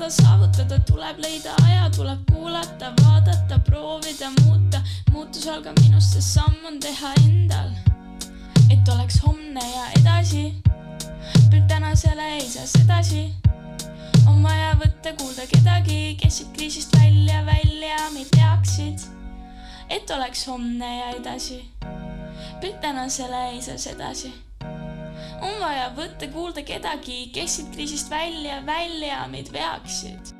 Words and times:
seda 0.00 0.22
saavutada, 0.22 0.78
tuleb 0.88 1.18
leida 1.20 1.52
aja, 1.66 1.90
tuleb 1.92 2.20
kuulata, 2.32 2.92
vaadata, 3.02 3.58
proovida, 3.66 4.30
muuta. 4.40 4.80
muutus 5.12 5.46
algab 5.46 5.76
minust, 5.80 6.14
sest 6.14 6.38
samm 6.38 6.64
on 6.66 6.78
teha 6.80 7.12
endal. 7.20 7.68
et 8.70 8.88
oleks 8.88 9.20
homne 9.26 9.60
ja 9.60 9.84
edasi. 10.00 10.54
küll 11.50 11.66
tänasele 11.68 12.32
ei 12.38 12.48
saa 12.48 12.66
sedasi. 12.66 13.28
on 14.26 14.42
vaja 14.42 14.72
võtta 14.80 15.12
kuulda 15.20 15.44
kedagi, 15.46 16.16
kes 16.22 16.38
siit 16.38 16.52
kriisist 16.56 16.96
välja, 16.96 17.44
välja 17.44 17.96
meid 18.14 18.28
peaksid. 18.36 19.04
et 19.90 20.10
oleks 20.10 20.46
homne 20.46 20.96
ja 20.96 21.10
edasi. 21.10 21.64
küll 22.60 22.78
tänasele 22.80 23.48
ei 23.50 23.62
saa 23.62 23.76
sedasi 23.76 24.32
on 25.60 25.66
vaja 25.66 25.88
võtta 25.92 26.28
kuulda 26.32 26.62
kedagi, 26.64 27.30
kes 27.34 27.58
siit 27.58 27.72
kriisist 27.74 28.10
välja, 28.12 28.60
välja 28.66 29.24
meid 29.28 29.52
veaksid. 29.52 30.36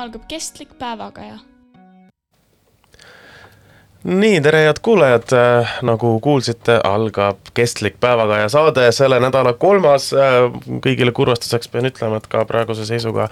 algab 0.00 0.22
kestlik 0.32 0.70
päevakaja 0.80 1.34
nii, 4.04 4.40
tere, 4.40 4.62
head 4.64 4.78
kuulajad, 4.82 5.32
äh, 5.32 5.72
nagu 5.82 6.20
kuulsite, 6.20 6.80
algab 6.84 7.36
Kestlik 7.54 7.96
päevakaja 8.00 8.48
saade, 8.48 8.86
selle 8.92 9.20
nädala 9.20 9.52
kolmas, 9.52 10.10
äh, 10.14 10.48
kõigile 10.84 11.12
kurvastuseks 11.12 11.68
pean 11.68 11.88
ütlema, 11.90 12.16
et 12.16 12.28
ka 12.30 12.44
praeguse 12.48 12.86
seisuga 12.88 13.28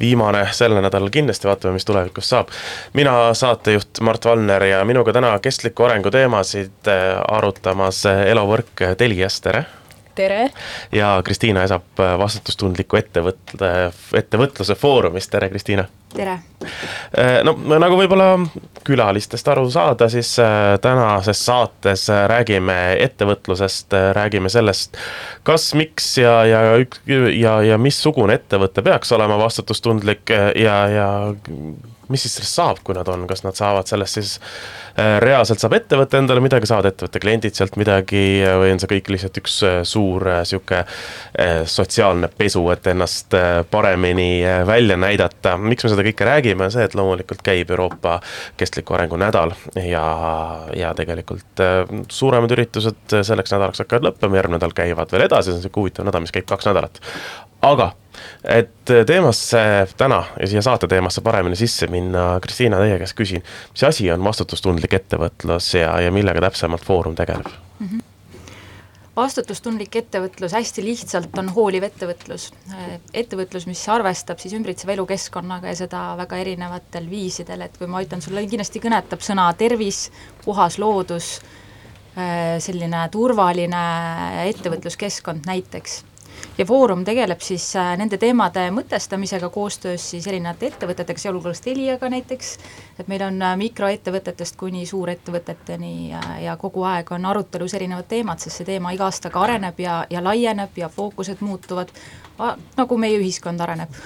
viimane 0.00 0.46
sellel 0.56 0.82
nädalal, 0.82 1.12
kindlasti 1.14 1.48
vaatame, 1.50 1.78
mis 1.78 1.86
tulevikus 1.86 2.28
saab. 2.28 2.50
mina, 2.92 3.34
saatejuht 3.34 4.00
Mart 4.00 4.24
Valner 4.24 4.64
ja 4.64 4.84
minuga 4.84 5.12
täna 5.12 5.38
kestliku 5.38 5.86
arengu 5.86 6.10
teemasid 6.10 6.90
äh, 6.90 7.20
arutamas 7.28 8.04
Elo 8.06 8.46
Võrk 8.50 8.96
Teliast, 8.98 9.42
tere! 9.44 9.79
Tere! 10.20 10.50
ja 10.92 11.14
Kristiina 11.24 11.64
Esap 11.66 12.04
Vastutustundliku 12.18 13.00
ettevõtte, 13.00 13.72
ettevõtluse 14.20 14.76
Foorumist, 14.78 15.32
tere 15.32 15.48
Kristiina! 15.52 15.86
tere! 16.14 16.36
Äh, 17.18 17.40
no 17.46 17.54
nagu 17.80 17.96
võib-olla 17.98 18.32
külalistest 18.86 19.48
aru 19.52 19.68
saada, 19.72 20.08
siis 20.12 20.32
äh, 20.42 20.74
tänases 20.82 21.42
saates 21.46 22.08
äh, 22.10 22.24
räägime 22.30 22.76
ettevõtlusest, 23.06 23.94
räägime 24.16 24.50
sellest, 24.52 24.98
kas, 25.46 25.70
miks 25.78 26.12
ja, 26.20 26.40
ja, 26.48 26.62
ja, 27.06 27.54
ja 27.70 27.78
missugune 27.78 28.36
ettevõte 28.40 28.84
peaks 28.86 29.12
olema 29.16 29.38
vastutustundlik 29.40 30.34
ja, 30.58 30.76
ja 30.90 31.08
mis 32.10 32.24
siis 32.24 32.36
sellest 32.38 32.58
saab, 32.58 32.80
kui 32.84 32.94
nad 32.96 33.08
on, 33.10 33.26
kas 33.30 33.44
nad 33.44 33.56
saavad 33.58 33.88
sellest 33.90 34.18
siis 34.18 34.32
äh, 34.98 35.18
reaalselt 35.22 35.62
saab 35.62 35.76
ettevõte 35.78 36.18
endale 36.18 36.42
midagi, 36.42 36.68
saavad 36.68 36.90
ettevõtte 36.90 37.22
kliendid 37.22 37.56
sealt 37.56 37.78
midagi 37.80 38.22
või 38.62 38.74
on 38.74 38.82
see 38.82 38.90
kõik 38.90 39.12
lihtsalt 39.14 39.40
üks 39.40 39.56
äh, 39.66 39.78
suur 39.88 40.26
äh, 40.28 40.42
sihuke 40.48 40.82
sotsiaalne 41.70 42.28
pesu, 42.36 42.62
et 42.72 42.86
ennast 42.90 43.34
paremini 43.70 44.42
välja 44.66 44.96
näidata. 45.00 45.56
miks 45.60 45.84
me 45.84 45.90
seda 45.92 46.04
kõike 46.04 46.26
räägime, 46.26 46.66
on 46.66 46.74
see, 46.74 46.84
et 46.84 46.94
loomulikult 46.98 47.42
käib 47.46 47.70
Euroopa 47.70 48.18
kestliku 48.60 48.96
arengu 48.96 49.18
nädal 49.20 49.54
ja, 49.76 50.04
ja 50.76 50.92
tegelikult 50.98 51.62
suuremad 52.12 52.52
üritused 52.56 53.16
selleks 53.26 53.54
nädalaks 53.54 53.84
hakkavad 53.84 54.10
lõppema, 54.10 54.40
järgmine 54.40 54.58
nädal 54.58 54.74
käivad 54.76 55.12
veel 55.14 55.26
edasi, 55.28 55.50
see 55.50 55.60
on 55.60 55.64
sihuke 55.64 55.84
huvitav 55.84 56.08
nädal, 56.08 56.24
mis 56.26 56.34
käib 56.34 56.48
kaks 56.50 56.68
nädalat. 56.70 57.00
aga 57.62 57.92
et 58.44 58.94
teemasse 59.06 59.62
täna 59.96 60.22
ja 60.40 60.50
siia 60.50 60.62
saate 60.62 60.88
teemasse 60.90 61.20
paremini 61.24 61.56
sisse 61.56 61.86
minna, 61.92 62.40
Kristiina, 62.42 62.80
teie 62.82 62.98
käest 63.02 63.18
küsin, 63.18 63.44
mis 63.72 63.84
asi 63.86 64.10
on 64.12 64.24
vastutustundlik 64.24 64.94
ettevõtlus 65.00 65.74
ja, 65.74 65.96
ja 66.04 66.14
millega 66.14 66.46
täpsemalt 66.48 66.86
Foorum 66.86 67.18
tegeleb 67.18 67.50
mm? 67.50 67.86
-hmm 67.86 68.08
vastutustundlik 69.20 69.96
ettevõtlus 69.96 70.54
hästi 70.54 70.84
lihtsalt 70.84 71.38
on 71.38 71.50
hooliv 71.54 71.84
ettevõtlus. 71.88 72.50
ettevõtlus, 73.14 73.66
mis 73.66 73.82
arvestab 73.88 74.38
siis 74.38 74.54
ümbritseva 74.56 74.94
elukeskkonnaga 74.94 75.72
ja 75.72 75.78
seda 75.82 76.02
väga 76.20 76.38
erinevatel 76.40 77.08
viisidel, 77.10 77.66
et 77.66 77.76
kui 77.78 77.90
ma 77.90 78.02
ütlen 78.04 78.22
sulle, 78.24 78.46
kindlasti 78.46 78.82
kõnetab 78.82 79.24
sõna 79.24 79.48
tervis, 79.58 80.08
puhas 80.44 80.78
loodus, 80.78 81.40
selline 82.60 83.02
turvaline 83.12 83.82
ettevõtluskeskkond 84.50 85.46
näiteks 85.46 86.00
ja 86.60 86.66
Foorum 86.68 87.04
tegeleb 87.04 87.40
siis 87.40 87.64
äh, 87.80 87.94
nende 87.96 88.18
teemade 88.20 88.66
mõtestamisega 88.74 89.48
koostöös 89.52 90.04
siis 90.12 90.26
erinevate 90.28 90.68
ettevõtetega, 90.68 91.22
sealhulgas 91.22 91.62
Teliaga 91.64 92.10
näiteks, 92.12 92.50
et 93.00 93.08
meil 93.08 93.24
on 93.24 93.38
äh, 93.42 93.54
mikroettevõtetest 93.56 94.58
kuni 94.60 94.84
suurettevõteteni 94.86 95.92
ja, 96.10 96.20
ja 96.44 96.56
kogu 96.60 96.84
aeg 96.84 97.12
on 97.16 97.24
arutelus 97.30 97.74
erinevad 97.78 98.10
teemad, 98.10 98.42
sest 98.42 98.60
see 98.60 98.68
teema 98.68 98.92
iga 98.92 99.06
aastaga 99.08 99.40
areneb 99.46 99.80
ja, 99.80 100.02
ja 100.12 100.20
laieneb 100.24 100.76
ja 100.76 100.90
fookused 100.92 101.40
muutuvad, 101.40 101.92
nagu 102.76 102.98
meie 103.00 103.16
ühiskond 103.20 103.60
areneb. 103.64 103.96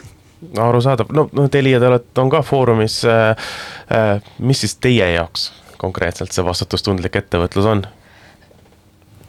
No 0.54 0.69
arusaadav, 0.69 1.10
no, 1.14 1.26
no 1.32 1.48
Telia, 1.48 1.81
te 1.81 1.88
olete, 1.88 2.14
on 2.20 2.31
ka 2.31 2.43
Foorumis 2.47 3.00
äh,, 3.09 3.48
äh, 3.91 4.22
mis 4.38 4.62
siis 4.62 4.76
teie 4.76 5.09
jaoks 5.16 5.48
konkreetselt 5.81 6.32
see 6.32 6.44
vastutustundlik 6.47 7.16
ettevõtlus 7.19 7.66
on? 7.66 7.82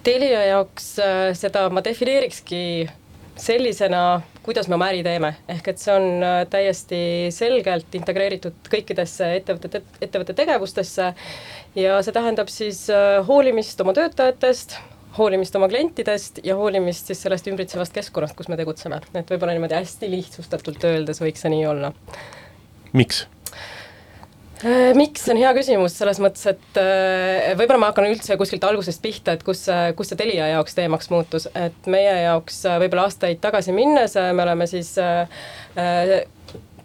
Telia 0.05 0.43
jaoks 0.51 0.91
äh, 1.01 1.31
seda 1.33 1.65
ma 1.73 1.81
defineerikski 1.85 2.61
sellisena, 3.35 4.21
kuidas 4.43 4.69
me 4.69 4.77
oma 4.77 4.87
äri 4.91 5.03
teeme, 5.05 5.33
ehk 5.51 5.67
et 5.71 5.81
see 5.81 5.93
on 5.93 6.23
äh, 6.23 6.39
täiesti 6.51 6.99
selgelt 7.35 7.95
integreeritud 7.97 8.69
kõikidesse 8.71 9.33
ettevõtete, 9.41 9.81
ettevõtte 10.01 10.35
tegevustesse 10.37 11.11
ja 11.79 11.99
see 12.05 12.15
tähendab 12.15 12.51
siis 12.53 12.85
äh, 12.93 13.19
hoolimist 13.27 13.81
oma 13.83 13.95
töötajatest, 13.97 14.77
hoolimist 15.17 15.55
oma 15.59 15.69
klientidest 15.71 16.41
ja 16.47 16.57
hoolimist 16.59 17.11
siis 17.11 17.21
sellest 17.27 17.47
ümbritsevast 17.51 17.95
keskkonnast, 17.95 18.37
kus 18.39 18.51
me 18.51 18.59
tegutseme, 18.59 19.01
et 19.13 19.31
võib-olla 19.31 19.55
niimoodi 19.55 19.79
hästi 19.79 20.11
lihtsustatult 20.11 20.87
öeldes 20.87 21.23
võiks 21.23 21.43
see 21.43 21.55
nii 21.55 21.65
olla. 21.71 21.93
miks? 22.95 23.25
Äh, 24.63 24.93
miks, 24.95 25.25
see 25.25 25.33
on 25.33 25.41
hea 25.41 25.49
küsimus, 25.57 25.97
selles 25.99 26.21
mõttes, 26.23 26.45
et 26.47 26.77
äh, 26.79 27.51
võib-olla 27.59 27.81
ma 27.81 27.89
hakkan 27.91 28.07
üldse 28.07 28.37
kuskilt 28.39 28.63
algusest 28.63 29.01
pihta, 29.03 29.35
et 29.35 29.43
kus, 29.43 29.65
kus 29.97 30.11
see 30.11 30.19
Telia 30.21 30.47
jaoks 30.53 30.77
teemaks 30.77 31.11
muutus, 31.11 31.49
et 31.59 31.89
meie 31.91 32.13
jaoks 32.23 32.61
äh, 32.69 32.77
võib-olla 32.85 33.09
aastaid 33.09 33.41
tagasi 33.43 33.75
minnes 33.75 34.15
me 34.15 34.45
oleme 34.45 34.67
siis 34.71 34.93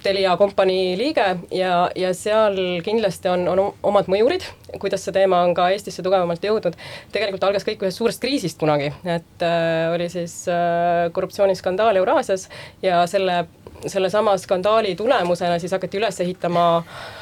Telia 0.02 0.32
kompanii 0.40 0.96
liige 0.96 1.24
ja, 1.52 1.74
ja 1.94 2.10
seal 2.16 2.56
kindlasti 2.82 3.28
on, 3.28 3.44
on 3.52 3.62
omad 3.84 4.08
mõjurid, 4.10 4.46
kuidas 4.80 5.04
see 5.04 5.14
teema 5.14 5.42
on 5.44 5.52
ka 5.54 5.68
Eestisse 5.74 6.02
tugevamalt 6.02 6.44
jõudnud. 6.44 6.78
tegelikult 7.12 7.44
algas 7.44 7.68
kõik 7.68 7.84
ühest 7.84 8.00
suurest 8.00 8.22
kriisist 8.22 8.58
kunagi, 8.58 8.90
et 9.04 9.46
äh, 9.46 9.92
oli 9.92 10.08
siis 10.10 10.40
äh, 10.48 11.06
korruptsiooniskandaal 11.12 12.00
Euraasias 12.00 12.48
ja 12.82 13.04
selle, 13.06 13.44
sellesama 13.86 14.38
skandaali 14.40 14.96
tulemusena 14.96 15.60
siis 15.60 15.76
hakati 15.76 16.00
üles 16.00 16.20
ehitama 16.24 16.66
äh, 16.78 17.19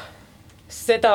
seda 0.69 1.13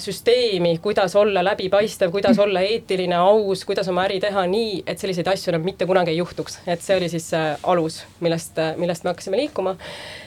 süsteemi, 0.00 0.78
kuidas 0.82 1.16
olla 1.16 1.42
läbipaistev, 1.44 2.10
kuidas 2.10 2.38
olla 2.40 2.62
eetiline, 2.64 3.16
aus, 3.20 3.64
kuidas 3.68 3.88
oma 3.92 4.06
äri 4.08 4.16
teha 4.24 4.46
nii, 4.48 4.78
et 4.88 5.00
selliseid 5.00 5.28
asju 5.28 5.52
enam 5.52 5.66
mitte 5.68 5.86
kunagi 5.88 6.14
ei 6.14 6.20
juhtuks, 6.22 6.62
et 6.64 6.84
see 6.84 6.96
oli 6.96 7.10
siis 7.12 7.28
see 7.34 7.50
alus, 7.68 8.00
millest, 8.24 8.56
millest 8.80 9.04
me 9.04 9.12
hakkasime 9.12 9.40
liikuma. 9.42 9.76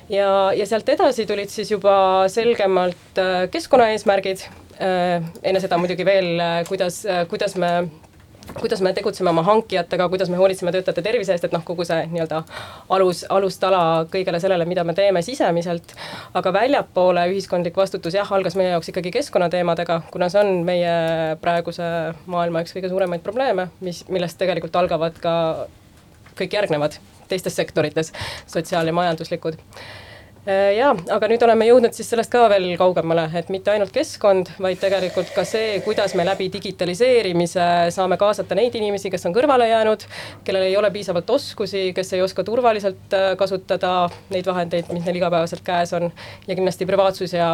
ja, 0.10 0.30
ja 0.54 0.68
sealt 0.69 0.89
edasi 0.89 1.25
tulid 1.25 1.50
siis 1.50 1.71
juba 1.74 2.27
selgemalt 2.30 3.21
äh, 3.21 3.48
keskkonnaeesmärgid, 3.50 4.45
äh, 4.77 5.25
enne 5.42 5.63
seda 5.63 5.81
muidugi 5.81 6.06
veel, 6.06 6.36
äh, 6.38 6.62
kuidas, 6.69 7.01
kuidas 7.31 7.57
me 7.57 7.74
kuidas 8.57 8.81
me 8.81 8.94
tegutseme 8.94 9.30
oma 9.30 9.44
hankijatega, 9.44 10.07
kuidas 10.10 10.30
me 10.30 10.38
hoolitseme 10.40 10.72
töötajate 10.72 11.04
tervise 11.06 11.34
eest, 11.36 11.46
et 11.48 11.54
noh, 11.56 11.63
kogu 11.66 11.86
see 11.88 12.06
nii-öelda 12.12 12.42
alus, 12.96 13.24
alustala 13.30 13.81
kõigele 14.12 14.42
sellele, 14.42 14.66
mida 14.69 14.84
me 14.88 14.96
teeme 14.98 15.22
sisemiselt. 15.25 15.94
aga 16.34 16.54
väljapoole 16.54 17.28
ühiskondlik 17.34 17.78
vastutus 17.78 18.18
jah, 18.18 18.31
algas 18.34 18.57
meie 18.60 18.74
jaoks 18.74 18.92
ikkagi 18.92 19.12
keskkonnateemadega, 19.19 20.01
kuna 20.12 20.30
see 20.30 20.42
on 20.42 20.66
meie 20.68 20.96
praeguse 21.42 21.90
maailma 22.25 22.63
üks 22.66 22.75
kõige 22.75 22.92
suuremaid 22.92 23.24
probleeme, 23.25 23.69
mis, 23.86 24.04
millest 24.10 24.40
tegelikult 24.42 24.75
algavad 24.75 25.18
ka 25.22 25.34
kõik 26.40 26.54
järgnevad 26.60 27.00
teistes 27.30 27.56
sektorites, 27.56 28.13
sotsiaal- 28.48 28.88
ja 28.88 28.94
majanduslikud 28.94 29.60
Äh, 30.50 30.72
jaa, 30.80 30.96
aga 31.13 31.28
nüüd 31.30 31.44
oleme 31.46 31.68
jõudnud 31.68 31.94
siis 31.94 32.07
sellest 32.10 32.31
ka 32.34 32.48
veel 32.50 32.72
kaugemale, 32.80 33.28
et 33.38 33.51
mitte 33.54 33.69
ainult 33.69 33.92
keskkond, 33.94 34.50
vaid 34.63 34.80
tegelikult 34.81 35.30
ka 35.36 35.44
see, 35.46 35.75
kuidas 35.86 36.16
me 36.18 36.25
läbi 36.25 36.48
digitaliseerimise 36.56 37.68
saame 37.94 38.18
kaasata 38.18 38.57
neid 38.57 38.74
inimesi, 38.80 39.12
kes 39.13 39.28
on 39.30 39.36
kõrvale 39.36 39.68
jäänud, 39.69 40.07
kellel 40.48 40.66
ei 40.72 40.78
ole 40.80 40.90
piisavalt 40.96 41.30
oskusi, 41.36 41.92
kes 41.94 42.16
ei 42.18 42.25
oska 42.25 42.48
turvaliselt 42.48 43.13
äh, 43.13 43.30
kasutada 43.38 43.94
neid 44.34 44.50
vahendeid, 44.50 44.90
mis 44.96 45.06
neil 45.06 45.22
igapäevaselt 45.22 45.62
käes 45.68 45.94
on. 46.00 46.10
Ja 46.48 46.57
kindlasti 46.57 46.90
privaatsus 46.90 47.38
ja 47.38 47.52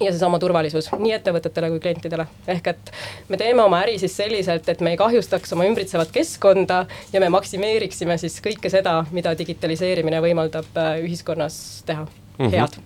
ja 0.00 0.12
seesama 0.12 0.38
turvalisus 0.42 0.90
nii 0.98 1.12
ettevõtetele 1.18 1.70
kui 1.74 1.82
klientidele. 1.86 2.26
ehk 2.46 2.72
et 2.72 2.92
me 3.28 3.36
teeme 3.40 3.62
oma 3.62 3.82
äri 3.84 3.98
siis 3.98 4.16
selliselt, 4.16 4.68
et 4.68 4.80
me 4.80 4.94
ei 4.94 5.00
kahjustaks 5.00 5.52
oma 5.56 5.66
ümbritsevat 5.68 6.10
keskkonda 6.14 6.84
ja 7.12 7.20
me 7.20 7.28
maksimeeriksime 7.34 8.18
siis 8.18 8.40
kõike 8.44 8.70
seda, 8.72 9.04
mida 9.12 9.34
digitaliseerimine 9.38 10.22
võimaldab 10.24 10.80
äh, 10.80 10.98
ühiskonnas 11.04 11.82
teha 11.86 12.06
mm, 12.06 12.46
-hmm. 12.46 12.50
head. 12.50 12.80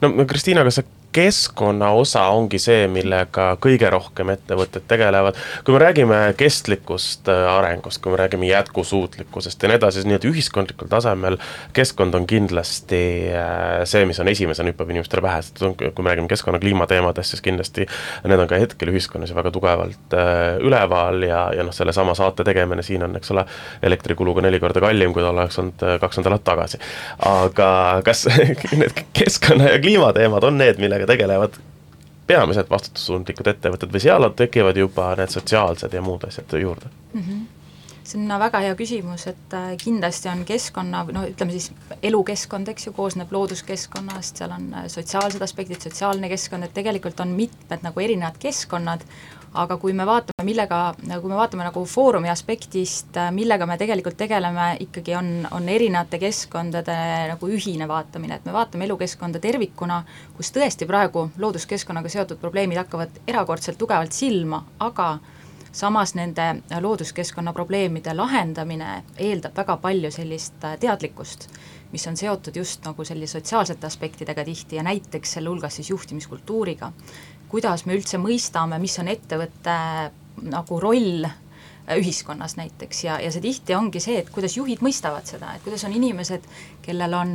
no 0.00 0.26
Kristiina, 0.26 0.64
kas 0.64 0.80
sa 0.80 0.88
keskkonna 1.12 1.90
osa 1.98 2.22
ongi 2.30 2.58
see, 2.62 2.84
millega 2.90 3.54
kõige 3.62 3.90
rohkem 3.90 4.30
ettevõtted 4.34 4.84
tegelevad. 4.88 5.38
kui 5.64 5.74
me 5.74 5.80
räägime 5.82 6.18
kestlikust 6.38 7.28
äh, 7.28 7.46
arengust, 7.50 8.02
kui 8.02 8.12
me 8.12 8.20
räägime 8.20 8.46
jätkusuutlikkusest 8.46 9.62
ja 9.62 9.70
nii 9.70 9.78
edasi, 9.80 9.98
siis 9.98 10.06
nii-öelda 10.06 10.30
ühiskondlikul 10.30 10.90
tasemel 10.90 11.38
keskkond 11.74 12.14
on 12.14 12.26
kindlasti 12.30 13.02
äh, 13.34 13.82
see, 13.84 14.04
mis 14.06 14.20
on 14.22 14.30
esimesena 14.30 14.70
hüppab 14.70 14.92
inimestele 14.94 15.24
pähe, 15.24 15.42
sest 15.42 15.64
kui 15.80 16.04
me 16.04 16.12
räägime 16.12 16.30
keskkonna 16.30 16.62
kliimateemadest, 16.62 17.34
siis 17.34 17.42
kindlasti 17.42 17.88
need 18.24 18.44
on 18.44 18.50
ka 18.50 18.60
hetkel 18.62 18.94
ühiskonnas 18.94 19.34
ju 19.34 19.38
väga 19.38 19.50
tugevalt 19.54 20.14
äh, 20.14 20.60
üleval 20.62 21.26
ja, 21.26 21.42
ja 21.56 21.66
noh, 21.66 21.74
sellesama 21.74 22.14
saate 22.18 22.46
tegemine 22.46 22.86
siin 22.86 23.02
on, 23.06 23.18
eks 23.18 23.34
ole, 23.34 23.46
elektrikuluga 23.82 24.46
neli 24.46 24.62
korda 24.62 24.82
kallim, 24.86 25.14
kui 25.16 25.26
ta 25.26 25.34
oleks 25.34 25.58
olnud 25.58 25.86
kaks 26.00 26.22
nädalat 26.22 26.46
tagasi. 26.46 26.78
aga 27.26 27.70
kas 28.06 28.26
need 28.80 29.04
keskkonna 29.16 29.74
ja 29.74 29.82
kliimateemad 29.82 30.46
on 30.46 30.58
need, 30.60 30.78
millega 30.78 30.99
millega 31.00 31.14
tegelevad 31.14 31.60
peamiselt 32.30 32.68
vastutustundlikud 32.70 33.48
ettevõtted 33.54 33.94
või 33.94 34.02
seal 34.04 34.28
tekivad 34.36 34.76
juba 34.78 35.14
need 35.18 35.32
sotsiaalsed 35.32 35.96
ja 35.96 36.04
muud 36.04 36.28
asjad 36.28 36.60
juurde 36.60 36.92
mm? 37.14 37.24
-hmm 37.24 37.48
see 38.10 38.18
on 38.18 38.40
väga 38.40 38.58
hea 38.64 38.74
küsimus, 38.74 39.26
et 39.30 39.54
äh, 39.54 39.76
kindlasti 39.78 40.28
on 40.30 40.44
keskkonna, 40.48 41.04
no 41.14 41.22
ütleme 41.28 41.52
siis 41.54 41.68
elukeskkond, 42.02 42.68
eks 42.72 42.88
ju, 42.88 42.92
koosneb 42.96 43.30
looduskeskkonnast, 43.30 44.40
seal 44.40 44.54
on 44.56 44.64
äh, 44.74 44.86
sotsiaalsed 44.90 45.42
aspektid, 45.46 45.78
sotsiaalne 45.84 46.30
keskkond, 46.32 46.66
et 46.66 46.74
tegelikult 46.74 47.20
on 47.22 47.36
mitmed 47.36 47.84
nagu 47.86 48.02
erinevad 48.02 48.40
keskkonnad, 48.42 49.04
aga 49.58 49.76
kui 49.82 49.92
me 49.96 50.04
vaatame, 50.06 50.44
millega, 50.46 50.78
kui 51.00 51.30
me 51.30 51.38
vaatame 51.38 51.64
nagu 51.66 51.82
Foorumi 51.88 52.30
aspektist, 52.30 53.16
millega 53.34 53.66
me 53.66 53.76
tegelikult 53.80 54.18
tegeleme, 54.20 54.76
ikkagi 54.86 55.16
on, 55.18 55.32
on 55.56 55.68
erinevate 55.68 56.20
keskkondade 56.22 56.96
nagu 57.32 57.50
ühine 57.50 57.88
vaatamine, 57.90 58.38
et 58.38 58.46
me 58.46 58.54
vaatame 58.54 58.86
elukeskkonda 58.86 59.42
tervikuna, 59.42 60.04
kus 60.36 60.52
tõesti 60.54 60.86
praegu 60.86 61.28
looduskeskkonnaga 61.42 62.12
seotud 62.12 62.38
probleemid 62.42 62.78
hakkavad 62.84 63.22
erakordselt 63.26 63.78
tugevalt 63.80 64.14
silma, 64.14 64.62
aga 64.78 65.16
samas 65.72 66.14
nende 66.14 66.62
looduskeskkonna 66.82 67.52
probleemide 67.54 68.14
lahendamine 68.14 69.02
eeldab 69.18 69.58
väga 69.58 69.76
palju 69.82 70.10
sellist 70.14 70.62
teadlikkust, 70.82 71.46
mis 71.90 72.06
on 72.06 72.16
seotud 72.18 72.56
just 72.58 72.86
nagu 72.86 73.04
sellise 73.06 73.38
sotsiaalsete 73.38 73.86
aspektidega 73.86 74.44
tihti 74.46 74.78
ja 74.78 74.86
näiteks 74.86 75.36
selle 75.36 75.50
hulgas 75.50 75.78
siis 75.78 75.90
juhtimiskultuuriga 75.90 76.92
kuidas 77.50 77.86
me 77.86 77.98
üldse 77.98 78.18
mõistame, 78.22 78.78
mis 78.78 78.98
on 79.02 79.10
ettevõtte 79.10 79.76
nagu 80.50 80.80
roll 80.80 81.26
ühiskonnas 81.96 82.56
näiteks. 82.56 83.04
Ja, 83.04 83.20
ja 83.20 83.30
see 83.32 83.42
tihti 83.42 83.74
ongi 83.74 84.00
see, 84.02 84.20
et 84.20 84.30
kuidas 84.30 84.56
juhid 84.56 84.82
mõistavad 84.84 85.26
seda, 85.26 85.54
et 85.56 85.64
kuidas 85.64 85.84
on 85.88 85.94
inimesed, 85.96 86.46
kellel 86.84 87.16
on 87.18 87.32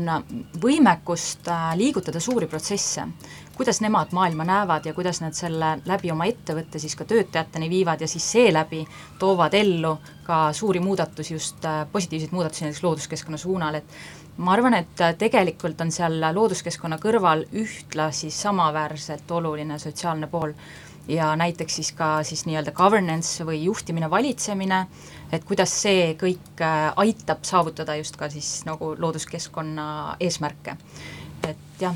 võimekust 0.62 1.50
äh, 1.52 1.72
liigutada 1.80 2.22
suuri 2.24 2.48
protsesse, 2.48 3.08
kuidas 3.56 3.82
nemad 3.84 4.14
maailma 4.16 4.46
näevad 4.48 4.88
ja 4.88 4.94
kuidas 4.96 5.22
nad 5.24 5.36
selle 5.36 5.76
läbi 5.88 6.12
oma 6.12 6.28
ettevõtte 6.32 6.80
siis 6.80 6.96
ka 6.96 7.08
töötajateni 7.10 7.70
viivad 7.72 8.04
ja 8.04 8.08
siis 8.08 8.28
seeläbi 8.32 8.84
toovad 9.20 9.56
ellu 9.56 9.96
ka 10.26 10.50
suuri 10.54 10.80
muudatusi, 10.84 11.34
just 11.36 11.66
äh, 11.66 11.84
positiivseid 11.92 12.36
muudatusi 12.36 12.68
näiteks 12.68 12.84
looduskeskkonna 12.84 13.42
suunal, 13.42 13.82
et 13.82 13.98
ma 14.38 14.54
arvan, 14.54 14.74
et 14.74 15.02
äh, 15.02 15.14
tegelikult 15.18 15.82
on 15.82 15.92
seal 15.92 16.20
looduskeskkonna 16.34 16.98
kõrval 17.02 17.46
ühtlasi 17.56 18.32
samaväärselt 18.34 19.32
oluline 19.32 19.80
sotsiaalne 19.80 20.28
pool 20.28 20.56
ja 21.08 21.36
näiteks 21.36 21.76
siis 21.76 21.92
ka 21.92 22.24
siis 22.24 22.46
nii-öelda 22.46 22.72
governance 22.72 23.46
või 23.46 23.64
juhtimine, 23.64 24.10
valitsemine, 24.10 24.86
et 25.32 25.44
kuidas 25.44 25.74
see 25.82 26.16
kõik 26.20 26.62
äh, 26.62 26.90
aitab 26.96 27.46
saavutada 27.46 27.96
just 27.96 28.18
ka 28.18 28.30
siis 28.30 28.66
nagu 28.66 28.96
looduskeskkonna 29.00 30.18
eesmärke. 30.20 30.78
et 31.48 31.80
jah, 31.80 31.96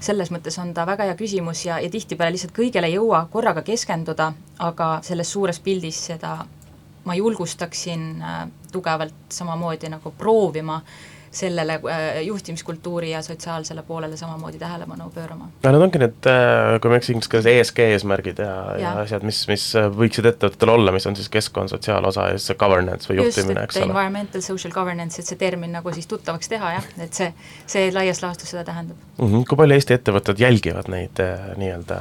selles 0.00 0.30
mõttes 0.30 0.58
on 0.60 0.74
ta 0.74 0.84
väga 0.86 1.08
hea 1.08 1.16
küsimus 1.16 1.64
ja, 1.64 1.80
ja 1.80 1.90
tihtipeale 1.90 2.34
lihtsalt 2.34 2.54
kõigele 2.54 2.86
ei 2.86 2.98
jõua 2.98 3.26
korraga 3.32 3.62
keskenduda, 3.62 4.32
aga 4.58 4.98
selles 5.02 5.32
suures 5.32 5.60
pildis 5.60 6.04
seda 6.12 6.38
ma 7.04 7.14
julgustaksin 7.14 8.22
äh, 8.22 8.48
tugevalt 8.72 9.14
samamoodi 9.32 9.88
nagu 9.88 10.12
proovima 10.18 10.82
sellele 11.36 11.74
äh, 11.74 12.22
juhtimiskultuuri 12.24 13.10
ja 13.10 13.22
sotsiaalsele 13.22 13.82
poolele 13.82 14.16
samamoodi 14.16 14.58
tähelepanu 14.58 15.10
pöörama. 15.14 15.48
no 15.62 15.72
need 15.72 15.82
ongi 15.82 16.00
need, 16.00 16.28
äh, 16.30 16.80
kui 16.80 16.90
ma 16.90 16.96
ei 16.96 17.02
eksi, 17.02 17.12
inglise 17.12 17.32
keeles 17.32 17.48
ESG 17.52 17.82
eesmärgid 17.84 18.40
ja, 18.40 18.54
ja., 18.72 18.80
ja 18.80 18.92
asjad, 19.04 19.26
mis, 19.28 19.42
mis 19.50 19.66
äh, 19.76 19.88
võiksid 20.00 20.30
ettevõtetel 20.32 20.72
olla, 20.72 20.94
mis 20.96 21.06
on 21.10 21.16
siis 21.18 21.28
keskkond, 21.32 21.72
sotsiaalosa 21.72 22.30
ja 22.30 22.38
siis 22.38 22.50
see 22.52 22.60
governance 22.60 23.10
või 23.10 23.20
juhtimine, 23.20 23.66
eks 23.68 23.80
ole. 23.82 23.90
environmental 23.90 24.44
social 24.44 24.74
governance, 24.74 25.20
et 25.20 25.28
see 25.28 25.40
termin 25.40 25.76
nagu 25.76 25.92
siis 25.96 26.08
tuttavaks 26.10 26.52
teha 26.52 26.74
jah, 26.78 26.90
et 27.04 27.20
see, 27.20 27.32
see 27.68 27.88
laias 27.94 28.22
laastus 28.24 28.54
seda 28.54 28.64
tähendab 28.70 28.96
mm. 29.18 29.26
-hmm. 29.26 29.48
kui 29.48 29.60
palju 29.60 29.76
Eesti 29.76 29.98
ettevõtted 30.00 30.40
jälgivad 30.40 30.88
neid 30.92 31.20
nii-öelda 31.60 31.98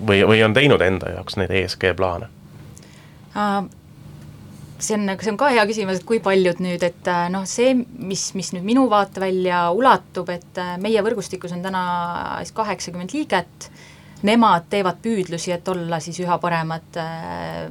või, 0.00 0.22
või 0.32 0.44
on 0.44 0.56
teinud 0.56 0.80
enda 0.80 1.12
jaoks 1.18 1.36
neid 1.36 1.52
ESG 1.52 1.92
plaane 1.96 2.32
uh,? 3.36 3.66
See 4.78 4.96
on, 4.96 5.08
see 5.20 5.32
on 5.32 5.38
ka 5.40 5.50
hea 5.52 5.64
küsimus, 5.68 6.00
et 6.00 6.06
kui 6.08 6.20
paljud 6.24 6.60
nüüd, 6.64 6.84
et 6.86 7.10
äh, 7.10 7.26
noh, 7.32 7.46
see, 7.48 7.74
mis, 7.76 8.28
mis 8.38 8.52
nüüd 8.54 8.66
minu 8.66 8.86
vaatevälja 8.92 9.66
ulatub, 9.76 10.30
et 10.34 10.60
äh, 10.62 10.76
meie 10.82 11.02
võrgustikus 11.06 11.54
on 11.56 11.64
täna 11.64 11.82
siis 12.42 12.54
kaheksakümmend 12.56 13.14
liiget, 13.16 13.70
nemad 14.24 14.64
teevad 14.70 15.00
püüdlusi, 15.02 15.52
et 15.52 15.68
olla 15.68 15.98
siis 16.00 16.18
üha 16.22 16.38
paremad 16.40 16.96
äh, 17.00 17.66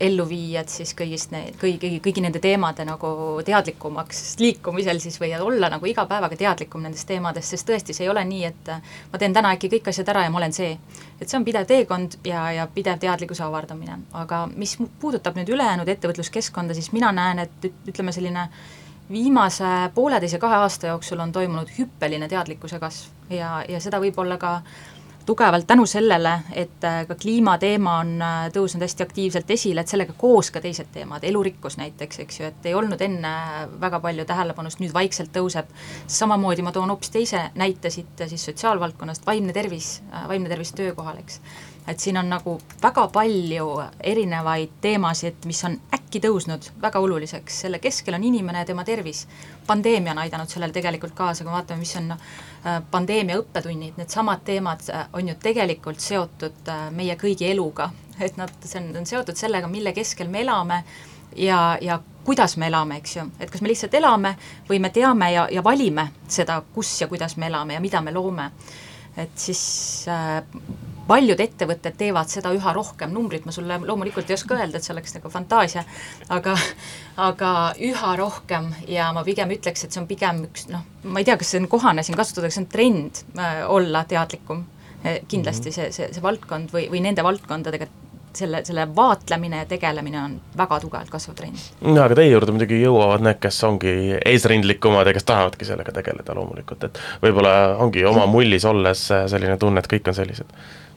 elluviijad 0.00 0.68
siis 0.68 0.92
kõigist 0.96 1.32
need, 1.32 1.54
kõigi, 1.60 1.94
kõigi 2.04 2.24
nende 2.24 2.40
teemade 2.42 2.84
nagu 2.88 3.12
teadlikumaks 3.44 4.36
liikumisel 4.40 5.00
siis 5.00 5.16
või 5.20 5.32
olla 5.40 5.70
nagu 5.72 5.88
iga 5.88 6.04
päevaga 6.08 6.36
teadlikum 6.36 6.84
nendest 6.84 7.08
teemadest, 7.08 7.54
sest 7.54 7.68
tõesti, 7.68 7.96
see 7.96 8.04
ei 8.06 8.12
ole 8.12 8.24
nii, 8.28 8.42
et 8.50 8.72
äh, 8.74 8.82
ma 9.12 9.20
teen 9.22 9.36
täna 9.36 9.54
äkki 9.56 9.72
kõik 9.76 9.88
asjad 9.92 10.12
ära 10.12 10.26
ja 10.26 10.34
ma 10.34 10.42
olen 10.42 10.56
see. 10.56 10.76
et 11.20 11.28
see 11.28 11.38
on 11.38 11.48
pidev 11.48 11.66
teekond 11.68 12.18
ja, 12.24 12.44
ja 12.52 12.68
pidev 12.74 13.00
teadlikkuse 13.00 13.44
avardamine, 13.46 13.98
aga 14.12 14.44
mis 14.52 14.76
puudutab 15.00 15.40
nüüd 15.40 15.48
ülejäänud 15.56 15.88
ettevõtluskeskkonda, 15.88 16.76
siis 16.76 16.92
mina 16.92 17.12
näen, 17.12 17.44
et 17.46 17.72
ütleme, 17.88 18.12
selline 18.12 18.48
viimase 19.10 19.90
pooleteise, 19.94 20.38
kahe 20.38 20.60
aasta 20.62 20.92
jooksul 20.92 21.20
on 21.20 21.32
toimunud 21.32 21.72
hüppeline 21.78 22.28
teadlikkuse 22.28 22.78
kasv 22.78 23.34
ja, 23.34 23.64
ja 23.68 23.80
seda 23.82 23.98
võib 24.02 24.18
olla 24.22 24.38
ka 24.38 24.60
tugevalt 25.30 25.66
tänu 25.66 25.86
sellele, 25.86 26.32
et 26.52 26.84
äh, 26.84 27.04
ka 27.06 27.14
kliimateema 27.14 27.92
on 28.02 28.08
äh, 28.22 28.38
tõusnud 28.54 28.82
hästi 28.82 29.04
aktiivselt 29.04 29.50
esile, 29.54 29.84
et 29.84 29.92
sellega 29.92 30.14
koos 30.18 30.50
ka 30.50 30.62
teised 30.64 30.90
teemad, 30.90 31.22
elurikkus 31.28 31.76
näiteks, 31.78 32.18
eks 32.24 32.40
ju, 32.40 32.48
et 32.50 32.66
ei 32.66 32.74
olnud 32.74 33.00
enne 33.06 33.32
väga 33.80 34.00
palju 34.02 34.26
tähelepanust, 34.26 34.82
nüüd 34.82 34.94
vaikselt 34.96 35.30
tõuseb. 35.36 35.70
samamoodi 36.10 36.66
ma 36.66 36.72
toon 36.74 36.90
hoopis 36.90 37.14
teise 37.14 37.44
näite 37.54 37.94
siit 37.94 38.24
siis 38.26 38.48
sotsiaalvaldkonnast, 38.50 39.26
vaimne 39.26 39.54
tervis, 39.54 40.00
äh, 40.10 40.26
vaimne 40.28 40.50
tervis 40.50 40.74
töökohal, 40.74 41.22
eks 41.22 41.38
et 41.90 41.98
siin 41.98 42.16
on 42.20 42.28
nagu 42.30 42.56
väga 42.82 43.06
palju 43.12 43.66
erinevaid 44.12 44.76
teemasid, 44.80 45.44
mis 45.50 45.62
on 45.66 45.76
äkki 45.96 46.22
tõusnud 46.22 46.70
väga 46.82 47.02
oluliseks, 47.02 47.60
selle 47.64 47.80
keskel 47.82 48.14
on 48.14 48.24
inimene 48.24 48.62
ja 48.62 48.68
tema 48.68 48.84
tervis. 48.84 49.26
pandeemia 49.66 50.12
on 50.12 50.18
aidanud 50.18 50.48
sellele 50.48 50.72
tegelikult 50.72 51.14
kaasa, 51.14 51.44
kui 51.44 51.50
me 51.50 51.56
vaatame, 51.56 51.80
mis 51.80 51.96
on 51.96 52.12
äh, 52.12 52.82
pandeemia 52.90 53.38
õppetunnid, 53.42 53.98
needsamad 53.98 54.44
teemad 54.44 54.86
äh, 54.90 55.08
on 55.12 55.28
ju 55.28 55.34
tegelikult 55.42 56.00
seotud 56.00 56.68
äh, 56.68 56.90
meie 56.90 57.16
kõigi 57.16 57.50
eluga, 57.50 57.90
et 58.20 58.36
nad, 58.36 58.52
see 58.64 58.80
on, 58.82 58.92
on 59.02 59.06
seotud 59.06 59.36
sellega, 59.36 59.68
mille 59.68 59.92
keskel 59.96 60.28
me 60.28 60.42
elame 60.42 60.84
ja, 61.36 61.78
ja 61.80 62.00
kuidas 62.24 62.56
me 62.56 62.66
elame, 62.66 63.00
eks 63.00 63.16
ju, 63.16 63.26
et 63.40 63.50
kas 63.50 63.62
me 63.62 63.70
lihtsalt 63.70 63.94
elame 63.94 64.34
või 64.68 64.78
me 64.82 64.90
teame 64.94 65.32
ja, 65.32 65.48
ja 65.50 65.64
valime 65.64 66.10
seda, 66.28 66.60
kus 66.74 67.00
ja 67.00 67.08
kuidas 67.08 67.36
me 67.36 67.48
elame 67.50 67.74
ja 67.74 67.80
mida 67.80 68.00
me 68.00 68.12
loome. 68.12 68.50
et 69.16 69.38
siis 69.38 70.06
äh, 70.08 70.42
paljud 71.08 71.40
ettevõtted 71.40 71.96
teevad 71.98 72.30
seda 72.32 72.52
üha 72.56 72.72
rohkem, 72.76 73.12
numbrit 73.14 73.46
ma 73.46 73.54
sulle 73.54 73.78
loomulikult 73.84 74.30
ei 74.30 74.36
oska 74.36 74.58
öelda, 74.58 74.78
et 74.78 74.86
see 74.86 74.94
oleks 74.94 75.16
nagu 75.16 75.32
fantaasia, 75.32 75.84
aga 76.28 76.56
aga 77.30 77.52
üha 77.90 78.12
rohkem 78.20 78.70
ja 78.88 79.10
ma 79.16 79.24
pigem 79.26 79.54
ütleks, 79.56 79.84
et 79.84 79.94
see 79.94 80.02
on 80.02 80.10
pigem 80.10 80.44
üks 80.48 80.68
noh, 80.72 80.84
ma 81.04 81.22
ei 81.22 81.28
tea, 81.28 81.38
kas 81.40 81.54
see 81.54 81.62
on 81.62 81.70
kohane 81.70 82.04
siin 82.06 82.18
kasutada, 82.20 82.50
kas 82.50 82.60
see 82.60 82.66
on 82.66 82.70
trend 82.74 83.24
äh, 83.38 83.64
olla 83.68 84.04
teadlikum 84.08 84.64
äh,, 85.04 85.20
kindlasti 85.28 85.70
-hmm. 85.70 85.80
see, 85.80 85.92
see, 85.96 86.12
see 86.14 86.22
valdkond 86.22 86.74
või, 86.74 86.86
või 86.92 87.02
nende 87.04 87.24
valdkondadega 87.26 87.88
selle, 88.36 88.60
selle 88.64 88.84
vaatlemine 88.96 89.64
ja 89.64 89.66
tegelemine 89.66 90.20
on 90.22 90.36
väga 90.56 90.80
tugevalt 90.80 91.10
kasvav 91.10 91.34
trend. 91.36 91.64
no 91.82 92.02
aga 92.02 92.14
teie 92.14 92.30
juurde 92.30 92.54
muidugi 92.54 92.82
jõuavad 92.82 93.24
need, 93.26 93.40
kes 93.42 93.64
ongi 93.66 93.94
eesrindlikumad 94.24 95.10
ja 95.10 95.16
kes 95.16 95.26
tahavadki 95.26 95.66
sellega 95.66 95.92
tegeleda 95.96 96.36
loomulikult, 96.38 96.84
et 96.84 97.02
võib-olla 97.24 97.56
ongi 97.82 98.04
oma 98.06 98.26
mullis 98.30 98.64
olles 98.64 99.08
selline 99.08 99.58
tunne, 99.58 99.82
et 99.82 99.90
kõik 99.90 100.12
on 100.12 100.14
sellised 100.14 100.54
Äh, 100.54 100.89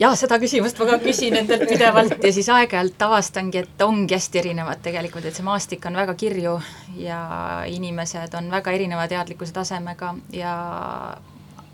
jaa, 0.00 0.12
seda 0.18 0.38
küsimust 0.42 0.78
ma 0.80 0.88
ka 0.90 0.98
küsin 1.02 1.36
endalt 1.38 1.66
pidevalt 1.70 2.24
ja 2.24 2.32
siis 2.34 2.48
aeg-ajalt 2.52 3.04
avastangi, 3.06 3.62
et 3.62 3.84
ongi 3.86 4.16
hästi 4.16 4.40
erinevad 4.42 4.82
tegelikult, 4.82 5.26
et 5.28 5.38
see 5.38 5.46
maastik 5.46 5.86
on 5.86 5.98
väga 5.98 6.14
kirju 6.18 6.56
ja 7.02 7.20
inimesed 7.70 8.34
on 8.38 8.50
väga 8.50 8.74
erineva 8.74 9.06
teadlikkuse 9.10 9.54
tasemega 9.54 10.14
ja 10.34 10.54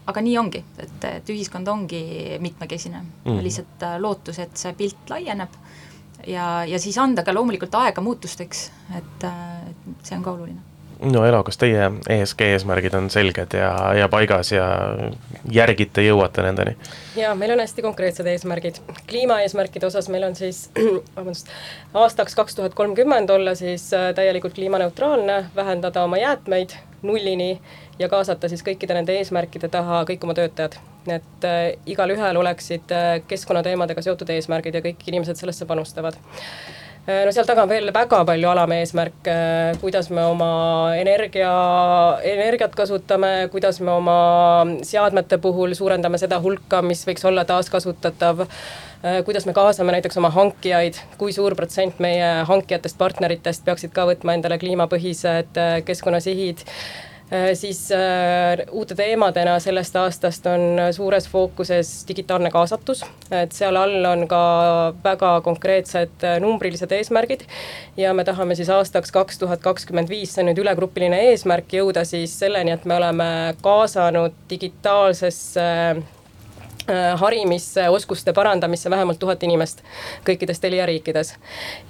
aga 0.08 0.24
nii 0.24 0.38
ongi, 0.40 0.62
et, 0.80 0.96
et 1.04 1.32
ühiskond 1.32 1.68
ongi 1.68 2.02
mitmekesine 2.40 3.02
mm., 3.02 3.42
lihtsalt 3.44 3.84
äh, 3.88 3.98
lootus, 4.00 4.40
et 4.44 4.56
see 4.56 4.72
pilt 4.78 5.12
laieneb 5.12 5.58
ja, 6.26 6.48
ja 6.68 6.80
siis 6.80 6.96
anda 7.00 7.24
ka 7.24 7.34
loomulikult 7.36 7.76
aega 7.80 8.04
muutusteks, 8.04 8.64
et, 8.96 9.28
äh, 9.28 9.70
et 9.72 10.08
see 10.08 10.16
on 10.16 10.24
ka 10.24 10.36
oluline 10.36 10.67
no 11.00 11.24
Elo, 11.26 11.42
kas 11.46 11.58
teie 11.60 11.90
ESG 12.10 12.44
eesmärgid 12.54 12.94
on 12.98 13.08
selged 13.10 13.54
ja, 13.54 13.70
ja 13.98 14.08
paigas 14.10 14.52
ja 14.52 14.66
järgite, 15.52 16.02
jõuate 16.06 16.42
nendeni? 16.42 16.74
jaa, 17.16 17.34
meil 17.38 17.54
on 17.54 17.62
hästi 17.62 17.84
konkreetsed 17.84 18.26
eesmärgid. 18.26 18.80
kliimaeesmärkide 19.10 19.86
osas 19.86 20.08
meil 20.12 20.26
on 20.28 20.36
siis, 20.38 20.66
vabandust, 21.16 21.52
aastaks 21.94 22.34
kaks 22.38 22.58
tuhat 22.58 22.74
kolmkümmend 22.78 23.30
olla 23.30 23.54
siis 23.58 23.92
äh, 23.94 24.10
täielikult 24.14 24.54
kliimaneutraalne, 24.58 25.44
vähendada 25.56 26.04
oma 26.04 26.18
jäätmeid 26.18 26.76
nullini 27.02 27.60
ja 27.98 28.08
kaasata 28.08 28.48
siis 28.48 28.64
kõikide 28.66 28.96
nende 28.98 29.14
eesmärkide 29.20 29.70
taha 29.70 30.02
kõik 30.08 30.26
oma 30.26 30.34
töötajad. 30.34 30.78
et 31.08 31.44
äh, 31.44 31.72
igalühel 31.86 32.36
oleksid 32.36 32.90
äh, 32.92 33.22
keskkonnateemadega 33.28 34.02
seotud 34.02 34.30
eesmärgid 34.34 34.74
ja 34.74 34.84
kõik 34.84 35.06
inimesed 35.06 35.38
sellesse 35.38 35.66
panustavad 35.66 36.18
no 37.08 37.32
seal 37.32 37.46
taga 37.48 37.64
on 37.64 37.70
veel 37.70 37.88
väga 37.94 38.20
palju 38.28 38.50
alameesmärke, 38.50 39.36
kuidas 39.80 40.10
me 40.12 40.26
oma 40.28 40.50
energia, 40.98 41.52
energiat 42.34 42.74
kasutame, 42.76 43.48
kuidas 43.52 43.80
me 43.80 43.94
oma 43.94 44.18
seadmete 44.84 45.38
puhul 45.40 45.72
suurendame 45.78 46.20
seda 46.20 46.40
hulka, 46.44 46.82
mis 46.84 47.06
võiks 47.08 47.24
olla 47.28 47.46
taaskasutatav 47.48 48.44
äh, 48.44 49.20
kuidas 49.24 49.48
me 49.48 49.56
kaasame 49.56 49.96
näiteks 49.96 50.20
oma 50.20 50.30
hankijaid, 50.36 51.00
kui 51.16 51.32
suur 51.32 51.56
protsent 51.56 52.00
meie 52.04 52.44
hankijatest, 52.48 53.00
partneritest 53.00 53.64
peaksid 53.64 53.96
ka 53.96 54.04
võtma 54.12 54.36
endale 54.36 54.60
kliimapõhised 54.60 55.62
äh, 55.64 55.78
keskkonnasihid. 55.88 56.66
Äh, 56.66 57.07
siis 57.54 57.92
äh, 57.92 58.66
uute 58.70 58.94
teemadena 58.94 59.58
sellest 59.60 59.96
aastast 59.96 60.46
on 60.48 60.80
suures 60.92 61.28
fookuses 61.28 61.90
digitaalne 62.08 62.50
kaasatus, 62.50 63.04
et 63.30 63.52
seal 63.52 63.76
all 63.76 64.04
on 64.08 64.24
ka 64.28 64.42
väga 65.04 65.34
konkreetsed 65.44 66.24
äh, 66.24 66.38
numbrilised 66.40 66.92
eesmärgid. 66.92 67.44
ja 67.96 68.14
me 68.14 68.24
tahame 68.24 68.54
siis 68.54 68.70
aastaks 68.72 69.12
kaks 69.12 69.38
tuhat 69.38 69.60
kakskümmend 69.60 70.08
viis, 70.08 70.32
see 70.34 70.42
on 70.42 70.48
nüüd 70.52 70.62
ülegrupiline 70.64 71.20
eesmärk, 71.28 71.72
jõuda 71.80 72.06
siis 72.08 72.38
selleni, 72.38 72.72
et 72.72 72.88
me 72.88 72.96
oleme 72.96 73.28
kaasanud 73.62 74.32
digitaalsesse 74.50 75.68
harimisse, 77.20 77.88
oskuste 77.92 78.32
parandamisse 78.32 78.88
vähemalt 78.90 79.18
tuhat 79.20 79.42
inimest 79.44 79.82
kõikides 80.24 80.60
Telia 80.60 80.86
riikides. 80.88 81.34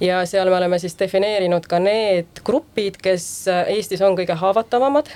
ja 0.03 0.19
seal 0.27 0.51
me 0.51 0.57
oleme 0.57 0.79
siis 0.79 0.99
defineerinud 0.99 1.63
ka 1.71 1.79
need 1.79 2.43
grupid, 2.43 2.99
kes 2.99 3.47
Eestis 3.47 4.03
on 4.03 4.19
kõige 4.19 4.35
haavatavamad 4.35 5.07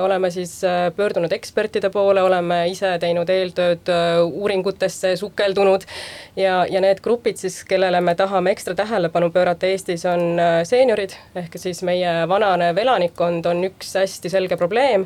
oleme 0.00 0.30
siis 0.32 0.60
pöördunud 0.96 1.32
ekspertide 1.32 1.90
poole, 1.92 2.22
oleme 2.24 2.62
ise 2.70 2.94
teinud 3.00 3.28
eeltööd 3.28 3.90
uuringutesse, 4.24 5.12
sukeldunud 5.20 5.84
ja, 6.36 6.62
ja 6.70 6.80
need 6.80 7.02
grupid 7.04 7.36
siis, 7.36 7.58
kellele 7.68 8.00
me 8.00 8.14
tahame 8.16 8.54
ekstra 8.54 8.74
tähelepanu 8.78 9.28
pöörata 9.34 9.68
Eestis, 9.68 10.06
on 10.08 10.40
seeniorid, 10.64 11.12
ehk 11.36 11.58
siis 11.60 11.82
meie 11.84 12.22
vananev 12.28 12.80
elanikkond 12.80 13.46
on 13.52 13.60
üks 13.68 13.92
hästi 14.00 14.32
selge 14.32 14.56
probleem, 14.56 15.04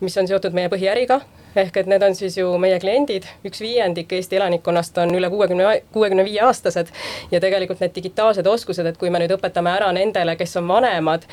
mis 0.00 0.18
on 0.18 0.30
seotud 0.30 0.54
meie 0.54 0.70
põhiäriga, 0.70 1.20
ehk 1.58 1.76
et 1.80 1.88
need 1.90 2.02
on 2.04 2.14
siis 2.14 2.36
ju 2.38 2.50
meie 2.60 2.78
kliendid, 2.82 3.26
üks 3.46 3.62
viiendik 3.64 4.12
Eesti 4.14 4.38
elanikkonnast 4.38 4.98
on 5.02 5.14
üle 5.18 5.30
kuuekümne, 5.32 5.70
kuuekümne 5.92 6.24
viie 6.26 6.42
aastased 6.46 6.92
ja 7.32 7.40
tegelikult 7.40 7.80
need 7.82 7.94
digitaalsed 7.96 8.46
oskused, 8.46 8.86
et 8.86 9.00
kui 9.00 9.10
me 9.10 9.22
nüüd 9.22 9.34
õpetame 9.38 9.72
ära 9.74 9.90
nendele, 9.96 10.36
kes 10.38 10.56
on 10.60 10.68
vanemad, 10.68 11.26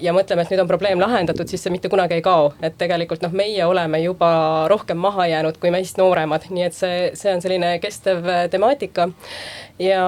ja 0.00 0.12
mõtleme, 0.12 0.44
et 0.44 0.50
nüüd 0.52 0.60
on 0.60 0.68
probleem 0.68 1.00
lahendatud, 1.00 1.48
siis 1.48 1.62
see 1.64 1.72
mitte 1.72 1.88
kunagi 1.88 2.18
ei 2.18 2.24
kao. 2.24 2.52
et 2.62 2.76
tegelikult 2.78 3.22
noh, 3.24 3.32
meie 3.32 3.64
oleme 3.64 4.00
juba 4.02 4.28
rohkem 4.68 4.98
maha 5.00 5.26
jäänud 5.30 5.58
kui 5.60 5.72
meist 5.72 5.98
nooremad, 6.00 6.50
nii 6.50 6.66
et 6.66 6.76
see, 6.76 6.98
see 7.16 7.32
on 7.32 7.40
selline 7.44 7.78
kestev 7.80 8.28
äh, 8.28 8.44
temaatika. 8.52 9.08
Ja 9.78 10.04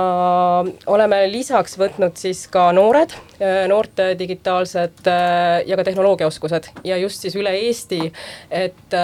oleme 0.86 1.22
lisaks 1.30 1.78
võtnud 1.78 2.18
siis 2.18 2.44
ka 2.52 2.68
noored, 2.76 3.14
äh, 3.40 3.64
noorte 3.70 4.12
digitaalsed 4.18 5.10
ja 5.66 5.76
ka 5.76 5.84
tehnoloogiaoskused. 5.84 6.72
Ja 6.84 6.96
just 7.00 7.24
siis 7.24 7.36
üle 7.38 7.54
Eesti, 7.66 8.12
et 8.50 8.96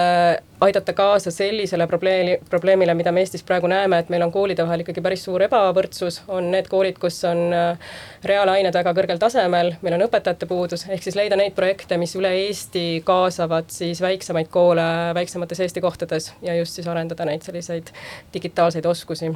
aidata 0.63 0.93
kaasa 0.93 1.31
sellisele 1.31 1.87
probleemi, 1.87 2.37
probleemile, 2.49 2.93
mida 2.93 3.11
me 3.11 3.23
Eestis 3.23 3.43
praegu 3.43 3.67
näeme, 3.67 3.99
et 3.99 4.09
meil 4.09 4.23
on 4.23 4.31
koolide 4.31 4.63
vahel 4.65 4.83
ikkagi 4.83 5.01
päris 5.03 5.23
suur 5.25 5.43
ebavõrdsus, 5.47 6.21
on 6.31 6.49
need 6.53 6.69
koolid, 6.71 6.99
kus 7.01 7.19
on 7.27 7.41
äh, 7.55 7.97
reaalained 8.23 8.75
väga 8.75 8.93
kõrgel 8.95 9.19
tasemel, 9.21 9.73
meil 9.81 9.97
on 9.97 10.05
õpetajate 10.07 10.47
puudus, 10.49 10.85
ehk 10.89 11.03
siis 11.03 11.17
leida 11.19 11.39
neid 11.39 11.55
projekte, 11.57 11.97
mis 12.01 12.15
üle 12.19 12.31
Eesti 12.45 12.85
kaasavad 13.07 13.71
siis 13.73 14.01
väiksemaid 14.03 14.51
koole 14.53 14.87
väiksemates 15.17 15.65
Eesti 15.65 15.83
kohtades 15.83 16.31
ja 16.45 16.55
just 16.59 16.79
siis 16.79 16.87
arendada 16.87 17.27
neid 17.27 17.43
selliseid 17.45 17.91
digitaalseid 18.33 18.87
oskusi 18.87 19.33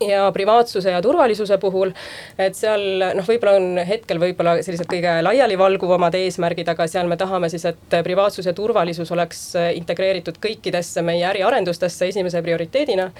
ja 0.00 0.32
privaatsuse 0.32 0.90
ja 0.90 1.02
turvalisuse 1.02 1.58
puhul, 1.58 1.92
et 2.38 2.56
seal 2.58 2.84
noh, 3.16 3.26
võib-olla 3.26 3.56
on 3.58 3.80
hetkel 3.88 4.20
võib-olla 4.22 4.56
sellised 4.64 4.88
kõige 4.90 5.16
laialivalguvamad 5.24 6.16
eesmärgid, 6.18 6.68
aga 6.72 6.86
seal 6.90 7.08
me 7.10 7.18
tahame 7.20 7.50
siis, 7.52 7.66
et 7.70 7.98
privaatsus 8.06 8.48
ja 8.48 8.54
turvalisus 8.56 9.12
oleks 9.14 9.42
integreeritud 9.78 10.40
kõikidesse 10.42 11.04
meie 11.06 11.24
äriarendustesse 11.30 12.08
esimese 12.12 12.42
prioriteedina. 12.42 13.10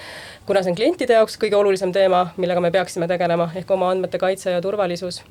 kuna 0.47 0.62
see 0.62 0.75
on 0.75 0.80
klientide 0.80 1.18
jaoks 1.18 1.38
kõige 1.40 1.56
olulisem 1.56 1.92
teema, 1.92 2.26
millega 2.37 2.61
me 2.61 2.71
peaksime 2.75 3.09
tegelema, 3.09 3.50
ehk 3.56 3.71
oma 3.71 3.90
andmete 3.90 4.18
kaitse 4.18 4.50
ja 4.50 4.61
turvalisus. 4.61 5.23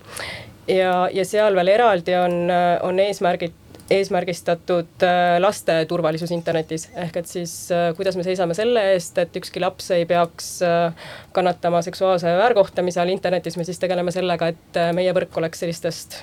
ja, 0.68 1.10
ja 1.12 1.26
seal 1.26 1.56
veel 1.56 1.76
eraldi 1.76 2.16
on, 2.16 2.40
on 2.82 3.00
eesmärgid 3.00 3.63
eesmärgistatud 3.92 5.04
äh, 5.04 5.40
laste 5.40 5.76
turvalisus 5.86 6.32
internetis, 6.32 6.88
ehk 6.96 7.18
et 7.20 7.28
siis 7.28 7.54
äh, 7.72 7.90
kuidas 7.98 8.16
me 8.16 8.24
seisame 8.24 8.56
selle 8.56 8.84
eest, 8.94 9.18
et 9.20 9.36
ükski 9.36 9.62
laps 9.64 9.92
ei 9.96 10.06
peaks 10.10 10.54
äh, 10.64 11.10
kannatama 11.36 11.82
seksuaalse 11.82 12.32
väärkohtlemise 12.38 13.02
all 13.02 13.12
internetis, 13.12 13.58
me 13.58 13.68
siis 13.68 13.80
tegeleme 13.80 14.12
sellega, 14.16 14.54
et 14.54 14.80
meie 14.96 15.14
võrk 15.16 15.38
oleks 15.42 15.64
sellistest 15.66 16.22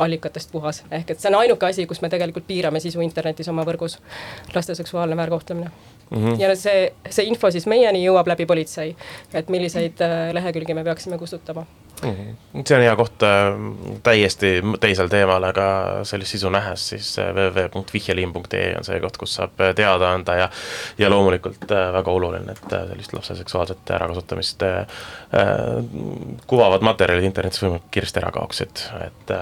allikatest 0.00 0.52
puhas, 0.52 0.82
ehk 0.90 1.10
et 1.12 1.20
see 1.20 1.32
on 1.32 1.40
ainuke 1.40 1.66
asi, 1.66 1.86
kus 1.88 2.00
me 2.04 2.08
tegelikult 2.12 2.46
piirame 2.48 2.80
sisu 2.80 3.02
internetis 3.04 3.48
oma 3.52 3.64
võrgus, 3.68 3.98
laste 4.54 4.76
seksuaalne 4.76 5.16
väärkohtlemine 5.16 5.70
mm. 5.70 6.16
-hmm. 6.16 6.40
ja 6.40 6.54
see, 6.56 6.92
see 7.08 7.28
info 7.28 7.50
siis 7.50 7.66
meieni 7.66 8.04
jõuab 8.04 8.28
läbi 8.28 8.46
politsei, 8.46 8.96
et 9.34 9.48
milliseid 9.48 10.00
lehekülgi 10.32 10.74
me 10.74 10.84
peaksime 10.84 11.18
kustutama. 11.18 11.66
See 12.00 12.76
on 12.76 12.82
hea 12.82 12.92
koht 12.96 13.22
äh, 13.22 13.50
täiesti 14.02 14.52
teisel 14.80 15.10
teemal, 15.12 15.44
aga 15.50 15.66
sellist 16.08 16.34
sisu 16.34 16.50
nähes, 16.52 16.86
siis 16.92 17.10
äh, 17.20 17.30
www.vihjeliin.ee 17.36 18.74
on 18.78 18.86
see 18.86 19.00
koht, 19.02 19.18
kus 19.20 19.36
saab 19.38 19.60
äh, 19.60 19.74
teada 19.76 20.12
anda 20.14 20.36
ja 20.38 20.48
ja 20.98 21.10
loomulikult 21.10 21.68
väga 21.68 22.10
oluline, 22.10 22.52
et 22.52 22.72
sellist 22.72 23.12
lapse 23.14 23.34
seksuaalset 23.38 23.90
ärakasutamist 23.96 24.62
kuvavad 26.50 26.82
materjalid 26.84 27.24
internetis 27.24 27.62
võimalikult 27.62 27.92
kiiresti 27.94 28.20
ära 28.20 28.32
kaoksid, 28.34 28.82
et 29.04 29.32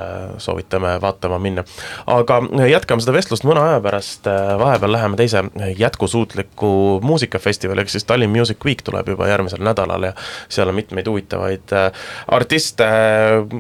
soovitame 0.42 0.98
vaatama 1.00 1.38
minna. 1.42 1.64
aga 2.06 2.40
jätkame 2.68 3.02
seda 3.02 3.14
vestlust 3.16 3.46
mõne 3.48 3.62
aja 3.64 3.80
pärast, 3.84 4.28
vahepeal 4.60 4.92
läheme 4.92 5.16
teise 5.16 5.42
jätkusuutliku 5.78 7.00
muusikafestivali, 7.02 7.86
ehk 7.86 7.94
siis 7.94 8.04
Tallinn 8.04 8.34
Music 8.34 8.64
Week 8.64 8.84
tuleb 8.84 9.08
juba 9.08 9.28
järgmisel 9.28 9.64
nädalal 9.64 10.10
ja 10.10 10.12
seal 10.48 10.68
on 10.68 10.78
mitmeid 10.78 11.08
huvitavaid 11.08 11.72
art-, 11.72 12.47
artiste, 12.48 12.84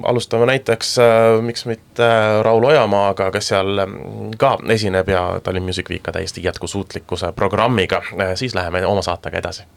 alustame 0.02 0.46
näiteks, 0.46 0.98
äh, 0.98 1.42
miks 1.42 1.66
mitte 1.66 2.04
äh, 2.04 2.42
Raul 2.42 2.64
Ojamaaga, 2.64 3.30
kes 3.30 3.50
seal 3.52 3.82
mm, 3.84 4.30
ka 4.40 4.54
esineb 4.72 5.08
ja 5.12 5.40
Tallinn 5.44 5.68
Music 5.68 5.90
Week 5.90 6.02
ka 6.02 6.12
täiesti 6.12 6.40
jätkusuutlikkuse 6.42 7.32
programmiga, 7.36 8.00
äh, 8.20 8.32
siis 8.34 8.54
läheme 8.54 8.86
oma 8.86 9.02
saatega 9.02 9.44
edasi 9.44 9.68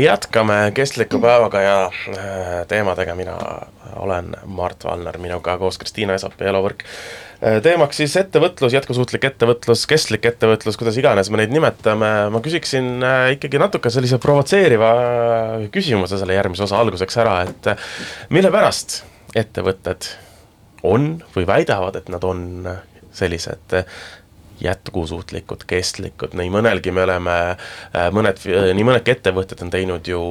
jätkame 0.00 0.72
kestliku 0.74 1.18
päevaga 1.22 1.60
ja 1.60 1.76
äh, 1.86 2.66
teemadega, 2.68 3.14
mina 3.14 3.36
olen 3.96 4.34
Mart 4.46 4.84
Valner, 4.84 5.18
minuga 5.18 5.58
koos 5.58 5.78
Kristiina 5.78 6.16
Esap 6.16 6.40
ja 6.40 6.50
Elo 6.50 6.62
Võrk. 6.64 6.84
Äh, 7.44 7.60
teemaks 7.64 8.00
siis 8.02 8.16
ettevõtlus, 8.20 8.74
jätkusuutlik 8.76 9.24
ettevõtlus, 9.30 9.86
kestlik 9.90 10.26
ettevõtlus, 10.30 10.78
kuidas 10.80 10.98
iganes 11.00 11.30
me 11.30 11.42
neid 11.42 11.54
nimetame, 11.54 12.12
ma 12.34 12.42
küsiksin 12.44 12.96
äh, 13.04 13.30
ikkagi 13.36 13.60
natuke 13.62 13.92
sellise 13.92 14.18
provotseeriva 14.22 14.92
küsimuse 15.74 16.20
selle 16.20 16.38
järgmise 16.38 16.66
osa 16.68 16.80
alguseks 16.82 17.20
ära, 17.24 17.40
et 17.48 17.72
mille 18.34 18.52
pärast 18.54 19.02
ettevõtted 19.34 20.10
on 20.84 21.16
või 21.36 21.46
väidavad, 21.48 21.96
et 21.98 22.10
nad 22.12 22.24
on 22.28 22.68
sellised 23.14 23.78
äh, 23.78 24.02
jätkusuutlikud, 24.60 25.64
kestlikud, 25.66 26.34
nii 26.38 26.50
mõnelgi 26.52 26.92
me 26.94 27.02
oleme, 27.04 27.36
mõned, 28.14 28.40
nii 28.46 28.86
mõnedki 28.86 29.14
ettevõtted 29.14 29.64
on 29.64 29.72
teinud 29.72 30.08
ju 30.08 30.22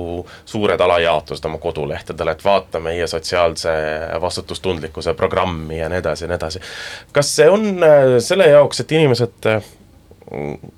suured 0.46 0.82
alajaotused 0.82 1.46
oma 1.50 1.60
kodulehtedele, 1.64 2.36
et 2.36 2.46
vaata 2.46 2.80
meie 2.84 3.08
sotsiaalse 3.08 3.74
vastutustundlikkuse 4.22 5.14
programmi 5.20 5.80
ja 5.80 5.90
nii 5.92 6.02
edasi 6.04 6.26
ja 6.26 6.32
nii 6.32 6.40
edasi. 6.40 6.64
kas 7.12 7.36
see 7.36 7.50
on 7.50 7.70
äh, 7.84 8.18
selle 8.24 8.48
jaoks, 8.50 8.84
et 8.84 8.92
inimesed 8.92 9.50
äh, 9.52 9.72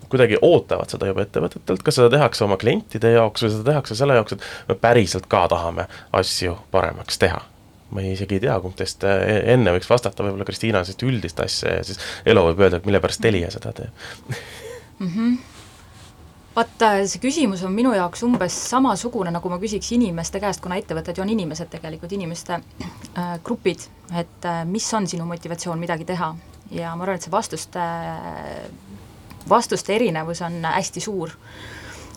kuidagi 0.10 0.40
ootavad 0.42 0.92
seda 0.92 1.10
juba 1.10 1.26
ettevõtetelt, 1.26 1.84
kas 1.86 2.00
seda 2.00 2.10
tehakse 2.18 2.44
oma 2.44 2.58
klientide 2.62 3.16
jaoks 3.16 3.46
või 3.46 3.54
seda 3.54 3.72
tehakse 3.72 3.98
selle 3.98 4.18
jaoks, 4.18 4.36
et 4.36 4.48
me 4.70 4.80
päriselt 4.80 5.30
ka 5.32 5.46
tahame 5.52 5.88
asju 6.14 6.58
paremaks 6.72 7.22
teha? 7.22 7.44
Ma 7.94 8.02
ei 8.02 8.14
isegi 8.16 8.40
ei 8.40 8.46
tea, 8.46 8.56
kumb 8.64 8.78
teist 8.78 9.04
äh, 9.08 9.24
enne 9.54 9.74
võiks 9.76 9.90
vastata, 9.90 10.26
võib-olla 10.26 10.48
Kristiina 10.48 10.84
sellist 10.84 11.04
üldist 11.06 11.42
asja 11.44 11.78
ja 11.78 11.84
siis 11.86 12.00
Elo 12.26 12.48
võib 12.50 12.64
öelda, 12.66 12.80
et 12.82 12.88
mille 12.90 13.02
pärast 13.04 13.22
Telia 13.24 13.52
seda 13.54 13.74
teeb. 13.76 13.92
vaata, 16.56 16.90
see 17.06 17.22
küsimus 17.24 17.64
on 17.68 17.76
minu 17.76 17.94
jaoks 17.96 18.24
umbes 18.28 18.58
samasugune, 18.72 19.34
nagu 19.36 19.52
ma 19.52 19.60
küsiks 19.62 19.92
inimeste 19.98 20.42
käest, 20.44 20.64
kuna 20.64 20.80
ettevõtted 20.82 21.18
ju 21.18 21.26
on 21.26 21.32
inimesed 21.36 21.70
tegelikult, 21.72 22.16
inimeste 22.18 22.58
äh, 22.58 23.38
grupid, 23.46 23.88
et 24.16 24.50
äh, 24.50 24.64
mis 24.70 24.88
on 24.98 25.08
sinu 25.08 25.28
motivatsioon 25.30 25.82
midagi 25.82 26.08
teha? 26.10 26.34
Ja 26.74 26.96
ma 26.98 27.06
arvan, 27.06 27.20
et 27.20 27.28
see 27.28 27.34
vastuste 27.34 27.82
äh,, 27.82 28.70
vastuste 29.50 29.94
erinevus 29.94 30.42
on 30.42 30.64
hästi 30.66 31.04
suur 31.04 31.36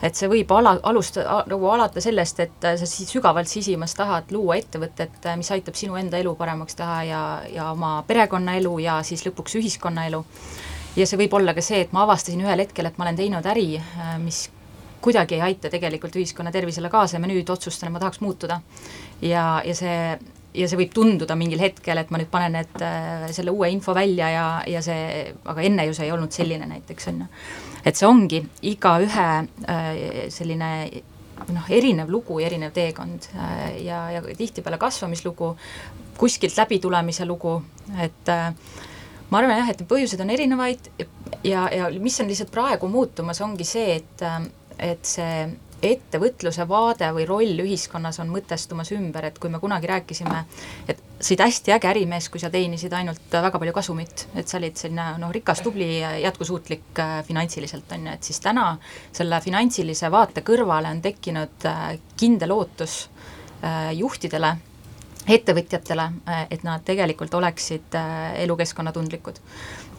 et 0.03 0.19
see 0.19 0.29
võib 0.31 0.53
ala, 0.55 0.77
alusta, 0.87 1.25
nagu 1.51 1.71
alata 1.73 2.03
sellest, 2.03 2.43
et 2.45 2.67
äh, 2.67 2.77
sa 2.79 2.87
siis 2.87 3.11
sügavalt 3.11 3.51
sisimas 3.51 3.97
tahad 3.99 4.31
luua 4.35 4.59
ettevõtet, 4.61 5.19
äh, 5.27 5.39
mis 5.41 5.51
aitab 5.55 5.79
sinu 5.79 5.99
enda 5.99 6.21
elu 6.23 6.35
paremaks 6.39 6.79
teha 6.79 7.01
ja, 7.09 7.23
ja 7.53 7.73
oma 7.73 7.99
perekonnaelu 8.07 8.77
ja 8.85 9.01
siis 9.07 9.27
lõpuks 9.27 9.59
ühiskonnaelu. 9.59 10.23
ja 10.97 11.07
see 11.07 11.19
võib 11.19 11.35
olla 11.39 11.55
ka 11.55 11.63
see, 11.65 11.83
et 11.85 11.93
ma 11.95 12.07
avastasin 12.07 12.47
ühel 12.47 12.65
hetkel, 12.65 12.87
et 12.87 12.99
ma 12.99 13.09
olen 13.09 13.19
teinud 13.19 13.51
äri, 13.51 13.69
äh, 13.83 14.17
mis 14.23 14.47
kuidagi 15.03 15.39
ei 15.39 15.47
aita 15.51 15.71
tegelikult 15.71 16.17
ühiskonna 16.19 16.51
tervisele 16.55 16.91
kaasa 16.91 17.17
ja 17.17 17.23
ma 17.23 17.31
nüüd 17.31 17.51
otsustan, 17.51 17.91
et 17.91 17.95
ma 17.95 18.03
tahaks 18.03 18.23
muutuda. 18.23 18.61
ja, 19.23 19.63
ja 19.65 19.75
see 19.75 20.19
ja 20.59 20.67
see 20.67 20.79
võib 20.81 20.95
tunduda 20.95 21.37
mingil 21.39 21.61
hetkel, 21.61 21.99
et 22.01 22.09
ma 22.11 22.19
nüüd 22.19 22.31
panen 22.33 22.57
need, 22.57 22.81
selle 23.37 23.53
uue 23.53 23.69
info 23.71 23.93
välja 23.95 24.31
ja, 24.33 24.47
ja 24.67 24.81
see, 24.83 25.29
aga 25.45 25.63
enne 25.63 25.85
ju 25.87 25.95
see 25.95 26.09
ei 26.09 26.15
olnud 26.15 26.35
selline 26.35 26.67
näiteks, 26.67 27.11
on 27.13 27.21
ju 27.21 27.29
et 27.89 27.97
see 27.97 28.09
ongi 28.09 28.43
igaühe 28.69 29.29
äh, 29.69 30.27
selline 30.33 30.73
noh, 31.55 31.71
erinev 31.73 32.11
lugu 32.13 32.41
ja 32.43 32.49
erinev 32.51 32.75
teekond 32.77 33.31
äh, 33.35 33.79
ja, 33.87 34.03
ja 34.13 34.23
tihtipeale 34.23 34.79
kasvamislugu, 34.81 35.55
kuskilt 36.19 36.57
läbitulemise 36.59 37.27
lugu, 37.29 37.57
et 38.03 38.33
äh, 38.33 38.51
ma 39.31 39.41
arvan 39.41 39.63
jah, 39.63 39.73
et 39.73 39.87
põhjused 39.89 40.21
on 40.25 40.35
erinevaid 40.35 40.91
ja, 41.47 41.69
ja 41.73 41.89
mis 42.01 42.19
on 42.21 42.29
lihtsalt 42.31 42.53
praegu 42.53 42.91
muutumas, 42.93 43.41
ongi 43.45 43.67
see, 43.69 44.01
et, 44.01 44.27
et 44.79 45.07
see 45.07 45.33
ettevõtluse 45.83 46.65
vaade 46.69 47.11
või 47.15 47.27
roll 47.29 47.63
ühiskonnas 47.63 48.19
on 48.23 48.31
mõtestumas 48.33 48.91
ümber, 48.97 49.29
et 49.29 49.39
kui 49.39 49.51
me 49.51 49.61
kunagi 49.63 49.91
rääkisime, 49.91 50.45
et 50.89 51.03
sa 51.21 51.33
olid 51.33 51.43
hästi 51.45 51.75
äge 51.75 51.91
ärimees, 51.91 52.29
kui 52.31 52.43
sa 52.43 52.51
teenisid 52.51 52.93
ainult 52.95 53.33
väga 53.33 53.59
palju 53.59 53.75
kasumit, 53.77 54.27
et 54.39 54.49
sa 54.49 54.59
olid 54.59 54.79
selline 54.79 55.07
noh, 55.23 55.33
rikas, 55.35 55.63
tubli, 55.65 55.89
jätkusuutlik 56.23 57.03
äh, 57.03 57.19
finantsiliselt, 57.27 57.91
on 57.95 58.07
ju, 58.07 58.15
et 58.19 58.31
siis 58.31 58.41
täna 58.43 58.71
selle 59.13 59.41
finantsilise 59.45 60.11
vaate 60.15 60.45
kõrvale 60.47 60.91
on 60.95 61.03
tekkinud 61.05 61.69
äh, 61.69 61.85
kindel 62.19 62.55
ootus 62.55 63.01
äh, 63.63 63.93
juhtidele, 63.99 64.57
ettevõtjatele, 65.29 66.07
et 66.51 66.63
nad 66.65 66.85
tegelikult 66.87 67.35
oleksid 67.35 67.97
elukeskkonnatundlikud. 68.45 69.41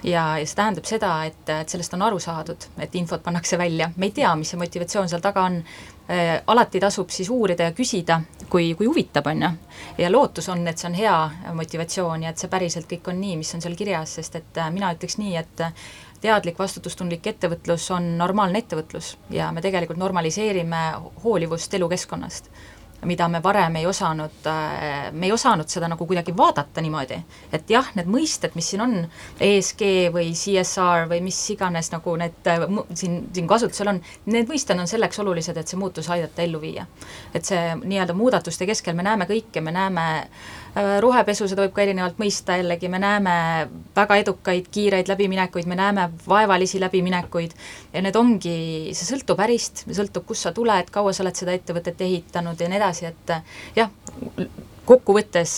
Ja, 0.03 0.37
ja 0.39 0.47
see 0.47 0.55
tähendab 0.55 0.87
seda, 0.87 1.11
et, 1.27 1.41
et 1.51 1.71
sellest 1.71 1.93
on 1.97 2.03
aru 2.05 2.19
saadud, 2.23 2.69
et 2.79 2.93
infot 2.95 3.23
pannakse 3.23 3.57
välja, 3.59 3.89
me 3.97 4.07
ei 4.07 4.13
tea, 4.15 4.31
mis 4.39 4.53
see 4.53 4.59
motivatsioon 4.59 5.09
seal 5.11 5.23
taga 5.23 5.43
on. 5.49 5.59
Äh,, 6.09 6.39
alati 6.47 6.79
tasub 6.81 7.11
siis 7.13 7.27
uurida 7.29 7.67
ja 7.67 7.73
küsida, 7.77 8.15
kui, 8.49 8.71
kui 8.79 8.87
huvitab, 8.87 9.27
on 9.29 9.43
ju. 9.45 9.49
ja 9.99 10.09
lootus 10.09 10.47
on, 10.49 10.63
et 10.67 10.79
see 10.81 10.87
on 10.89 10.95
hea 10.97 11.17
motivatsioon 11.53 12.23
ja 12.25 12.31
et 12.31 12.41
see 12.41 12.49
päriselt 12.49 12.87
kõik 12.89 13.11
on 13.11 13.19
nii, 13.21 13.35
mis 13.43 13.53
on 13.53 13.61
seal 13.61 13.75
kirjas, 13.77 14.15
sest 14.17 14.39
et 14.39 14.57
äh, 14.57 14.71
mina 14.73 14.89
ütleks 14.95 15.19
nii, 15.21 15.35
et 15.37 15.65
teadlik 16.23 16.57
vastutustundlik 16.59 17.27
ettevõtlus 17.29 17.85
on 17.95 18.09
normaalne 18.17 18.63
ettevõtlus 18.63 19.13
ja 19.29 19.51
me 19.53 19.61
tegelikult 19.61 19.99
normaliseerime 20.01 20.81
hoolivust 21.23 21.73
elukeskkonnast 21.77 22.49
mida 23.05 23.27
me 23.31 23.39
varem 23.43 23.75
ei 23.79 23.85
osanud, 23.87 24.47
me 25.11 25.27
ei 25.27 25.31
osanud 25.31 25.69
seda 25.71 25.87
nagu 25.91 26.05
kuidagi 26.07 26.33
vaadata 26.37 26.81
niimoodi, 26.83 27.19
et 27.55 27.71
jah, 27.71 27.91
need 27.95 28.09
mõisted, 28.11 28.55
mis 28.59 28.71
siin 28.73 28.83
on, 28.83 28.95
ESG 29.39 29.83
või 30.15 30.33
CSR 30.35 31.07
või 31.11 31.21
mis 31.23 31.39
iganes 31.55 31.91
nagu 31.93 32.15
need 32.19 32.49
siin, 32.93 33.21
siin 33.33 33.47
kasutusel 33.49 33.93
on, 33.93 34.01
need 34.33 34.51
mõisted 34.51 34.79
on 34.79 34.89
selleks 34.89 35.21
olulised, 35.23 35.57
et 35.57 35.71
see 35.71 35.79
muutus 35.79 36.09
aidata 36.11 36.43
ellu 36.43 36.61
viia. 36.61 36.85
et 37.33 37.45
see 37.45 37.75
nii-öelda 37.79 38.13
muudatuste 38.13 38.67
keskel 38.67 38.95
me 38.95 39.05
näeme 39.05 39.29
kõike, 39.29 39.61
me 39.61 39.71
näeme 39.71 40.05
rohepesu, 40.75 41.47
seda 41.49 41.63
võib 41.65 41.73
ka 41.75 41.83
erinevalt 41.83 42.19
mõista 42.21 42.57
jällegi, 42.59 42.89
me 42.91 42.99
näeme 43.01 43.33
väga 43.95 44.19
edukaid 44.21 44.69
kiireid 44.71 45.09
läbiminekuid, 45.09 45.67
me 45.69 45.77
näeme 45.79 46.09
vaevalisi 46.27 46.81
läbiminekuid 46.81 47.55
ja 47.93 48.03
need 48.05 48.19
ongi, 48.19 48.57
see 48.93 49.09
sõltub 49.09 49.41
ärist, 49.45 49.85
sõltub, 49.87 50.27
kust 50.29 50.47
sa 50.47 50.53
tuled, 50.55 50.91
kaua 50.93 51.13
sa 51.13 51.25
oled 51.25 51.39
seda 51.39 51.55
ettevõtet 51.57 52.01
ehitanud 52.05 52.61
ja 52.61 52.69
nii 52.69 52.79
edasi, 52.79 53.09
et 53.09 53.35
jah, 53.79 53.91
kokkuvõttes 54.89 55.55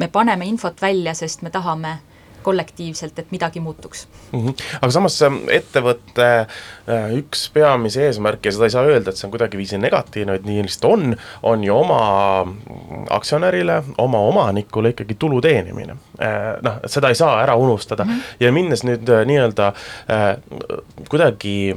me 0.00 0.08
paneme 0.12 0.46
infot 0.48 0.80
välja, 0.82 1.14
sest 1.16 1.42
me 1.42 1.52
tahame 1.52 1.98
kollektiivselt, 2.42 3.18
et 3.18 3.30
midagi 3.30 3.60
muutuks 3.60 4.06
mm. 4.32 4.40
-hmm. 4.40 4.54
aga 4.80 4.90
samas 4.90 5.18
ettevõtte 5.50 6.28
äh, 6.40 7.10
üks 7.18 7.48
peamisi 7.54 8.02
eesmärke 8.06 8.48
ja 8.48 8.56
seda 8.56 8.68
ei 8.68 8.74
saa 8.74 8.84
öelda, 8.88 9.10
et 9.10 9.20
see 9.20 9.28
on 9.28 9.34
kuidagiviisi 9.34 9.78
negatiivne, 9.78 10.36
vaid 10.36 10.48
nii 10.48 10.64
lihtsalt 10.66 10.88
on, 10.92 11.16
on 11.42 11.64
ju 11.64 11.76
oma 11.76 12.00
aktsionärile, 13.10 13.82
oma 13.98 14.18
omanikule 14.30 14.94
ikkagi 14.94 15.14
tulu 15.18 15.40
teenimine. 15.40 15.96
Äh, 16.22 16.56
noh, 16.62 16.80
seda 16.86 17.08
ei 17.08 17.18
saa 17.18 17.40
ära 17.42 17.56
unustada 17.56 18.04
mm 18.04 18.10
-hmm. 18.10 18.36
ja 18.40 18.52
minnes 18.52 18.84
nüüd 18.84 19.08
äh, 19.08 19.24
nii-öelda 19.26 19.72
kuidagi 21.08 21.76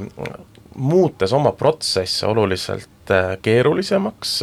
muutes 0.74 1.32
oma 1.32 1.52
protsesse 1.52 2.26
oluliselt 2.26 2.88
keerulisemaks, 3.42 4.40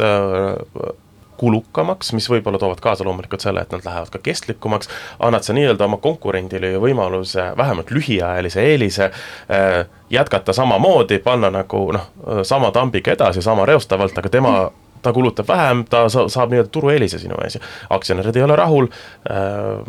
kulukamaks, 1.42 2.12
mis 2.14 2.28
võib-olla 2.30 2.60
toovad 2.62 2.78
kaasa 2.82 3.06
loomulikult 3.06 3.42
selle, 3.42 3.64
et 3.64 3.74
nad 3.74 3.82
lähevad 3.86 4.12
ka 4.14 4.20
kestlikumaks, 4.22 4.90
annad 5.18 5.42
sa 5.42 5.56
nii-öelda 5.56 5.88
oma 5.88 5.98
konkurendile 6.02 6.70
ju 6.70 6.82
võimaluse 6.84 7.48
vähemalt 7.58 7.90
lühiajalise 7.90 8.62
eelise 8.70 9.08
äh, 9.10 9.82
jätkata 10.12 10.54
samamoodi, 10.54 11.18
panna 11.24 11.50
nagu 11.50 11.82
noh, 11.96 12.06
sama 12.46 12.70
tambiga 12.70 13.16
edasi, 13.16 13.42
sama 13.42 13.66
reostavalt, 13.66 14.18
aga 14.18 14.30
tema 14.30 14.54
ta 15.02 15.12
kulutab 15.12 15.48
vähem, 15.48 15.84
ta 15.90 16.06
sa, 16.12 16.28
saab 16.30 16.54
nii-öelda 16.54 16.70
turueelise 16.70 17.18
sinu 17.18 17.40
ees 17.42 17.58
ja 17.58 17.64
aktsionärid 17.90 18.38
ei 18.38 18.46
ole 18.46 18.56
rahul 18.56 18.86
äh,, 18.86 19.82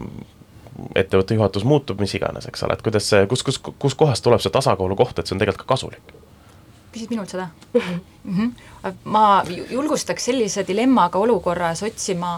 ettevõtte 0.98 1.38
juhatus 1.38 1.70
muutub, 1.70 2.02
mis 2.02 2.18
iganes, 2.18 2.50
eks 2.50 2.66
ole, 2.66 2.74
et 2.74 2.82
kuidas 2.82 3.14
see, 3.14 3.28
kus, 3.30 3.46
kus, 3.46 3.62
kus 3.62 3.96
kohast 4.00 4.26
tuleb 4.26 4.42
see 4.42 4.54
tasakaalu 4.54 4.98
koht, 4.98 5.20
et 5.20 5.30
see 5.30 5.38
on 5.38 5.44
tegelikult 5.44 5.68
ka 5.68 5.76
kasulik 5.76 6.23
küsid 6.94 7.14
minult 7.14 7.32
seda 7.34 7.48
mm? 7.74 8.02
-hmm. 8.26 8.94
ma 9.04 9.44
ju- 9.48 9.66
julgustaks 9.70 10.26
sellise 10.30 10.64
dilemmaga 10.68 11.20
olukorras 11.20 11.84
otsima 11.84 12.34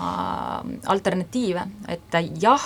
alternatiive, 0.85 1.67
et 1.87 2.17
jah, 2.41 2.63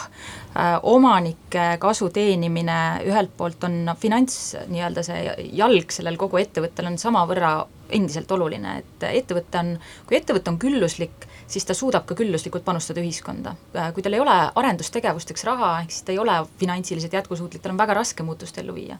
omanike 0.83 1.65
kasu 1.79 2.09
teenimine 2.09 2.77
ühelt 3.05 3.35
poolt 3.37 3.63
on 3.63 3.91
finants, 3.99 4.55
nii-öelda 4.67 5.03
see 5.03 5.35
jalg 5.53 5.91
sellel 5.91 6.17
kogu 6.17 6.39
ettevõttel 6.41 6.89
on 6.91 6.97
samavõrra 6.97 7.53
endiselt 7.89 8.31
oluline, 8.31 8.77
et 8.79 9.05
ettevõte 9.09 9.59
on, 9.59 9.73
kui 10.05 10.17
ettevõte 10.17 10.51
on 10.51 10.59
külluslik, 10.61 11.25
siis 11.47 11.65
ta 11.65 11.73
suudab 11.73 12.05
ka 12.05 12.15
külluslikult 12.15 12.65
panustada 12.65 13.01
ühiskonda. 13.01 13.55
kui 13.93 14.03
tal 14.03 14.13
ei 14.13 14.19
ole 14.19 14.37
arendustegevusteks 14.55 15.43
raha, 15.43 15.79
ehk 15.81 15.91
siis 15.91 16.03
ta 16.03 16.11
ei 16.11 16.19
ole 16.19 16.45
finantsiliselt 16.59 17.13
jätkusuutlik, 17.13 17.61
tal 17.61 17.71
on 17.71 17.81
väga 17.81 17.93
raske 17.93 18.23
muutust 18.23 18.57
ellu 18.57 18.75
viia. 18.75 18.97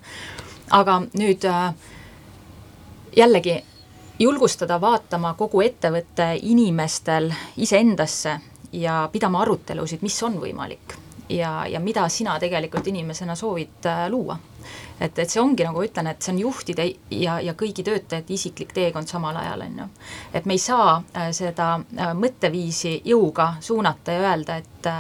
aga 0.71 1.01
nüüd 1.13 1.45
äh, 1.45 1.73
jällegi 3.15 3.63
julgustada 4.19 4.81
vaatama 4.81 5.33
kogu 5.33 5.61
ettevõtte 5.61 6.31
inimestel 6.41 7.31
iseendasse 7.57 8.39
ja 8.71 9.09
pidama 9.11 9.41
arutelusid, 9.41 10.01
mis 10.01 10.23
on 10.23 10.39
võimalik 10.41 10.97
ja, 11.29 11.67
ja 11.67 11.79
mida 11.79 12.09
sina 12.09 12.39
tegelikult 12.39 12.87
inimesena 12.87 13.35
soovid 13.35 13.85
äh, 13.85 14.09
luua. 14.09 14.37
et, 14.99 15.19
et 15.19 15.29
see 15.29 15.41
ongi, 15.41 15.63
nagu 15.63 15.83
ütlen, 15.83 16.09
et 16.11 16.21
see 16.21 16.33
on 16.33 16.39
juhtide 16.41 16.85
ja, 17.15 17.39
ja 17.39 17.53
kõigi 17.57 17.85
töötajate 17.87 18.33
isiklik 18.33 18.73
teekond 18.75 19.07
samal 19.07 19.37
ajal, 19.39 19.63
on 19.65 19.77
ju. 19.83 19.87
et 20.33 20.45
me 20.45 20.57
ei 20.57 20.63
saa 20.63 20.97
äh, 20.97 21.29
seda 21.35 21.71
äh, 21.79 22.13
mõtteviisi 22.13 22.99
jõuga 23.05 23.53
suunata 23.61 24.17
ja 24.17 24.27
öelda, 24.27 24.59
et, 24.59 24.91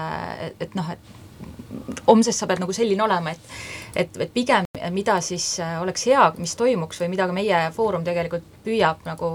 et, 0.47 0.63
et 0.67 0.79
noh, 0.79 0.95
et 0.95 2.07
homsest 2.07 2.39
sa 2.39 2.47
pead 2.47 2.63
nagu 2.63 2.73
selline 2.73 3.03
olema, 3.03 3.35
et 3.35 3.53
et, 3.95 4.17
et 4.21 4.33
pigem 4.33 4.68
mida 4.91 5.19
siis 5.21 5.45
äh, 5.59 5.77
oleks 5.81 6.05
hea, 6.09 6.21
mis 6.37 6.55
toimuks 6.59 7.01
või 7.01 7.09
mida 7.13 7.27
ka 7.27 7.35
meie 7.35 7.61
Foorum 7.75 8.03
tegelikult 8.07 8.45
püüab 8.65 9.05
nagu 9.07 9.29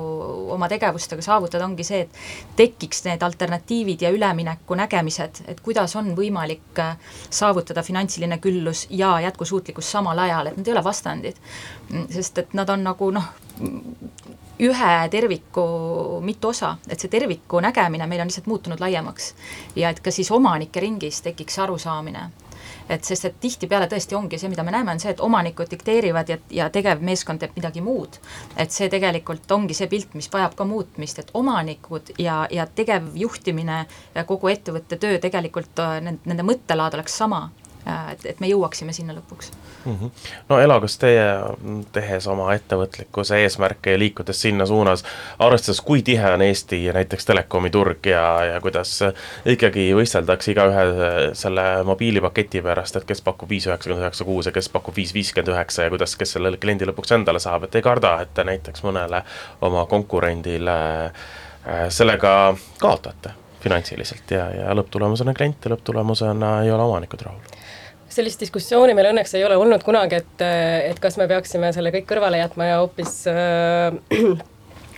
oma 0.54 0.68
tegevustega 0.70 1.24
saavutada, 1.24 1.64
ongi 1.66 1.86
see, 1.86 2.04
et 2.04 2.56
tekiks 2.58 3.04
need 3.08 3.22
alternatiivid 3.24 4.04
ja 4.06 4.12
ülemineku 4.14 4.78
nägemised, 4.78 5.42
et 5.50 5.60
kuidas 5.64 5.96
on 6.00 6.12
võimalik 6.18 6.80
äh, 6.82 6.96
saavutada 7.30 7.82
finantsiline 7.86 8.38
küllus 8.44 8.86
ja 8.90 9.16
jätkusuutlikkus 9.26 9.90
samal 9.96 10.24
ajal, 10.26 10.50
et 10.50 10.60
need 10.60 10.70
ei 10.70 10.76
ole 10.76 10.84
vastandid. 10.84 11.40
sest 12.10 12.38
et 12.38 12.54
nad 12.54 12.70
on 12.70 12.84
nagu 12.84 13.10
noh, 13.14 13.32
ühe 14.60 15.08
terviku 15.10 15.64
mitu 16.22 16.48
osa, 16.48 16.76
et 16.88 17.00
see 17.00 17.10
terviku 17.10 17.60
nägemine 17.60 18.06
meil 18.06 18.22
on 18.22 18.30
lihtsalt 18.30 18.46
muutunud 18.46 18.80
laiemaks. 18.80 19.34
ja 19.76 19.90
et 19.90 20.00
ka 20.00 20.10
siis 20.10 20.30
omanike 20.30 20.80
ringis 20.80 21.20
tekiks 21.22 21.58
arusaamine, 21.58 22.30
et 22.88 23.04
sest, 23.04 23.24
et 23.28 23.36
tihtipeale 23.40 23.88
tõesti 23.90 24.16
ongi 24.18 24.38
see, 24.40 24.50
mida 24.52 24.64
me 24.66 24.74
näeme, 24.74 24.92
on 24.92 25.02
see, 25.02 25.12
et 25.14 25.22
omanikud 25.24 25.70
dikteerivad 25.70 26.28
ja, 26.28 26.38
ja 26.50 26.68
tegevmeeskond 26.72 27.42
teeb 27.42 27.56
midagi 27.56 27.82
muud. 27.84 28.18
et 28.56 28.72
see 28.72 28.88
tegelikult 28.92 29.50
ongi 29.52 29.74
see 29.74 29.88
pilt, 29.90 30.14
mis 30.14 30.30
vajab 30.32 30.54
ka 30.58 30.68
muutmist, 30.68 31.18
et 31.18 31.30
omanikud 31.34 32.14
ja, 32.18 32.44
ja 32.50 32.66
tegevjuhtimine 32.66 33.84
ja 34.14 34.24
kogu 34.24 34.52
ettevõtte 34.52 34.98
töö 35.00 35.18
tegelikult 35.18 35.82
äh, 35.82 36.00
nende, 36.04 36.46
mõttelaad 36.46 36.98
oleks 36.98 37.16
sama 37.18 37.48
et, 37.86 38.26
et 38.26 38.40
me 38.40 38.48
jõuaksime 38.48 38.92
sinna 38.96 39.14
lõpuks 39.16 39.50
mm. 39.84 39.96
-hmm. 40.00 40.10
no 40.48 40.58
Elo, 40.60 40.80
kas 40.80 40.96
teie, 40.98 41.26
tehes 41.92 42.26
oma 42.26 42.48
ettevõtlikkuse 42.54 43.42
eesmärke 43.42 43.92
ja 43.92 43.98
liikudes 43.98 44.40
sinna 44.40 44.66
suunas, 44.66 45.04
arvestades, 45.38 45.80
kui 45.80 46.02
tihe 46.02 46.30
on 46.32 46.42
Eesti 46.42 46.80
näiteks 46.92 47.26
telekomi 47.26 47.70
turg 47.70 48.06
ja, 48.06 48.24
ja 48.44 48.60
kuidas 48.60 48.98
ikkagi 49.44 49.90
võisteldakse 49.94 50.52
igaühe 50.52 50.82
selle 51.32 51.84
mobiilipaketi 51.84 52.62
pärast, 52.62 52.96
et 52.96 53.04
kes 53.04 53.22
pakub 53.22 53.50
viis 53.50 53.66
üheksakümmend 53.68 54.06
üheksa 54.06 54.24
kuus 54.24 54.46
ja 54.46 54.52
kes 54.52 54.68
pakub 54.68 54.96
viis 54.96 55.14
viiskümmend 55.14 55.54
üheksa 55.54 55.88
ja 55.88 55.94
kuidas, 55.94 56.16
kes 56.16 56.36
selle 56.38 56.56
kliendi 56.56 56.88
lõpuks 56.88 57.14
endale 57.14 57.42
saab, 57.42 57.68
et 57.68 57.74
ei 57.74 57.82
karda, 57.82 58.16
et 58.24 58.34
te 58.34 58.44
näiteks 58.44 58.84
mõnele 58.86 59.22
oma 59.60 59.86
konkurendile 59.86 60.76
äh, 61.04 61.88
sellega 61.88 62.54
kaotate 62.78 63.43
finantsiliselt 63.64 64.34
ja, 64.36 64.48
ja 64.60 64.76
lõpptulemusena 64.76 65.34
klient 65.36 65.64
ja 65.64 65.74
lõpptulemusena 65.74 66.56
ei 66.64 66.72
ole 66.74 66.88
omanikud 66.90 67.26
rahul. 67.26 67.60
Sellist 68.14 68.44
diskussiooni 68.44 68.94
meil 68.94 69.10
õnneks 69.10 69.32
ei 69.34 69.42
ole 69.46 69.56
olnud 69.58 69.82
kunagi, 69.82 70.20
et, 70.22 70.42
et 70.90 71.00
kas 71.02 71.16
me 71.18 71.26
peaksime 71.30 71.72
selle 71.74 71.90
kõik 71.94 72.06
kõrvale 72.12 72.38
jätma 72.38 72.68
ja 72.68 72.82
hoopis 72.82 73.24
äh, 73.30 74.44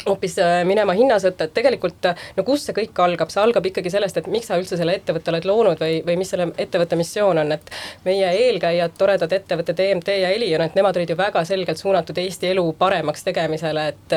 hoopis 0.06 0.38
äh, 0.42 0.60
minema 0.68 0.94
hinnasõtta, 0.96 1.48
et 1.48 1.54
tegelikult 1.56 2.10
no 2.36 2.44
kust 2.46 2.68
see 2.68 2.76
kõik 2.76 2.98
algab, 3.02 3.30
see 3.32 3.42
algab 3.42 3.66
ikkagi 3.70 3.92
sellest, 3.92 4.20
et 4.20 4.30
miks 4.30 4.50
sa 4.50 4.58
üldse 4.60 4.78
selle 4.78 4.96
ettevõtte 4.98 5.32
oled 5.32 5.48
loonud 5.48 5.82
või, 5.82 6.00
või 6.06 6.18
mis 6.20 6.30
selle 6.32 6.48
ettevõtte 6.56 6.98
missioon 6.98 7.42
on, 7.42 7.52
et 7.56 7.72
meie 8.06 8.30
eelkäijad, 8.46 8.94
toredad 8.98 9.32
ettevõtted 9.32 9.80
EMT 9.86 10.12
ja 10.22 10.30
Elion, 10.34 10.64
et 10.66 10.76
nemad 10.78 10.96
olid 10.96 11.12
ju 11.12 11.18
väga 11.18 11.44
selgelt 11.48 11.80
suunatud 11.80 12.18
Eesti 12.22 12.52
elu 12.52 12.64
paremaks 12.78 13.26
tegemisele, 13.26 13.88
et 13.92 14.16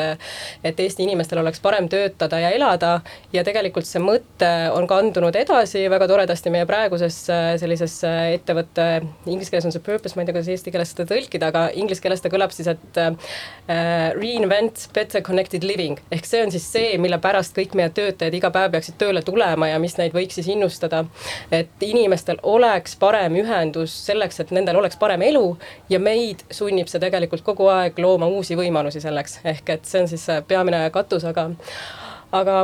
et 0.63 0.79
Eesti 0.79 1.03
inimestel 1.05 1.41
oleks 1.41 1.61
parem 1.63 1.89
töötada 1.89 2.39
ja 2.39 2.51
elada. 2.55 2.99
Ja 3.33 3.43
tegelikult 3.45 3.87
see 3.87 4.01
mõte 4.03 4.49
on 4.73 4.87
kandunud 4.89 5.35
edasi 5.35 5.85
väga 5.91 6.07
toredasti 6.09 6.51
meie 6.53 6.67
praegusesse 6.69 7.37
sellisesse 7.61 8.11
ettevõtte, 8.35 8.87
inglise 9.25 9.53
keeles 9.53 9.67
on 9.69 9.75
see 9.75 9.83
purpose, 9.85 10.15
ma 10.15 10.23
ei 10.23 10.29
tea, 10.29 10.37
kuidas 10.37 10.51
eesti 10.53 10.73
keeles 10.73 10.93
seda 10.93 11.07
tõlkida, 11.09 11.51
aga 11.51 11.65
inglise 11.79 12.03
keeles 12.03 12.23
ta 12.23 12.31
kõlab 12.31 12.53
siis, 12.55 12.69
et 12.71 13.01
uh, 13.01 13.33
reinvent 14.17 14.87
better 14.95 15.23
connected 15.25 15.65
living 15.67 15.78
living, 15.79 15.99
ehk 16.11 16.25
see 16.27 16.43
on 16.43 16.51
siis 16.51 16.65
see, 16.71 16.97
mille 17.01 17.17
pärast 17.21 17.55
kõik 17.57 17.75
meie 17.77 17.89
töötajad 17.95 18.35
iga 18.35 18.51
päev 18.53 18.73
peaksid 18.75 18.97
tööle 18.99 19.21
tulema 19.25 19.69
ja 19.71 19.79
mis 19.81 19.95
neid 19.99 20.15
võiks 20.15 20.39
siis 20.39 20.49
innustada. 20.51 21.05
et 21.51 21.83
inimestel 21.85 22.39
oleks 22.43 22.95
parem 22.99 23.35
ühendus 23.39 23.93
selleks, 24.05 24.39
et 24.39 24.51
nendel 24.51 24.79
oleks 24.79 24.97
parem 24.99 25.21
elu 25.21 25.57
ja 25.89 25.99
meid 25.99 26.43
sunnib 26.51 26.87
see 26.87 26.99
tegelikult 26.99 27.43
kogu 27.43 27.67
aeg 27.71 27.99
looma 27.99 28.27
uusi 28.27 28.57
võimalusi 28.59 29.01
selleks, 29.01 29.39
ehk 29.43 29.69
et 29.69 29.85
see 29.85 30.01
on 30.01 30.07
siis 30.07 30.25
see 30.25 30.41
peamine 30.47 30.89
katus, 30.91 31.25
aga 31.25 31.49
aga 32.31 32.57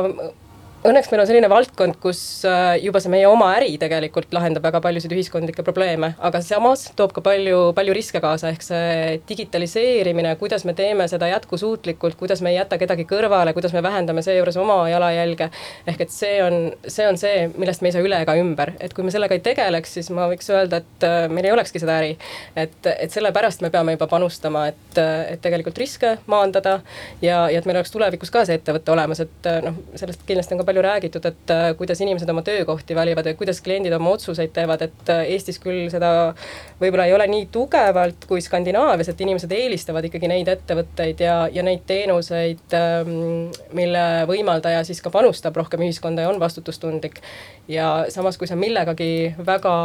õnneks 0.86 1.08
meil 1.10 1.22
on 1.22 1.28
selline 1.28 1.48
valdkond, 1.50 1.96
kus 2.02 2.20
äh, 2.46 2.76
juba 2.82 3.00
see 3.02 3.10
meie 3.12 3.26
oma 3.28 3.48
äri 3.56 3.74
tegelikult 3.80 4.32
lahendab 4.34 4.64
väga 4.66 4.80
paljusid 4.84 5.12
ühiskondlikke 5.14 5.64
probleeme, 5.66 6.12
aga 6.22 6.40
samas 6.44 6.86
toob 6.98 7.14
ka 7.16 7.22
palju, 7.24 7.72
palju 7.76 7.94
riske 7.96 8.20
kaasa, 8.22 8.52
ehk 8.52 8.64
see 8.64 9.16
digitaliseerimine, 9.28 10.34
kuidas 10.40 10.66
me 10.68 10.74
teeme 10.78 11.08
seda 11.10 11.28
jätkusuutlikult, 11.32 12.18
kuidas 12.20 12.42
me 12.44 12.52
ei 12.52 12.58
jäta 12.60 12.78
kedagi 12.78 13.06
kõrvale, 13.08 13.54
kuidas 13.56 13.74
me 13.76 13.82
vähendame 13.84 14.22
seejuures 14.26 14.58
oma 14.62 14.78
jalajälge. 14.90 15.50
ehk 15.86 16.04
et 16.06 16.14
see 16.14 16.38
on, 16.44 16.58
see 16.86 17.08
on 17.08 17.18
see, 17.20 17.48
millest 17.56 17.82
me 17.82 17.90
ei 17.90 17.96
saa 17.96 18.06
üle 18.06 18.20
ega 18.22 18.36
ümber, 18.38 18.74
et 18.80 18.94
kui 18.94 19.06
me 19.06 19.14
sellega 19.14 19.34
ei 19.36 19.44
tegeleks, 19.44 19.96
siis 19.98 20.10
ma 20.14 20.28
võiks 20.30 20.50
öelda, 20.52 20.82
et 20.84 21.08
äh, 21.08 21.26
meil 21.32 21.50
ei 21.50 21.54
olekski 21.56 21.82
seda 21.82 21.98
äri. 22.02 22.16
et, 22.56 22.78
et 22.92 23.12
sellepärast 23.12 23.64
me 23.64 23.72
peame 23.74 23.96
juba 23.96 24.10
panustama, 24.10 24.68
et, 24.72 25.02
et 25.32 25.42
tegelikult 25.42 25.78
riske 25.78 26.16
maandada 26.30 26.78
ja, 27.22 27.46
ja 27.50 27.58
et 27.58 27.66
meil 27.66 27.80
oleks 27.80 27.94
tulevikus 27.94 28.30
ka 28.34 28.44
see 28.46 28.60
ettevõte 28.60 28.92
olemas, 28.94 29.24
et 29.24 29.52
noh, 29.64 29.82
sellest 29.98 30.22
kindlasti 30.28 30.54
on 30.54 30.62
ka 30.62 30.68
palju 30.68 30.75
palju 30.76 30.82
räägitud, 30.82 31.24
et 31.24 31.50
äh, 31.50 31.76
kuidas 31.76 32.00
inimesed 32.00 32.28
oma 32.28 32.42
töökohti 32.42 32.94
valivad 32.94 33.26
ja 33.26 33.34
kuidas 33.34 33.60
kliendid 33.60 33.92
oma 33.92 34.10
otsuseid 34.10 34.52
teevad, 34.52 34.82
et 34.82 35.08
äh, 35.08 35.24
Eestis 35.32 35.58
küll 35.58 35.88
seda 35.90 36.34
võib-olla 36.80 37.06
ei 37.06 37.14
ole 37.14 37.26
nii 37.30 37.46
tugevalt 37.52 38.26
kui 38.28 38.40
Skandinaavias, 38.44 39.08
et 39.08 39.20
inimesed 39.20 39.52
eelistavad 39.52 40.04
ikkagi 40.04 40.28
neid 40.28 40.48
ettevõtteid 40.52 41.22
ja, 41.24 41.36
ja 41.52 41.64
neid 41.64 41.86
teenuseid, 41.88 42.66
ähm, 42.76 43.48
mille 43.76 44.04
võimaldaja 44.28 44.84
siis 44.84 45.00
ka 45.02 45.12
panustab 45.14 45.56
rohkem 45.56 45.86
ühiskonda 45.86 46.26
ja 46.26 46.32
on 46.32 46.40
vastutustundlik. 46.40 47.22
ja 47.68 48.04
samas, 48.08 48.36
kui 48.36 48.46
sa 48.46 48.56
millegagi 48.56 49.34
väga 49.46 49.76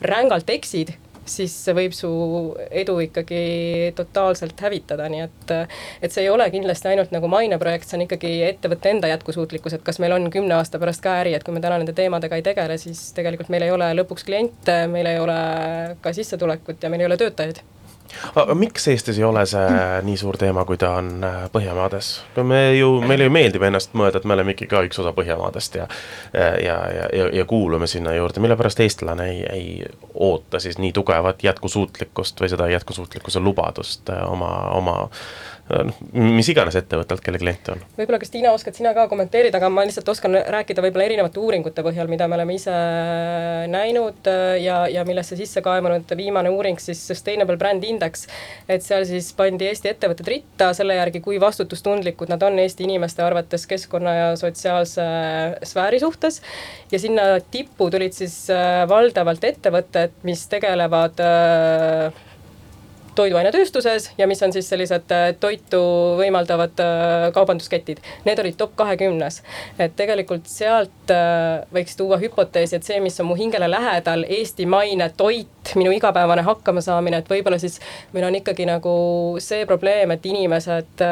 rängalt 0.00 0.50
eksid, 0.50 0.92
siis 1.28 1.54
see 1.64 1.74
võib 1.76 1.94
su 1.96 2.10
edu 2.70 2.96
ikkagi 3.06 3.92
totaalselt 3.98 4.60
hävitada, 4.64 5.08
nii 5.12 5.24
et 5.26 5.52
et 6.02 6.14
see 6.14 6.24
ei 6.24 6.30
ole 6.32 6.48
kindlasti 6.50 6.90
ainult 6.92 7.12
nagu 7.14 7.30
maineprojekt, 7.30 7.88
see 7.88 7.98
on 8.00 8.06
ikkagi 8.06 8.32
ettevõtte 8.48 8.90
enda 8.90 9.10
jätkusuutlikkus, 9.12 9.76
et 9.76 9.84
kas 9.86 10.00
meil 10.02 10.16
on 10.16 10.30
kümne 10.32 10.56
aasta 10.58 10.80
pärast 10.82 11.04
ka 11.04 11.18
äri, 11.22 11.36
et 11.36 11.44
kui 11.46 11.54
me 11.54 11.62
täna 11.64 11.78
nende 11.80 11.94
teemadega 11.96 12.38
ei 12.38 12.46
tegele, 12.46 12.78
siis 12.80 13.10
tegelikult 13.16 13.52
meil 13.52 13.66
ei 13.66 13.74
ole 13.74 13.92
lõpuks 14.00 14.26
kliente, 14.28 14.82
meil 14.90 15.10
ei 15.10 15.20
ole 15.22 15.38
ka 16.02 16.14
sissetulekut 16.16 16.82
ja 16.82 16.90
meil 16.92 17.04
ei 17.04 17.12
ole 17.12 17.20
töötajaid 17.20 17.62
miks 18.54 18.88
Eestis 18.88 19.18
ei 19.18 19.24
ole 19.24 19.44
see 19.46 19.66
nii 20.06 20.16
suur 20.20 20.38
teema, 20.40 20.64
kui 20.68 20.78
ta 20.80 20.94
on 21.00 21.12
äh, 21.24 21.38
Põhjamaades? 21.52 22.12
me 22.42 22.62
ju, 22.76 22.94
meile 23.06 23.28
ju 23.28 23.34
meeldib 23.34 23.66
ennast 23.68 23.96
mõelda, 23.98 24.22
et 24.22 24.28
me 24.28 24.36
oleme 24.36 24.56
ikkagi 24.56 24.70
ka 24.72 24.82
üks 24.88 25.00
osa 25.02 25.14
Põhjamaadest 25.16 25.78
ja 25.80 25.88
ja, 26.32 26.76
ja, 26.96 27.08
ja, 27.12 27.28
ja 27.32 27.44
kuulume 27.48 27.86
sinna 27.86 28.14
juurde, 28.16 28.40
mille 28.40 28.56
pärast 28.56 28.80
eestlane 28.80 29.28
ei, 29.30 29.40
ei 29.52 29.86
oota 30.14 30.60
siis 30.62 30.78
nii 30.78 30.92
tugevat 30.92 31.44
jätkusuutlikkust 31.44 32.40
või 32.40 32.52
seda 32.52 32.68
jätkusuutlikkuse 32.72 33.40
lubadust 33.40 34.10
äh, 34.10 34.24
oma, 34.30 34.52
oma 34.76 34.96
noh, 35.72 35.98
mis 36.12 36.48
iganes 36.52 36.76
ettevõttelt, 36.78 37.22
kelle 37.24 37.40
klient 37.40 37.70
on. 37.72 37.82
võib-olla, 37.96 38.20
kas 38.22 38.32
Tiina, 38.32 38.52
oskad 38.56 38.76
sina 38.76 38.92
ka 38.96 39.06
kommenteerida, 39.10 39.58
aga 39.60 39.70
ma 39.72 39.84
lihtsalt 39.86 40.08
oskan 40.12 40.36
rääkida 40.54 40.84
võib-olla 40.84 41.06
erinevate 41.08 41.40
uuringute 41.42 41.84
põhjal, 41.84 42.10
mida 42.12 42.28
me 42.28 42.38
oleme 42.38 42.56
ise 42.58 42.74
näinud 43.72 44.30
äh, 44.30 44.56
ja, 44.64 44.82
ja 44.92 45.04
millesse 45.08 45.38
sisse 45.38 45.62
kaemunud 45.64 46.12
viimane 46.18 46.52
uuring 46.52 46.80
siis 46.82 47.00
Sustainable 47.08 47.56
Brand 47.60 47.84
Index. 47.84 48.26
et 48.68 48.84
seal 48.84 49.06
siis 49.08 49.32
pandi 49.36 49.68
Eesti 49.70 49.92
ettevõtted 49.92 50.28
ritta 50.28 50.72
selle 50.76 50.96
järgi, 50.98 51.22
kui 51.24 51.40
vastutustundlikud 51.42 52.32
nad 52.32 52.42
on 52.46 52.58
Eesti 52.62 52.86
inimeste 52.88 53.24
arvates 53.24 53.66
keskkonna 53.70 54.14
ja 54.14 54.28
sotsiaalse 54.40 55.06
sfääri 55.68 56.02
suhtes. 56.02 56.42
ja 56.92 56.98
sinna 56.98 57.28
tippu 57.50 57.90
tulid 57.90 58.16
siis 58.16 58.44
äh, 58.50 58.82
valdavalt 58.88 59.44
ettevõtted, 59.44 60.20
mis 60.28 60.46
tegelevad 60.52 61.20
äh, 61.24 62.22
toiduainetööstuses 63.14 64.10
ja 64.18 64.26
mis 64.26 64.42
on 64.42 64.52
siis 64.52 64.68
sellised 64.68 65.12
äh, 65.12 65.34
toitu 65.40 65.80
võimaldavad 66.18 66.80
äh, 66.80 67.26
kaubandusketid. 67.34 68.00
Need 68.24 68.40
olid 68.40 68.56
top 68.58 68.74
kahekümnes. 68.76 69.42
et 69.78 69.96
tegelikult 69.96 70.46
sealt 70.48 71.12
äh, 71.12 71.62
võiks 71.74 71.96
tuua 71.96 72.18
hüpoteesi, 72.22 72.76
et 72.76 72.88
see, 72.88 73.00
mis 73.04 73.20
on 73.20 73.28
mu 73.28 73.36
hingele 73.38 73.68
lähedal, 73.70 74.24
eestimaine 74.28 75.10
toit, 75.16 75.74
minu 75.78 75.92
igapäevane 75.94 76.42
hakkamasaamine, 76.46 77.22
et 77.22 77.30
võib-olla 77.30 77.58
siis 77.60 77.78
meil 78.12 78.26
on 78.28 78.36
ikkagi 78.40 78.66
nagu 78.68 78.94
see 79.42 79.66
probleem, 79.66 80.10
et 80.14 80.26
inimesed 80.26 81.04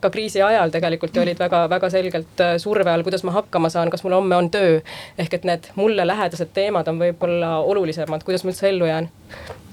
ka 0.00 0.10
kriisi 0.10 0.42
ajal 0.42 0.72
tegelikult 0.74 1.16
ju 1.16 1.22
olid 1.22 1.38
väga-väga 1.38 1.90
selgelt 1.92 2.44
surve 2.62 2.90
all, 2.90 3.06
kuidas 3.06 3.22
ma 3.28 3.36
hakkama 3.38 3.70
saan, 3.72 3.90
kas 3.92 4.02
mul 4.04 4.16
homme 4.18 4.36
on 4.36 4.50
töö. 4.50 4.80
ehk 5.18 5.34
et 5.34 5.44
need 5.48 5.70
mulle 5.78 6.06
lähedased 6.06 6.50
teemad 6.54 6.88
on 6.88 6.98
võib-olla 7.02 7.58
olulisemad, 7.62 8.24
kuidas 8.26 8.44
ma 8.44 8.54
üldse 8.54 8.72
ellu 8.72 8.90
jään 8.90 9.10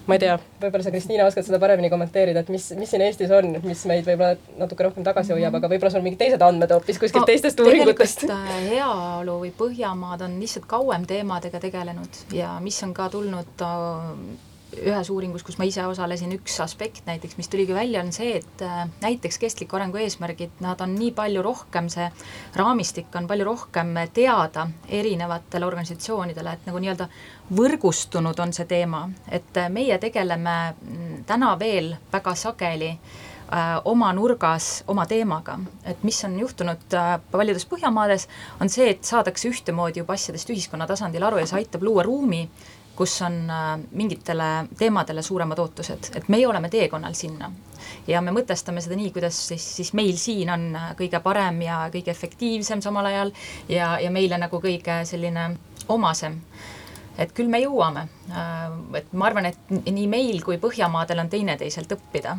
ma 0.10 0.18
ei 0.18 0.24
tea, 0.24 0.36
võib-olla 0.62 0.86
sa, 0.86 0.94
Kristiina, 0.94 1.28
oskad 1.30 1.46
seda 1.46 1.60
paremini 1.62 1.92
kommenteerida, 1.92 2.44
et 2.44 2.52
mis, 2.54 2.66
mis 2.80 2.90
siin 2.90 3.04
Eestis 3.06 3.32
on, 3.36 3.52
mis 3.64 3.86
meid 3.90 4.08
võib-olla 4.08 4.58
natuke 4.60 4.88
rohkem 4.88 5.06
tagasi 5.06 5.36
hoiab, 5.36 5.60
aga 5.60 5.72
võib-olla 5.72 5.94
sul 5.94 6.06
mingid 6.06 6.22
teised 6.24 6.46
andmed 6.46 6.74
hoopis 6.74 7.02
kuskilt 7.02 7.24
no, 7.24 7.30
teistest 7.30 7.62
uuringutest. 7.64 8.26
äh, 8.34 8.52
heaolu 8.74 9.40
või 9.46 9.54
Põhjamaad 9.60 10.26
on 10.26 10.38
lihtsalt 10.42 10.68
kauem 10.70 11.06
teemadega 11.10 11.62
tegelenud 11.62 12.24
ja 12.36 12.56
mis 12.64 12.80
on 12.86 12.96
ka 12.98 13.10
tulnud 13.14 13.66
äh, 13.66 14.48
ühes 14.78 15.10
uuringus, 15.10 15.44
kus 15.46 15.58
ma 15.58 15.66
ise 15.68 15.84
osalesin, 15.88 16.32
üks 16.38 16.60
aspekt 16.62 17.08
näiteks, 17.10 17.38
mis 17.40 17.50
tuligi 17.50 17.74
välja, 17.74 18.04
on 18.04 18.12
see, 18.14 18.36
et 18.40 18.62
äh, 18.66 18.84
näiteks 19.02 19.40
kestliku 19.42 19.80
arengu 19.80 19.98
eesmärgid, 20.02 20.60
nad 20.64 20.82
on 20.86 20.94
nii 20.98 21.12
palju 21.18 21.44
rohkem, 21.46 21.90
see 21.90 22.10
raamistik 22.60 23.16
on 23.18 23.28
palju 23.30 23.48
rohkem 23.48 23.96
teada 24.14 24.68
erinevatele 24.88 25.66
organisatsioonidele, 25.66 26.54
et 26.54 26.70
nagu 26.70 26.84
nii-öelda 26.84 27.10
võrgustunud 27.58 28.44
on 28.46 28.54
see 28.54 28.70
teema, 28.70 29.08
et 29.32 29.58
äh, 29.58 29.72
meie 29.74 29.98
tegeleme 30.02 30.56
mm, 30.70 31.26
täna 31.30 31.56
veel 31.60 31.96
väga 32.14 32.36
sageli 32.38 32.94
äh, 32.94 33.76
oma 33.90 34.14
nurgas 34.14 34.84
oma 34.88 35.10
teemaga, 35.10 35.58
et 35.82 36.06
mis 36.06 36.22
on 36.30 36.38
juhtunud 36.46 37.00
paljudes 37.32 37.66
Põhjamaades, 37.70 38.30
on 38.62 38.70
see, 38.70 38.94
et 38.94 39.02
saadakse 39.02 39.50
ühtemoodi 39.50 40.04
juba 40.04 40.14
asjadest 40.14 40.54
ühiskonna 40.54 40.88
tasandil 40.88 41.26
aru 41.26 41.42
ja 41.42 41.50
see 41.50 41.64
aitab 41.64 41.90
luua 41.90 42.06
ruumi, 42.06 42.46
kus 43.00 43.22
on 43.24 43.38
äh, 43.50 43.80
mingitele 43.96 44.68
teemadele 44.78 45.24
suuremad 45.24 45.60
ootused, 45.64 46.12
et 46.20 46.28
meie 46.28 46.48
oleme 46.48 46.70
teekonnal 46.70 47.16
sinna. 47.16 47.52
ja 48.08 48.20
me 48.22 48.34
mõtestame 48.36 48.82
seda 48.84 48.98
nii, 49.00 49.12
kuidas 49.16 49.38
siis, 49.48 49.64
siis 49.78 49.94
meil 49.96 50.18
siin 50.20 50.52
on 50.52 50.66
äh, 50.76 50.90
kõige 51.00 51.22
parem 51.24 51.62
ja 51.64 51.86
kõige 51.94 52.12
efektiivsem 52.12 52.84
samal 52.84 53.08
ajal 53.08 53.32
ja, 53.70 53.94
ja 54.04 54.12
meile 54.12 54.38
nagu 54.38 54.60
kõige 54.60 55.00
selline 55.08 55.54
omasem 55.88 56.42
et 57.20 57.34
küll 57.36 57.50
me 57.52 57.60
jõuame. 57.62 58.06
Äh, 58.32 58.66
et 59.00 59.12
ma 59.18 59.28
arvan, 59.28 59.50
et 59.50 59.72
nii 59.72 60.08
meil 60.12 60.42
kui 60.46 60.60
Põhjamaadel 60.62 61.20
on 61.24 61.30
teineteiselt 61.32 61.92
õppida. 61.96 62.38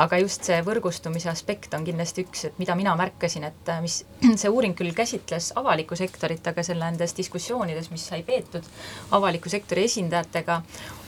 aga 0.00 0.18
just 0.18 0.46
see 0.48 0.62
võrgustumise 0.64 1.28
aspekt 1.28 1.74
on 1.76 1.84
kindlasti 1.84 2.24
üks, 2.24 2.46
et 2.48 2.58
mida 2.58 2.74
mina 2.74 2.94
märkasin, 2.96 3.44
et 3.44 3.68
äh, 3.68 3.82
mis 3.84 4.00
see 4.40 4.48
uuring 4.50 4.74
küll 4.76 4.94
käsitles 4.96 5.52
avalikku 5.60 5.96
sektorit, 5.96 6.46
aga 6.46 6.64
selle 6.64 6.88
nendes 6.88 7.14
diskussioonides, 7.16 7.90
mis 7.92 8.06
sai 8.10 8.22
peetud 8.26 8.64
avaliku 9.16 9.52
sektori 9.52 9.84
esindajatega, 9.84 10.62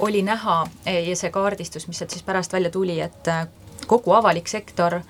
oli 0.06 0.22
näha 0.22 0.60
eh, 0.84 1.02
ja 1.08 1.16
see 1.16 1.32
kaardistus, 1.34 1.88
mis 1.88 1.98
sealt 1.98 2.14
siis 2.14 2.26
pärast 2.26 2.52
välja 2.52 2.70
tuli, 2.70 3.00
et 3.00 3.28
äh, 3.32 3.46
kogu 3.86 4.12
avalik 4.14 4.48
sektor 4.48 5.00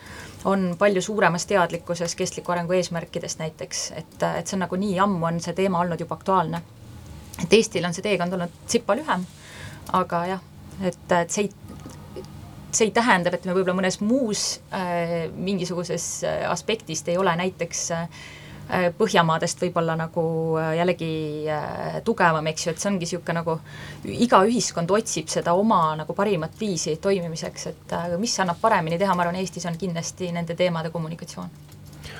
on 0.45 0.77
palju 0.79 1.03
suuremas 1.03 1.45
teadlikkuses 1.47 2.15
kestliku 2.17 2.55
arengu 2.55 2.73
eesmärkidest 2.79 3.43
näiteks, 3.43 3.91
et, 3.99 4.21
et 4.23 4.47
see 4.47 4.57
on 4.57 4.65
nagu 4.65 4.79
nii 4.79 5.01
ammu 5.05 5.27
on 5.27 5.41
see 5.43 5.59
teema 5.59 5.83
olnud 5.83 6.01
juba 6.01 6.17
aktuaalne 6.17 6.63
et 7.43 7.53
Eestil 7.59 7.87
on 7.87 7.97
see 7.97 8.05
teekond 8.05 8.37
olnud 8.37 8.61
tsipa 8.67 8.97
lühem, 8.99 9.25
aga 9.97 10.25
jah, 10.35 10.43
et, 10.83 11.01
et 11.21 11.33
see 11.33 11.47
ei, 11.47 12.25
see 12.71 12.89
ei 12.89 12.93
tähenda, 12.95 13.33
et 13.35 13.47
me 13.49 13.55
võib-olla 13.57 13.79
mõnes 13.81 14.01
muus 14.05 14.45
äh, 14.75 15.31
mingisuguses 15.35 16.11
äh, 16.29 16.45
aspektist 16.51 17.09
ei 17.09 17.19
ole 17.21 17.35
näiteks 17.41 17.89
äh, 17.97 18.21
Põhjamaadest 18.71 19.65
võib-olla 19.65 19.97
nagu 19.99 20.23
äh, 20.61 20.77
jällegi 20.79 21.15
äh, 21.51 21.97
tugevam, 22.07 22.47
eks 22.53 22.67
ju, 22.67 22.75
et 22.75 22.83
see 22.83 22.91
ongi 22.93 23.03
niisugune 23.03 23.41
nagu 23.41 23.57
iga 24.07 24.45
ühiskond 24.47 24.93
otsib 24.95 25.33
seda 25.33 25.57
oma 25.59 25.81
nagu 25.99 26.15
parimat 26.15 26.55
viisi 26.61 26.95
toimimiseks, 27.03 27.67
et 27.73 27.97
mis 28.23 28.37
annab 28.45 28.63
paremini 28.63 29.01
teha, 29.01 29.17
ma 29.19 29.27
arvan, 29.27 29.41
Eestis 29.43 29.67
on 29.67 29.81
kindlasti 29.81 30.31
nende 30.37 30.55
teemade 30.55 30.95
kommunikatsioon. 30.95 31.51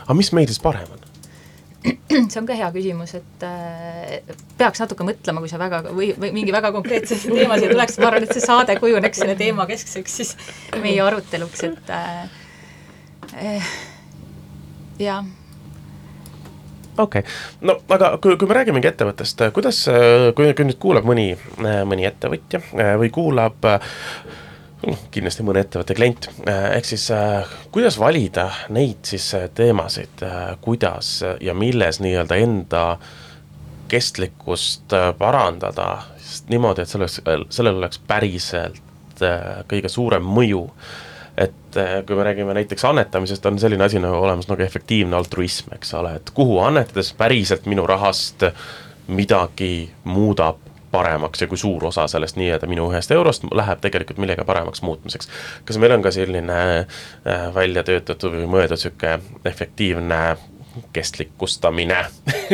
aga 0.03 0.19
mis 0.19 0.33
meil 0.35 0.51
siis 0.51 0.59
parem 0.63 0.91
on? 0.91 1.10
see 2.31 2.41
on 2.41 2.47
ka 2.49 2.57
hea 2.59 2.69
küsimus, 2.75 3.15
et 3.19 3.45
äh, 3.47 4.37
peaks 4.61 4.83
natuke 4.83 5.07
mõtlema, 5.07 5.43
kui 5.43 5.51
sa 5.53 5.61
väga 5.61 5.83
või, 5.89 6.11
või 6.21 6.33
mingi 6.37 6.55
väga 6.55 6.73
konkreetse 6.75 7.19
teema 7.25 7.59
siia 7.61 7.73
tuleks, 7.73 7.99
ma 8.01 8.11
arvan, 8.11 8.27
et 8.27 8.37
see 8.37 8.45
saade 8.45 8.77
kujuneks 8.81 9.23
selle 9.23 9.37
teema 9.39 9.67
keskseks 9.71 10.17
siis 10.21 10.35
meie 10.83 11.01
aruteluks, 11.05 11.65
et 11.71 11.93
äh, 11.97 12.25
eh, 13.41 13.71
jah 15.01 15.25
okei 17.01 17.23
okay., 17.23 17.39
no 17.65 17.79
aga 17.97 18.13
kui, 18.21 18.37
kui 18.37 18.51
me 18.51 18.59
räägimegi 18.61 18.91
ettevõttest, 18.91 19.47
kuidas, 19.57 19.87
kui, 20.37 20.53
kui 20.53 20.69
nüüd 20.69 20.81
kuulab 20.83 21.09
mõni, 21.09 21.31
mõni 21.89 22.05
ettevõtja 22.11 22.61
või 23.01 23.09
kuulab 23.15 23.65
äh, 23.71 23.95
kindlasti 25.15 25.45
mõne 25.45 25.65
ettevõtte 25.65 25.97
klient, 25.97 26.29
äh, 26.49 26.77
ehk 26.79 26.89
siis 26.89 27.07
äh, 27.15 27.49
kuidas 27.73 27.99
valida 28.01 28.49
neid 28.73 29.03
siis 29.09 29.27
äh, 29.37 29.49
teemasid, 29.55 30.25
kuidas 30.65 31.19
ja 31.41 31.55
milles 31.55 32.01
nii-öelda 32.01 32.39
enda 32.41 32.85
kestlikkust 33.91 34.95
parandada, 35.19 35.89
niimoodi, 36.49 36.85
et 36.85 36.93
selleks, 36.93 37.19
sellel 37.51 37.81
oleks 37.81 37.99
päriselt 38.07 39.21
kõige 39.69 39.91
suurem 39.91 40.25
mõju. 40.25 40.63
et 41.41 41.77
kui 42.07 42.17
me 42.17 42.25
räägime 42.25 42.55
näiteks 42.55 42.85
annetamisest, 42.85 43.47
on 43.47 43.59
selline 43.59 43.85
asi 43.85 43.99
nagu 43.99 44.15
olemas 44.15 44.49
nagu 44.49 44.63
efektiivne 44.63 45.17
altruism, 45.17 45.75
eks 45.75 45.95
ole, 45.95 46.15
et 46.17 46.31
kuhu 46.35 46.59
annetades 46.63 47.13
päriselt 47.19 47.67
minu 47.67 47.87
rahast 47.87 48.45
midagi 49.09 49.91
muudab 50.05 50.70
paremaks 50.91 51.41
ja 51.43 51.49
kui 51.51 51.59
suur 51.59 51.85
osa 51.85 52.07
sellest 52.11 52.39
nii-öelda 52.41 52.69
minu 52.71 52.89
ühest 52.91 53.13
eurost 53.15 53.45
läheb 53.55 53.83
tegelikult 53.85 54.19
millegi 54.19 54.45
paremaks 54.47 54.83
muutmiseks. 54.83 55.29
kas 55.65 55.79
meil 55.79 55.95
on 55.97 56.03
ka 56.03 56.11
selline 56.15 56.61
äh, 56.79 57.45
välja 57.55 57.85
töötatud 57.87 58.35
või 58.39 58.49
mõeldud 58.57 58.79
niisugune 58.79 59.43
efektiivne 59.45 60.21
kestlikkustamine 60.93 61.99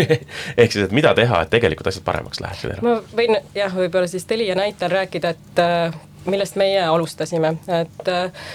ehk 0.61 0.73
siis, 0.73 0.85
et 0.85 0.93
mida 0.97 1.15
teha, 1.15 1.43
et 1.43 1.51
tegelikult 1.53 1.91
asjad 1.91 2.05
paremaks 2.05 2.41
läheksid? 2.41 2.79
ma 2.85 2.99
võin 3.17 3.39
jah, 3.55 3.75
võib-olla 3.75 4.09
siis 4.11 4.25
Telia 4.29 4.57
näitel 4.59 4.93
rääkida, 4.93 5.35
et 5.37 5.63
äh, 5.63 5.99
millest 6.27 6.57
meie 6.61 6.83
alustasime, 6.85 7.57
et 7.81 8.09
äh, 8.13 8.49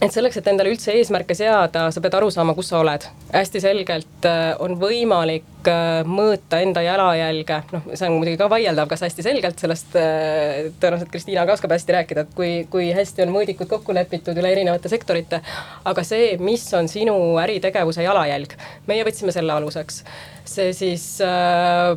et 0.00 0.14
selleks, 0.14 0.38
et 0.40 0.48
endale 0.48 0.72
üldse 0.72 0.94
eesmärke 0.96 1.36
seada, 1.36 1.86
sa 1.92 2.02
pead 2.02 2.14
aru 2.16 2.30
saama, 2.32 2.54
kus 2.56 2.70
sa 2.72 2.80
oled. 2.80 3.04
hästi 3.30 3.60
selgelt 3.62 4.26
äh, 4.26 4.54
on 4.62 4.74
võimalik 4.80 5.68
äh, 5.70 6.00
mõõta 6.08 6.62
enda 6.64 6.82
jalajälge, 6.82 7.60
noh, 7.74 7.90
see 7.92 8.08
on 8.08 8.16
muidugi 8.16 8.40
ka 8.40 8.48
vaieldav, 8.50 8.88
kas 8.90 9.04
hästi 9.06 9.26
selgelt, 9.26 9.60
sellest 9.60 9.94
äh, 10.00 10.72
tõenäoliselt 10.80 11.12
Kristiina 11.12 11.44
ka 11.46 11.54
oskab 11.58 11.76
hästi 11.76 11.96
rääkida, 11.98 12.24
et 12.24 12.34
kui, 12.36 12.50
kui 12.72 12.90
hästi 12.96 13.26
on 13.26 13.34
mõõdikud 13.36 13.70
kokku 13.70 13.94
lepitud 13.96 14.40
üle 14.40 14.52
erinevate 14.56 14.92
sektorite. 14.92 15.42
aga 15.84 16.04
see, 16.06 16.34
mis 16.40 16.64
on 16.74 16.88
sinu 16.88 17.16
äritegevuse 17.42 18.06
jalajälg, 18.06 18.56
meie 18.90 19.06
võtsime 19.06 19.36
selle 19.36 19.52
aluseks. 19.52 20.04
see 20.48 20.72
siis 20.74 21.06
äh, 21.24 21.94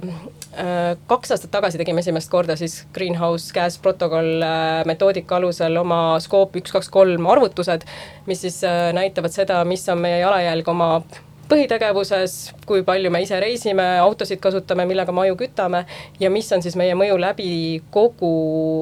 kaks 1.09 1.33
aastat 1.33 1.51
tagasi 1.53 1.79
tegime 1.81 2.03
esimest 2.03 2.29
korda 2.29 2.55
siis 2.59 2.83
Greenhouse 2.93 3.53
Gas 3.55 3.79
Protocol 3.81 4.43
äh, 4.45 4.83
metoodika 4.85 5.39
alusel 5.39 5.77
oma 5.81 6.19
Scope 6.21 6.61
üks, 6.61 6.73
kaks, 6.75 6.89
kolm 6.93 7.25
arvutused, 7.33 7.85
mis 8.29 8.43
siis 8.45 8.59
äh, 8.67 8.91
näitavad 8.93 9.33
seda, 9.33 9.63
mis 9.65 9.87
on 9.89 10.03
meie 10.03 10.19
jalajälg 10.21 10.69
oma 10.69 10.89
põhitegevuses, 11.49 12.53
kui 12.69 12.83
palju 12.87 13.11
me 13.11 13.23
ise 13.23 13.39
reisime, 13.41 13.85
autosid 14.01 14.41
kasutame, 14.43 14.85
millega 14.89 15.13
maju 15.15 15.35
kütame 15.41 15.83
ja 16.21 16.31
mis 16.33 16.51
on 16.55 16.63
siis 16.65 16.77
meie 16.79 16.95
mõju 16.97 17.17
läbi 17.21 17.49
kogu 17.93 18.33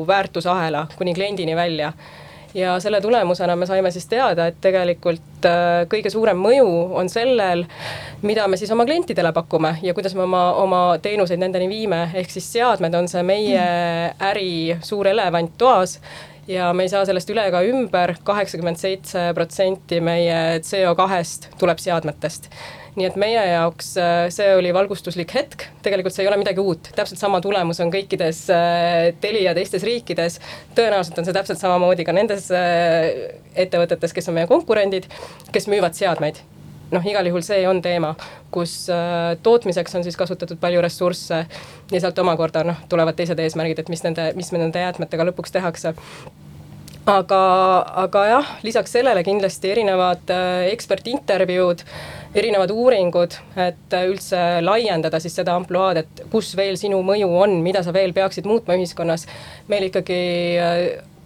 väärtusahela 0.08 0.86
kuni 0.98 1.16
kliendini 1.18 1.56
välja 1.58 1.94
ja 2.54 2.80
selle 2.80 3.02
tulemusena 3.02 3.56
me 3.56 3.66
saime 3.66 3.92
siis 3.92 4.08
teada, 4.12 4.48
et 4.48 4.58
tegelikult 4.62 5.46
äh, 5.48 5.84
kõige 5.92 6.12
suurem 6.14 6.40
mõju 6.42 6.68
on 7.00 7.10
sellel, 7.10 7.66
mida 8.22 8.48
me 8.48 8.60
siis 8.60 8.72
oma 8.72 8.86
klientidele 8.86 9.32
pakume 9.36 9.78
ja 9.82 9.94
kuidas 9.98 10.16
me 10.18 10.26
oma, 10.28 10.44
oma 10.62 10.82
teenuseid 11.02 11.40
nendeni 11.42 11.70
viime, 11.72 12.04
ehk 12.14 12.34
siis 12.34 12.52
seadmed 12.54 12.96
on 12.98 13.08
see 13.12 13.24
meie 13.24 13.64
äri 14.32 14.78
suur 14.84 15.08
elevant 15.12 15.56
toas 15.58 16.00
ja 16.48 16.72
me 16.74 16.84
ei 16.84 16.92
saa 16.92 17.06
sellest 17.08 17.30
üle 17.32 17.46
ega 17.48 17.62
ümber, 17.68 18.16
kaheksakümmend 18.28 18.80
seitse 18.82 19.30
protsenti 19.38 20.02
meie 20.04 20.60
CO2-st 20.66 21.52
tuleb 21.62 21.82
seadmetest 21.82 22.50
nii 22.96 23.08
et 23.08 23.18
meie 23.20 23.42
jaoks 23.54 23.94
äh, 24.02 24.26
see 24.34 24.50
oli 24.58 24.74
valgustuslik 24.76 25.32
hetk, 25.36 25.68
tegelikult 25.86 26.16
see 26.16 26.26
ei 26.26 26.32
ole 26.32 26.40
midagi 26.42 26.64
uut, 26.64 26.92
täpselt 26.96 27.22
sama 27.22 27.40
tulemus 27.44 27.80
on 27.84 27.92
kõikides 27.94 28.44
äh, 28.52 29.12
Telia 29.24 29.54
teistes 29.58 29.86
riikides. 29.88 30.40
tõenäoliselt 30.76 31.22
on 31.22 31.28
see 31.28 31.36
täpselt 31.36 31.62
samamoodi 31.62 32.06
ka 32.08 32.16
nendes 32.16 32.50
äh, 32.56 33.12
ettevõtetes, 33.56 34.16
kes 34.16 34.28
on 34.32 34.40
meie 34.40 34.50
konkurendid, 34.52 35.08
kes 35.52 35.70
müüvad 35.72 35.96
seadmeid. 35.96 36.44
Noh, 36.92 37.06
igal 37.08 37.24
juhul 37.30 37.44
see 37.48 37.64
on 37.70 37.80
teema, 37.80 38.12
kus 38.52 38.90
äh, 38.92 39.38
tootmiseks 39.44 39.96
on 39.96 40.04
siis 40.04 40.20
kasutatud 40.20 40.60
palju 40.60 40.84
ressursse 40.84 41.46
ja 41.48 42.02
sealt 42.04 42.20
omakorda 42.20 42.66
noh, 42.68 42.84
tulevad 42.92 43.16
teised 43.16 43.40
eesmärgid, 43.40 43.80
et 43.80 43.92
mis 43.92 44.04
nende, 44.04 44.34
mis 44.36 44.52
nende 44.52 44.84
jäätmetega 44.84 45.32
lõpuks 45.32 45.56
tehakse. 45.56 45.96
Aga, 47.10 47.38
aga 48.04 48.26
jah, 48.30 48.50
lisaks 48.62 48.92
sellele 48.94 49.24
kindlasti 49.26 49.72
erinevad 49.72 50.30
äh, 50.30 50.68
ekspertintervjuud, 50.76 51.82
erinevad 52.36 52.72
uuringud, 52.72 53.36
et 53.60 53.96
äh, 53.96 54.08
üldse 54.10 54.40
laiendada 54.64 55.20
siis 55.20 55.36
seda 55.36 55.56
ampluaad, 55.60 56.02
et 56.04 56.26
kus 56.32 56.54
veel 56.58 56.78
sinu 56.80 57.02
mõju 57.06 57.30
on, 57.44 57.58
mida 57.64 57.84
sa 57.84 57.94
veel 57.96 58.16
peaksid 58.16 58.48
muutma 58.48 58.78
ühiskonnas. 58.80 59.28
meil 59.68 59.90
ikkagi 59.90 60.22
äh, 60.60 60.84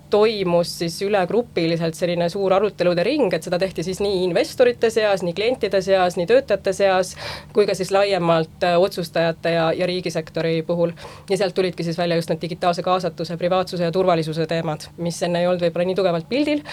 toimus 0.10 0.72
siis 0.80 0.96
ülegrupiliselt 1.02 1.98
selline 1.98 2.30
suur 2.30 2.54
arutelude 2.54 3.04
ring, 3.04 3.34
et 3.34 3.46
seda 3.46 3.60
tehti 3.62 3.84
siis 3.84 4.00
nii 4.04 4.24
investorite 4.28 4.89
seas, 4.94 5.24
nii 5.26 5.34
klientide 5.38 5.82
seas, 5.86 6.18
nii 6.18 6.28
töötajate 6.30 6.74
seas, 6.74 7.15
kui 7.54 7.68
ka 7.70 7.76
siis 7.78 7.91
laiemalt 7.94 8.65
äh, 8.65 8.78
otsustajate 8.82 9.56
ja, 9.58 9.70
ja 9.78 9.89
riigisektori 9.89 10.62
puhul. 10.68 10.94
ja 11.30 11.38
sealt 11.38 11.56
tulidki 11.56 11.84
siis 11.84 11.98
välja 11.98 12.18
just 12.18 12.34
need 12.34 12.41
digitaalse 12.41 12.84
kaasatuse, 12.84 13.38
privaatsuse 13.38 13.84
ja 13.84 13.91
turvalisuse 13.91 14.48
teemad, 14.48 14.89
mis 14.98 15.22
enne 15.24 15.41
ei 15.41 15.48
olnud 15.48 15.68
võib-olla 15.68 15.89
nii 15.91 16.02
tugevalt 16.02 16.30
pildil 16.30 16.65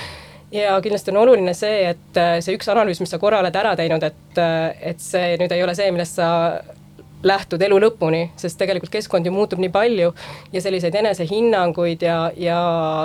ja 0.52 0.80
kindlasti 0.80 1.10
on 1.10 1.16
oluline 1.22 1.54
see, 1.56 1.88
et 1.92 2.20
äh, 2.20 2.36
see 2.44 2.56
üks 2.58 2.68
analüüs, 2.72 3.00
mis 3.00 3.12
sa 3.12 3.20
korra 3.22 3.40
oled 3.42 3.56
ära 3.56 3.74
teinud, 3.78 4.04
et, 4.04 4.38
äh, 4.38 4.70
et 4.92 5.02
see 5.02 5.36
nüüd 5.40 5.52
ei 5.54 5.64
ole 5.64 5.74
see, 5.78 5.90
millest 5.94 6.20
sa 6.20 6.28
lähtud 7.26 7.62
elu 7.62 7.78
lõpuni, 7.84 8.22
sest 8.36 8.58
tegelikult 8.60 8.92
keskkond 8.92 9.26
ju 9.26 9.32
muutub 9.34 9.60
nii 9.62 9.70
palju 9.72 10.12
ja 10.52 10.62
selliseid 10.62 10.94
enesehinnanguid 10.98 12.02
ja, 12.02 12.16
ja 12.36 12.58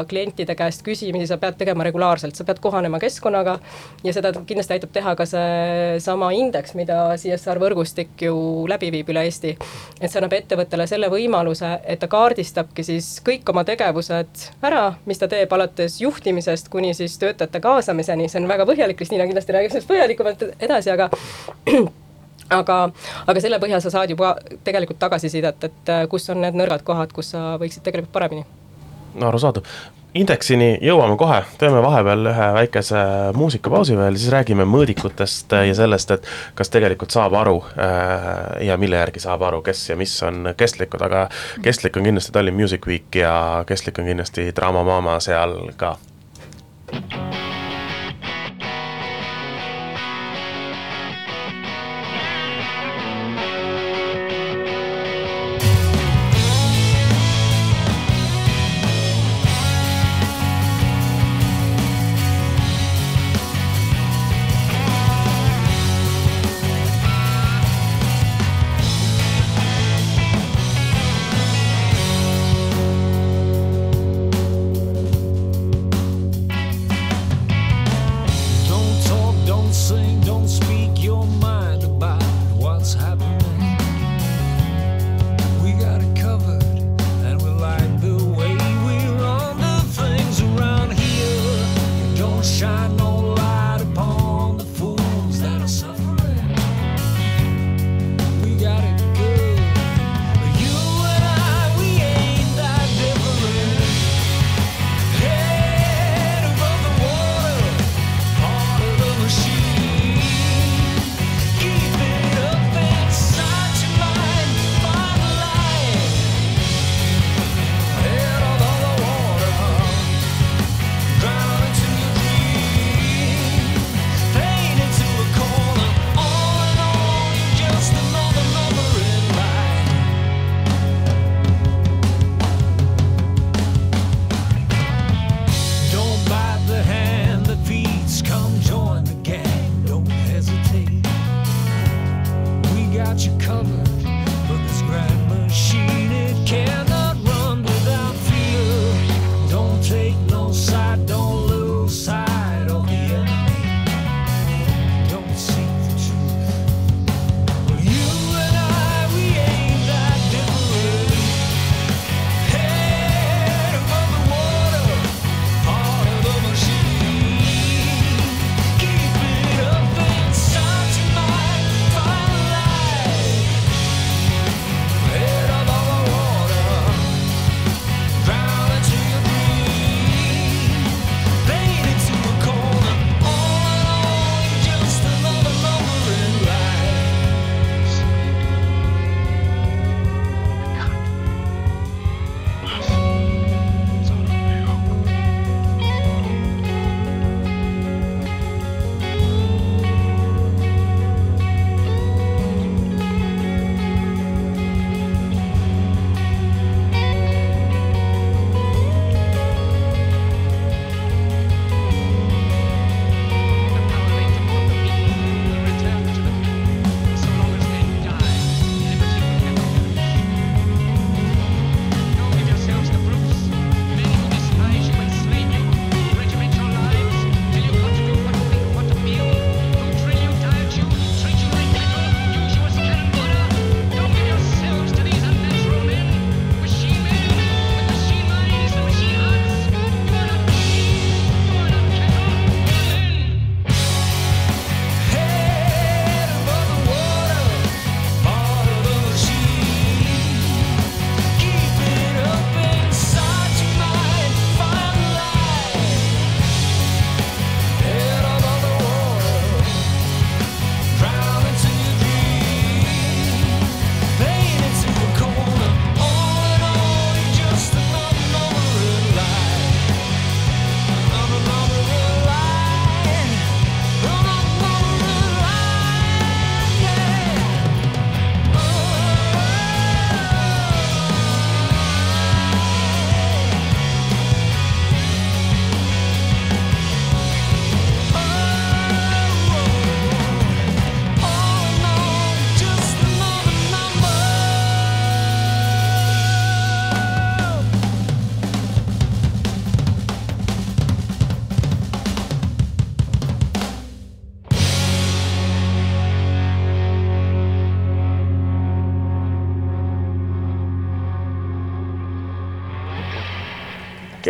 klientide 0.10 0.56
käest 0.58 0.84
küsimisi 0.86 1.30
sa 1.30 1.38
pead 1.41 1.58
tegema 1.60 1.86
regulaarselt, 1.88 2.36
sa 2.36 2.45
pead 2.47 2.62
kohanema 2.63 2.99
keskkonnaga 3.01 3.58
ja 4.03 4.13
seda 4.15 4.34
kindlasti 4.38 4.77
aitab 4.77 4.93
teha 4.95 5.15
ka 5.19 5.27
seesama 5.30 6.32
indeks, 6.38 6.73
mida 6.77 6.99
CSR 7.17 7.62
võrgustik 7.62 8.25
ju 8.27 8.38
läbi 8.69 8.91
viib 8.93 9.12
üle 9.13 9.27
Eesti. 9.27 9.56
et 10.01 10.12
see 10.12 10.19
annab 10.21 10.34
ettevõttele 10.38 10.88
selle 10.88 11.10
võimaluse, 11.13 11.73
et 11.86 11.99
ta 11.99 12.10
kaardistabki 12.12 12.86
siis 12.86 13.17
kõik 13.25 13.49
oma 13.53 13.63
tegevused 13.67 14.47
ära, 14.65 14.84
mis 15.06 15.21
ta 15.21 15.30
teeb 15.32 15.53
alates 15.53 16.01
juhtimisest 16.01 16.69
kuni 16.73 16.93
siis 16.97 17.17
töötajate 17.21 17.62
kaasamiseni, 17.63 18.30
see 18.30 18.41
on 18.41 18.49
väga 18.49 18.65
põhjalik, 18.69 18.97
Kristiina 18.97 19.27
kindlasti 19.30 19.53
räägib 19.53 19.73
sellest 19.73 19.89
põhjalikumalt 19.91 20.45
edasi, 20.58 20.93
aga 20.93 21.10
aga, 22.53 22.79
aga 23.27 23.43
selle 23.43 23.60
põhjal 23.63 23.83
sa 23.83 23.91
saad 23.93 24.13
juba 24.13 24.36
tegelikult 24.67 24.99
tagasisidet, 25.01 25.69
et 25.69 25.93
äh, 25.93 26.07
kus 26.12 26.29
on 26.33 26.41
need 26.43 26.57
nõrgad 26.57 26.86
kohad, 26.88 27.13
kus 27.15 27.33
sa 27.36 27.55
võiksid 27.62 27.86
tegelikult 27.86 28.13
paremini. 28.15 28.45
arusaadav, 29.17 29.65
indeksini 30.17 30.77
jõuame 30.81 31.17
kohe, 31.19 31.39
teeme 31.60 31.81
vahepeal 31.83 32.29
ühe 32.31 32.49
väikese 32.60 33.01
muusikapausi 33.38 33.97
veel, 33.97 34.17
siis 34.17 34.31
räägime 34.33 34.67
mõõdikutest 34.69 35.55
ja 35.67 35.77
sellest, 35.77 36.13
et 36.17 36.29
kas 36.55 36.71
tegelikult 36.73 37.15
saab 37.15 37.36
aru 37.39 37.57
äh, 37.75 38.67
ja 38.67 38.77
mille 38.77 38.99
järgi 39.01 39.23
saab 39.23 39.47
aru, 39.49 39.63
kes 39.65 39.89
ja 39.89 39.97
mis 39.99 40.13
on 40.27 40.53
kestlikud, 40.57 41.01
aga 41.10 41.27
kestlik 41.65 41.97
on 41.97 42.07
kindlasti 42.10 42.36
Tallinn 42.36 42.60
Music 42.60 42.87
Week 42.87 43.21
ja 43.21 43.63
kestlik 43.67 44.00
on 44.00 44.12
kindlasti 44.12 44.52
Draama 44.56 44.85
Mama 44.87 45.19
seal 45.23 45.60
ka. 45.77 45.98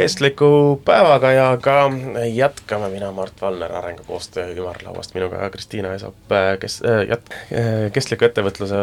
Kestliku 0.08 0.82
päevaga 0.86 1.32
ja 1.32 1.46
ka 1.62 1.92
jätkame 2.32 2.88
mina, 2.90 3.12
Mart 3.12 3.42
Valner 3.42 3.74
Arengukoostöö 3.76 4.54
ümarlauast, 4.56 5.12
minuga 5.14 5.50
Kristiina 5.52 5.92
Esop, 5.94 6.32
kes 6.60 6.78
äh, 6.86 7.02
jät-, 7.10 7.34
äh, 7.52 7.92
kestliku 7.92 8.24
ettevõtluse 8.30 8.78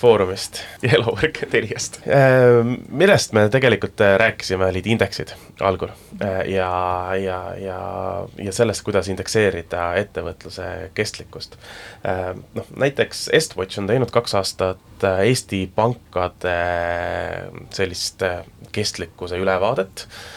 foorumist 0.00 0.58
ja 0.82 0.96
eluvõrke 0.98 1.46
Teliast. 1.52 2.00
millest 2.90 3.34
me 3.36 3.44
tegelikult 3.52 4.02
rääkisime, 4.18 4.66
olid 4.66 4.88
indeksid 4.90 5.36
algul 5.62 5.92
ja, 6.50 6.70
ja, 7.14 7.38
ja, 7.62 7.78
ja 8.42 8.54
sellest, 8.54 8.82
kuidas 8.82 9.06
indekseerida 9.12 9.92
ettevõtluse 10.02 10.90
kestlikkust. 10.98 11.54
noh, 12.58 12.72
näiteks 12.74 13.28
Estwatch 13.38 13.78
on 13.78 13.86
teinud 13.86 14.10
kaks 14.10 14.34
aastat 14.34 15.06
Eesti 15.22 15.68
pankade 15.74 16.58
sellist 17.76 18.26
kestlikkuse 18.74 19.38
ülevaadet 19.38 20.08
Äh, 20.08 20.35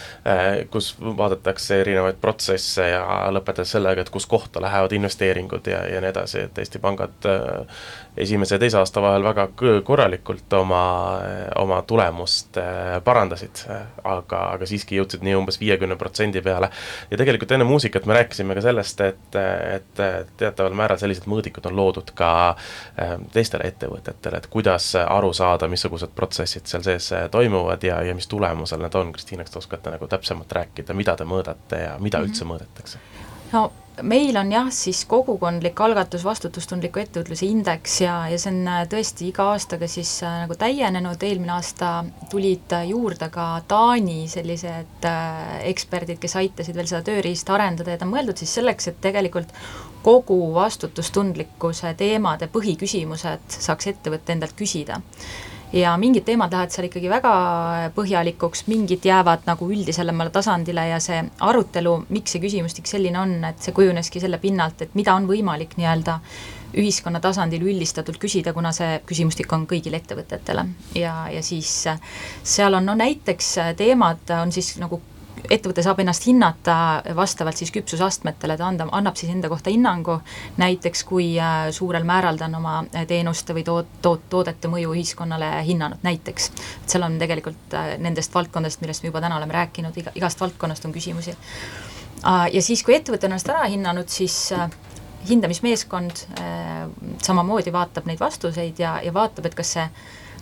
kus 0.71 0.91
vaadatakse 0.99 1.79
erinevaid 1.81 2.19
protsesse 2.21 2.89
ja 2.89 3.03
lõpetades 3.33 3.73
sellega, 3.75 4.03
et 4.03 4.11
kus 4.13 4.27
kohta 4.29 4.61
lähevad 4.61 4.93
investeeringud 4.97 5.67
ja, 5.71 5.83
ja 5.89 6.01
nii 6.03 6.11
edasi, 6.11 6.45
et 6.47 6.61
Eesti 6.61 6.81
pangad 6.83 7.29
äh, 7.29 7.83
esimese 8.19 8.55
ja 8.55 8.59
teise 8.59 8.77
aasta 8.79 9.01
vahel 9.01 9.23
väga 9.23 9.47
korralikult 9.85 10.53
oma, 10.53 10.83
oma 11.61 11.81
tulemust 11.87 12.57
äh, 12.61 12.97
parandasid, 13.03 13.63
aga, 14.03 14.41
aga 14.55 14.67
siiski 14.69 14.99
jõudsid 14.99 15.23
nii 15.25 15.35
umbes 15.39 15.59
viiekümne 15.61 15.95
protsendi 15.99 16.41
peale. 16.45 16.69
ja 17.11 17.17
tegelikult 17.17 17.51
enne 17.55 17.67
muusikat 17.69 18.05
me 18.05 18.17
rääkisime 18.19 18.55
ka 18.57 18.63
sellest, 18.65 19.01
et, 19.01 19.39
et 19.75 20.03
teataval 20.37 20.75
määral 20.77 21.01
sellised 21.01 21.27
mõõdikud 21.29 21.69
on 21.69 21.75
loodud 21.79 22.13
ka 22.15 22.31
teistele 23.33 23.67
ettevõtetele, 23.71 24.37
et 24.37 24.47
kuidas 24.51 24.91
aru 25.01 25.33
saada, 25.33 25.67
missugused 25.71 26.13
protsessid 26.15 26.67
seal 26.69 26.85
sees 26.85 27.11
toimuvad 27.31 27.83
ja, 27.83 28.01
ja 28.03 28.15
mis 28.15 28.27
tulemusel 28.27 28.81
need 28.83 28.95
on, 28.99 29.13
Kristiina, 29.15 29.45
kas 29.45 29.55
te 29.55 29.61
oskate 29.63 29.93
nagu 29.95 30.07
täpsemalt 30.07 30.51
rääkida, 30.59 30.95
mida 30.97 31.15
te 31.15 31.27
mõõdate 31.27 31.83
ja 31.85 31.95
mida 31.99 32.19
mm 32.19 32.23
-hmm. 32.23 32.29
üldse 32.29 32.45
mõõdetakse? 32.45 33.05
no 33.53 33.71
meil 34.01 34.37
on 34.37 34.51
jah, 34.51 34.69
siis 34.73 35.01
kogukondlik 35.09 35.79
algatus 35.81 36.23
vastutustundliku 36.27 37.01
ettevõtluse 37.01 37.47
indeks 37.49 37.99
ja, 38.03 38.15
ja 38.31 38.39
see 38.39 38.51
on 38.53 38.69
äh, 38.69 38.81
tõesti 38.91 39.29
iga 39.29 39.49
aastaga 39.53 39.89
siis 39.91 40.11
äh, 40.23 40.41
nagu 40.43 40.57
täienenud, 40.59 41.23
eelmine 41.25 41.53
aasta 41.55 41.91
tulid 42.31 42.75
äh, 42.75 42.87
juurde 42.91 43.29
ka 43.33 43.47
Taani 43.67 44.23
sellised 44.31 45.07
äh, 45.09 45.59
eksperdid, 45.71 46.21
kes 46.21 46.37
aitasid 46.41 46.79
veel 46.79 46.89
seda 46.91 47.03
tööriista 47.11 47.55
arendada 47.57 47.95
ja 47.95 48.01
ta 48.01 48.07
on 48.07 48.15
mõeldud 48.15 48.41
siis 48.41 48.55
selleks, 48.59 48.91
et 48.91 48.99
tegelikult 49.03 49.53
kogu 50.03 50.39
vastutustundlikkuse 50.55 51.93
teemade 51.99 52.47
põhiküsimused 52.53 53.59
saaks 53.59 53.91
ettevõte 53.93 54.35
endalt 54.35 54.55
küsida 54.57 55.01
ja 55.73 55.97
mingid 55.97 56.25
teemad 56.25 56.53
lähevad 56.53 56.73
seal 56.73 56.87
ikkagi 56.87 57.09
väga 57.11 57.33
põhjalikuks, 57.95 58.65
mingid 58.69 59.05
jäävad 59.05 59.45
nagu 59.49 59.67
üldisemale 59.69 60.31
tasandile 60.33 60.87
ja 60.89 61.01
see 61.03 61.21
arutelu, 61.45 61.95
miks 62.09 62.35
see 62.35 62.43
küsimustik 62.43 62.89
selline 62.89 63.19
on, 63.21 63.35
et 63.51 63.61
see 63.61 63.75
kujuneski 63.75 64.21
selle 64.23 64.41
pinnalt, 64.41 64.81
et 64.81 64.95
mida 64.97 65.13
on 65.17 65.27
võimalik 65.29 65.77
nii-öelda 65.77 66.19
ühiskonna 66.79 67.21
tasandil 67.21 67.63
üldistatult 67.65 68.19
küsida, 68.21 68.53
kuna 68.53 68.71
see 68.75 68.99
küsimustik 69.09 69.53
on 69.53 69.65
kõigile 69.69 69.97
ettevõtetele. 70.01 70.65
Ja, 70.97 71.23
ja 71.33 71.41
siis 71.45 71.71
seal 72.43 72.77
on 72.77 72.85
no 72.85 72.97
näiteks 72.97 73.55
teemad 73.77 74.35
on 74.37 74.53
siis 74.53 74.75
nagu 74.81 75.01
ettevõte 75.49 75.83
saab 75.85 75.99
ennast 76.03 76.25
hinnata 76.27 76.75
vastavalt 77.15 77.59
siis 77.59 77.71
küpsusastmetele, 77.73 78.57
ta 78.59 78.67
anda, 78.67 78.87
annab 78.95 79.17
siis 79.19 79.31
enda 79.33 79.49
kohta 79.51 79.71
hinnangu, 79.73 80.19
näiteks 80.59 81.03
kui 81.07 81.31
äh, 81.39 81.69
suurel 81.75 82.05
määral 82.07 82.39
ta 82.39 82.49
on 82.49 82.57
oma 82.59 82.75
teenuste 83.07 83.55
või 83.57 83.63
toot-, 83.67 83.99
toot-, 84.03 84.27
toodete 84.29 84.71
mõju 84.71 84.93
ühiskonnale 84.95 85.51
hinnanud, 85.67 86.03
näiteks. 86.05 86.51
et 86.83 86.95
seal 86.95 87.07
on 87.07 87.17
tegelikult 87.21 87.77
äh, 87.77 87.93
nendest 88.01 88.35
valdkondadest, 88.35 88.83
millest 88.83 89.03
me 89.03 89.13
juba 89.13 89.23
täna 89.25 89.39
oleme 89.39 89.55
rääkinud, 89.55 89.97
iga, 89.97 90.13
igast 90.19 90.41
valdkonnast 90.41 90.85
on 90.85 90.95
küsimusi. 90.95 91.35
Äh, 91.35 92.45
ja 92.53 92.63
siis, 92.65 92.83
kui 92.83 92.97
ettevõte 92.97 93.29
on 93.29 93.35
ennast 93.35 93.49
ära 93.49 93.65
hinnanud, 93.69 94.09
siis 94.11 94.49
hindamismeeskond 95.29 96.21
samamoodi 97.21 97.73
vaatab 97.75 98.05
neid 98.07 98.21
vastuseid 98.21 98.77
ja, 98.79 98.93
ja 99.03 99.11
vaatab, 99.13 99.49
et 99.49 99.57
kas 99.57 99.73
see 99.75 99.83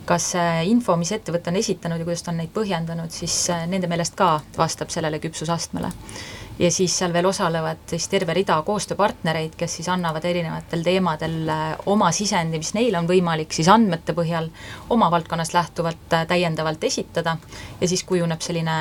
kas 0.07 0.31
see 0.33 0.65
info, 0.71 0.95
mis 0.99 1.11
ettevõte 1.15 1.51
on 1.51 1.59
esitanud 1.59 2.01
ja 2.01 2.07
kuidas 2.07 2.23
ta 2.23 2.31
on 2.31 2.41
neid 2.41 2.51
põhjendanud, 2.55 3.13
siis 3.13 3.35
äh, 3.53 3.65
nende 3.69 3.89
meelest 3.91 4.15
ka 4.17 4.37
vastab 4.57 4.91
sellele 4.93 5.19
küpsusastmele. 5.23 5.91
ja 6.57 6.71
siis 6.73 6.95
seal 6.97 7.13
veel 7.13 7.27
osalevad 7.29 7.83
siis 7.85 8.07
terve 8.09 8.33
rida 8.33 8.55
koostööpartnereid, 8.65 9.53
kes 9.57 9.75
siis 9.77 9.89
annavad 9.93 10.25
erinevatel 10.25 10.83
teemadel 10.83 11.37
äh, 11.53 11.65
oma 11.85 12.11
sisendi, 12.11 12.57
mis 12.57 12.73
neil 12.73 12.95
on 12.95 13.09
võimalik 13.09 13.53
siis 13.53 13.69
andmete 13.69 14.15
põhjal 14.17 14.49
oma 14.89 15.11
valdkonnast 15.11 15.53
lähtuvalt 15.53 16.13
äh, 16.13 16.27
täiendavalt 16.27 16.83
esitada 16.83 17.37
ja 17.81 17.87
siis 17.87 18.03
kujuneb 18.03 18.41
selline 18.41 18.77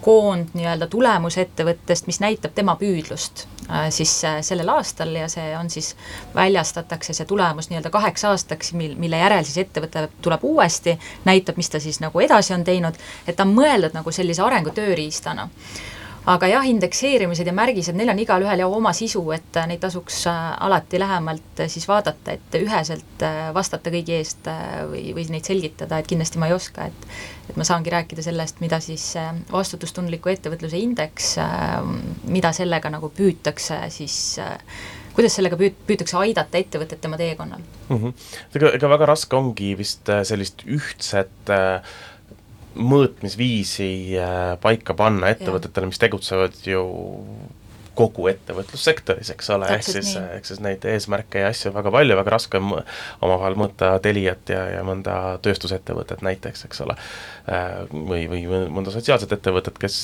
koond 0.00 0.54
nii-öelda 0.54 0.86
tulemus 0.90 1.38
ettevõttest, 1.38 2.06
mis 2.06 2.20
näitab 2.20 2.54
tema 2.54 2.76
püüdlust 2.80 3.44
äh, 3.68 3.88
siis 3.94 4.12
äh, 4.24 4.40
sellel 4.46 4.68
aastal 4.72 5.14
ja 5.16 5.28
see 5.28 5.52
on 5.58 5.70
siis, 5.70 5.94
väljastatakse 6.34 7.14
see 7.16 7.28
tulemus 7.28 7.70
nii-öelda 7.70 7.92
kaheks 7.94 8.24
aastaks, 8.30 8.72
mil, 8.72 8.96
mille 9.00 9.20
järel 9.20 9.44
siis 9.44 9.62
ettevõte 9.66 10.08
tuleb 10.22 10.44
uuesti, 10.44 10.98
näitab, 11.24 11.60
mis 11.60 11.70
ta 11.70 11.80
siis 11.80 12.00
nagu 12.00 12.20
edasi 12.20 12.54
on 12.56 12.64
teinud, 12.64 12.98
et 13.26 13.36
ta 13.36 13.46
on 13.46 13.54
mõeldud 13.56 13.96
nagu 13.96 14.12
sellise 14.14 14.42
arengutööriistana 14.46 15.48
aga 16.30 16.48
jah, 16.50 16.66
indekseerimised 16.68 17.48
ja 17.48 17.54
märgised, 17.54 17.96
neil 17.98 18.12
on 18.12 18.20
igalühel 18.22 18.62
ju 18.62 18.68
oma 18.76 18.92
sisu, 18.96 19.22
et 19.34 19.58
äh, 19.58 19.66
neid 19.70 19.82
tasuks 19.82 20.22
äh, 20.30 20.38
alati 20.66 21.00
lähemalt 21.00 21.64
äh, 21.64 21.70
siis 21.72 21.88
vaadata, 21.90 22.36
et 22.36 22.58
üheselt 22.60 23.24
vastata 23.54 23.92
kõigi 23.92 24.16
eest 24.18 24.46
või, 24.90 25.10
või 25.16 25.26
neid 25.34 25.48
selgitada, 25.48 25.98
et 26.00 26.08
kindlasti 26.10 26.40
ma 26.40 26.50
ei 26.50 26.56
oska, 26.56 26.88
et 26.90 27.12
et 27.50 27.56
ma 27.58 27.64
saangi 27.66 27.90
rääkida 27.90 28.22
sellest, 28.22 28.60
mida 28.62 28.78
siis 28.78 29.04
vastutustundliku 29.50 30.30
ettevõtluse 30.30 30.78
indeks, 30.78 31.32
mida 32.30 32.52
sellega 32.54 32.92
nagu 32.94 33.08
püütakse 33.10 33.80
siis 33.90 34.36
kuidas 35.16 35.34
sellega 35.34 35.58
püüt-, 35.58 35.80
püütakse 35.88 36.14
aidata 36.20 36.60
ettevõtet 36.60 37.00
tema 37.02 37.18
teekonnal 37.18 37.58
mm? 37.60 37.96
-hmm. 37.96 38.28
ega, 38.54 38.70
ega 38.78 38.92
väga 38.92 39.10
raske 39.10 39.36
ongi 39.36 39.72
vist 39.78 40.12
sellist 40.28 40.62
ühtset 40.66 41.50
äh, 41.50 41.82
mõõtmisviisi 42.74 43.90
äh, 44.18 44.54
paika 44.62 44.94
panna 44.98 45.32
ettevõtetele, 45.34 45.90
mis 45.90 46.00
tegutsevad 46.02 46.56
ju 46.66 46.84
kogu 48.00 48.28
ettevõtlussektoris, 48.32 49.32
eks 49.34 49.50
ole, 49.56 49.68
ehk 49.76 49.86
siis, 49.86 50.14
ehk 50.20 50.48
siis 50.48 50.62
neid 50.64 50.84
eesmärke 50.88 51.44
ja 51.44 51.50
asju 51.52 51.74
väga 51.74 51.92
palju, 51.94 52.16
väga 52.20 52.34
raske 52.36 52.60
on 52.60 52.72
omavahel 53.20 53.58
mõõta 53.60 53.92
Teliat 54.02 54.52
ja, 54.52 54.64
ja 54.76 54.84
mõnda 54.86 55.38
tööstusettevõtet 55.44 56.24
näiteks, 56.26 56.64
eks 56.68 56.84
ole. 56.86 56.96
Äh, 57.50 57.80
või, 57.90 58.24
või 58.30 58.42
mõnda 58.72 58.92
sotsiaalset 58.94 59.32
ettevõtet, 59.36 59.78
kes, 59.80 59.96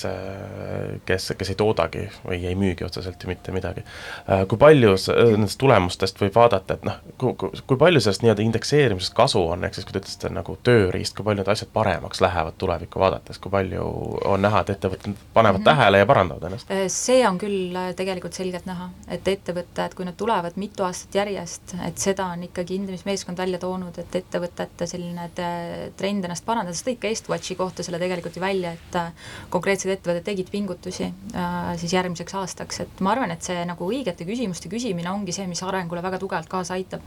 kes, 1.08 1.30
kes 1.38 1.52
ei 1.52 1.58
toodagi 1.58 2.06
või 2.24 2.40
ei 2.48 2.56
müügi 2.58 2.86
otseselt 2.86 3.22
ju 3.22 3.30
mitte 3.30 3.54
midagi. 3.54 3.84
Äh, 4.28 4.44
kui 4.50 4.58
palju 4.60 4.96
nendest 5.36 5.58
tulemustest 5.60 6.20
võib 6.20 6.34
vaadata, 6.36 6.76
et 6.76 6.86
noh, 6.86 6.98
kui, 7.20 7.78
palju 7.78 8.02
sellest 8.02 8.24
nii-öelda 8.24 8.44
indekseerimisest 8.44 9.14
kasu 9.16 9.42
on, 9.52 9.64
ehk 9.66 9.76
siis 9.76 9.86
kui 9.86 9.96
te 9.96 10.02
ütlesite 10.02 10.32
nagu 10.32 10.56
tööriist, 10.66 11.16
kui 11.16 11.26
palju 11.26 11.42
need 11.42 11.52
asjad 11.52 11.70
paremaks 11.74 12.22
lähevad 12.24 12.58
tulevikku 12.58 13.00
vaadates, 13.02 13.40
kui 13.42 13.52
palju 13.52 13.86
on 14.26 14.42
näha, 14.42 14.64
et 14.64 14.74
ettevõtted 14.76 15.14
panevad 15.34 15.60
mm 15.60 15.62
-hmm. 15.62 15.70
tähele 15.70 15.98
ja 15.98 16.06
parandavad 16.06 16.48
ennast? 16.50 16.70
Äh, 16.70 16.86
see 16.88 17.28
on 17.28 17.38
küll 17.38 17.76
tegelikult 17.96 18.36
selgelt 18.36 18.66
näha, 18.68 18.88
et 19.12 19.28
ettevõtted, 19.28 19.94
kui 19.96 20.06
nad 20.08 20.16
tulevad 20.18 20.56
mitu 20.60 20.84
aastat 20.86 21.18
järjest, 21.20 21.74
et 21.86 22.00
seda 22.00 22.28
on 22.34 22.44
ikkagi 22.46 22.78
hindamismeeskond 22.78 23.38
välja 23.38 23.60
toonud, 23.62 23.98
et 24.02 24.18
ettevõtete 24.20 24.88
selline 24.90 25.28
trend 25.36 26.28
ennast 26.28 26.46
parandada, 26.46 26.76
sa 26.76 26.86
tõid 26.88 27.00
ka 27.02 27.10
Estwatchi 27.12 27.56
kohta 27.58 27.84
selle 27.86 28.00
tegelikult 28.02 28.38
ju 28.38 28.42
välja, 28.42 28.72
et 28.76 28.98
äh, 28.98 29.28
konkreetsed 29.52 29.92
ettevõtted 29.94 30.26
tegid 30.26 30.50
pingutusi 30.52 31.08
äh, 31.08 31.72
siis 31.80 31.96
järgmiseks 31.96 32.38
aastaks, 32.40 32.82
et 32.86 33.04
ma 33.04 33.14
arvan, 33.14 33.34
et 33.34 33.46
see 33.46 33.62
nagu 33.68 33.90
õigete 33.90 34.26
küsimuste 34.28 34.72
küsimine 34.72 35.12
ongi 35.12 35.34
see, 35.36 35.46
mis 35.50 35.62
arengule 35.66 36.02
väga 36.04 36.20
tugevalt 36.22 36.50
kaasa 36.50 36.76
aitab. 36.78 37.04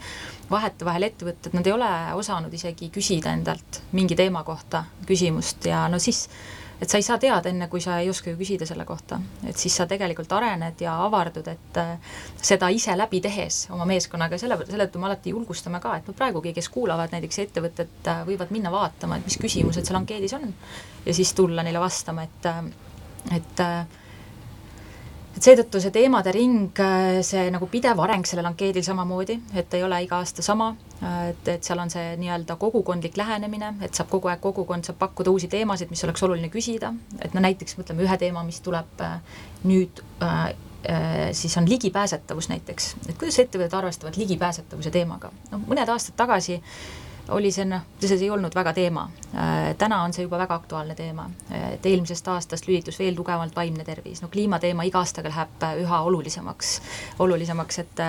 vahetevahel 0.50 1.10
ettevõtted, 1.10 1.54
nad 1.54 1.68
ei 1.68 1.74
ole 1.74 1.90
osanud 2.18 2.54
isegi 2.54 2.90
küsida 2.94 3.34
endalt 3.36 3.84
mingi 3.92 4.16
teema 4.18 4.44
kohta 4.44 4.86
küsimust 5.10 5.66
ja 5.70 5.88
no 5.92 6.00
siis 6.00 6.28
et 6.82 6.90
sa 6.90 6.98
ei 6.98 7.04
saa 7.04 7.18
teada, 7.20 7.50
enne 7.50 7.68
kui 7.68 7.82
sa 7.84 7.98
ei 8.00 8.10
oska 8.10 8.32
ju 8.32 8.38
küsida 8.40 8.66
selle 8.68 8.86
kohta. 8.86 9.20
et 9.48 9.58
siis 9.58 9.76
sa 9.76 9.86
tegelikult 9.88 10.32
arened 10.32 10.82
ja 10.82 10.96
avardud, 11.06 11.48
et 11.48 11.80
äh, 11.82 12.16
seda 12.42 12.70
ise 12.70 12.96
läbi 12.98 13.22
tehes 13.22 13.68
oma 13.76 13.86
meeskonnaga, 13.90 14.38
selle, 14.38 14.58
selle 14.70 14.88
tõttu 14.88 15.02
me 15.02 15.10
alati 15.10 15.36
julgustame 15.36 15.82
ka, 15.84 15.98
et 15.98 16.08
no 16.08 16.16
praegugi, 16.18 16.54
kes 16.56 16.70
kuulavad 16.74 17.16
näiteks 17.16 17.40
ettevõtet, 17.46 17.96
äh, 18.08 18.24
võivad 18.28 18.54
minna 18.56 18.72
vaatama, 18.72 19.20
et 19.20 19.28
mis 19.28 19.40
küsimused 19.42 19.86
seal 19.86 20.00
ankeedis 20.00 20.36
on 20.40 20.54
ja 21.06 21.14
siis 21.14 21.34
tulla 21.34 21.64
neile 21.64 21.82
vastama, 21.84 22.24
et, 22.24 22.46
äh, 22.46 22.64
et 25.40 25.46
et 25.48 25.48
seetõttu 25.48 25.80
see 25.80 25.94
teemade 25.96 26.32
ring, 26.36 26.80
see 27.24 27.46
nagu 27.54 27.68
pidev 27.72 28.00
areng 28.04 28.28
sellel 28.28 28.50
ankeedil 28.50 28.84
samamoodi, 28.84 29.38
et 29.56 29.74
ei 29.78 29.84
ole 29.86 30.02
iga 30.04 30.20
aasta 30.20 30.44
sama, 30.44 30.74
et, 31.00 31.48
et 31.54 31.64
seal 31.64 31.80
on 31.80 31.92
see 31.92 32.18
nii-öelda 32.20 32.58
kogukondlik 32.60 33.16
lähenemine, 33.18 33.72
et 33.86 33.96
saab 33.96 34.10
kogu 34.12 34.28
aeg, 34.28 34.42
kogukond 34.44 34.90
saab 34.90 35.00
pakkuda 35.00 35.32
uusi 35.32 35.48
teemasid, 35.52 35.94
mis 35.94 36.04
oleks 36.04 36.26
oluline 36.28 36.52
küsida, 36.52 36.92
et 37.24 37.36
no 37.38 37.44
näiteks 37.46 37.80
mõtleme 37.80 38.04
ühe 38.04 38.18
teema, 38.20 38.44
mis 38.44 38.60
tuleb 38.66 39.04
äh, 39.06 39.16
nüüd 39.64 40.04
äh, 40.26 40.40
äh, 40.92 41.30
siis 41.32 41.56
on 41.62 41.70
ligipääsetavus 41.72 42.52
näiteks, 42.52 42.96
et 43.08 43.16
kuidas 43.16 43.40
ettevõtted 43.40 43.80
arvestavad 43.80 44.20
ligipääsetavuse 44.20 44.92
teemaga. 44.92 45.32
noh, 45.54 45.64
mõned 45.72 45.96
aastad 45.96 46.20
tagasi 46.20 46.60
oli 47.30 47.52
see 47.52 47.66
noh, 47.66 47.86
see 48.02 48.18
ei 48.18 48.30
olnud 48.30 48.56
väga 48.56 48.74
teema. 48.74 49.08
täna 49.78 50.02
on 50.04 50.14
see 50.14 50.24
juba 50.26 50.38
väga 50.42 50.56
aktuaalne 50.56 50.96
teema, 50.96 51.30
et 51.74 51.86
eelmisest 51.86 52.28
aastast 52.28 52.68
lülitus 52.68 53.00
veel 53.00 53.16
tugevamalt 53.16 53.56
vaimne 53.56 53.86
tervis, 53.86 54.22
no 54.22 54.28
kliimateema 54.28 54.84
iga 54.88 55.04
aastaga 55.04 55.30
läheb 55.30 55.68
üha 55.84 56.02
olulisemaks, 56.10 56.80
olulisemaks, 57.20 57.80
et 57.80 58.04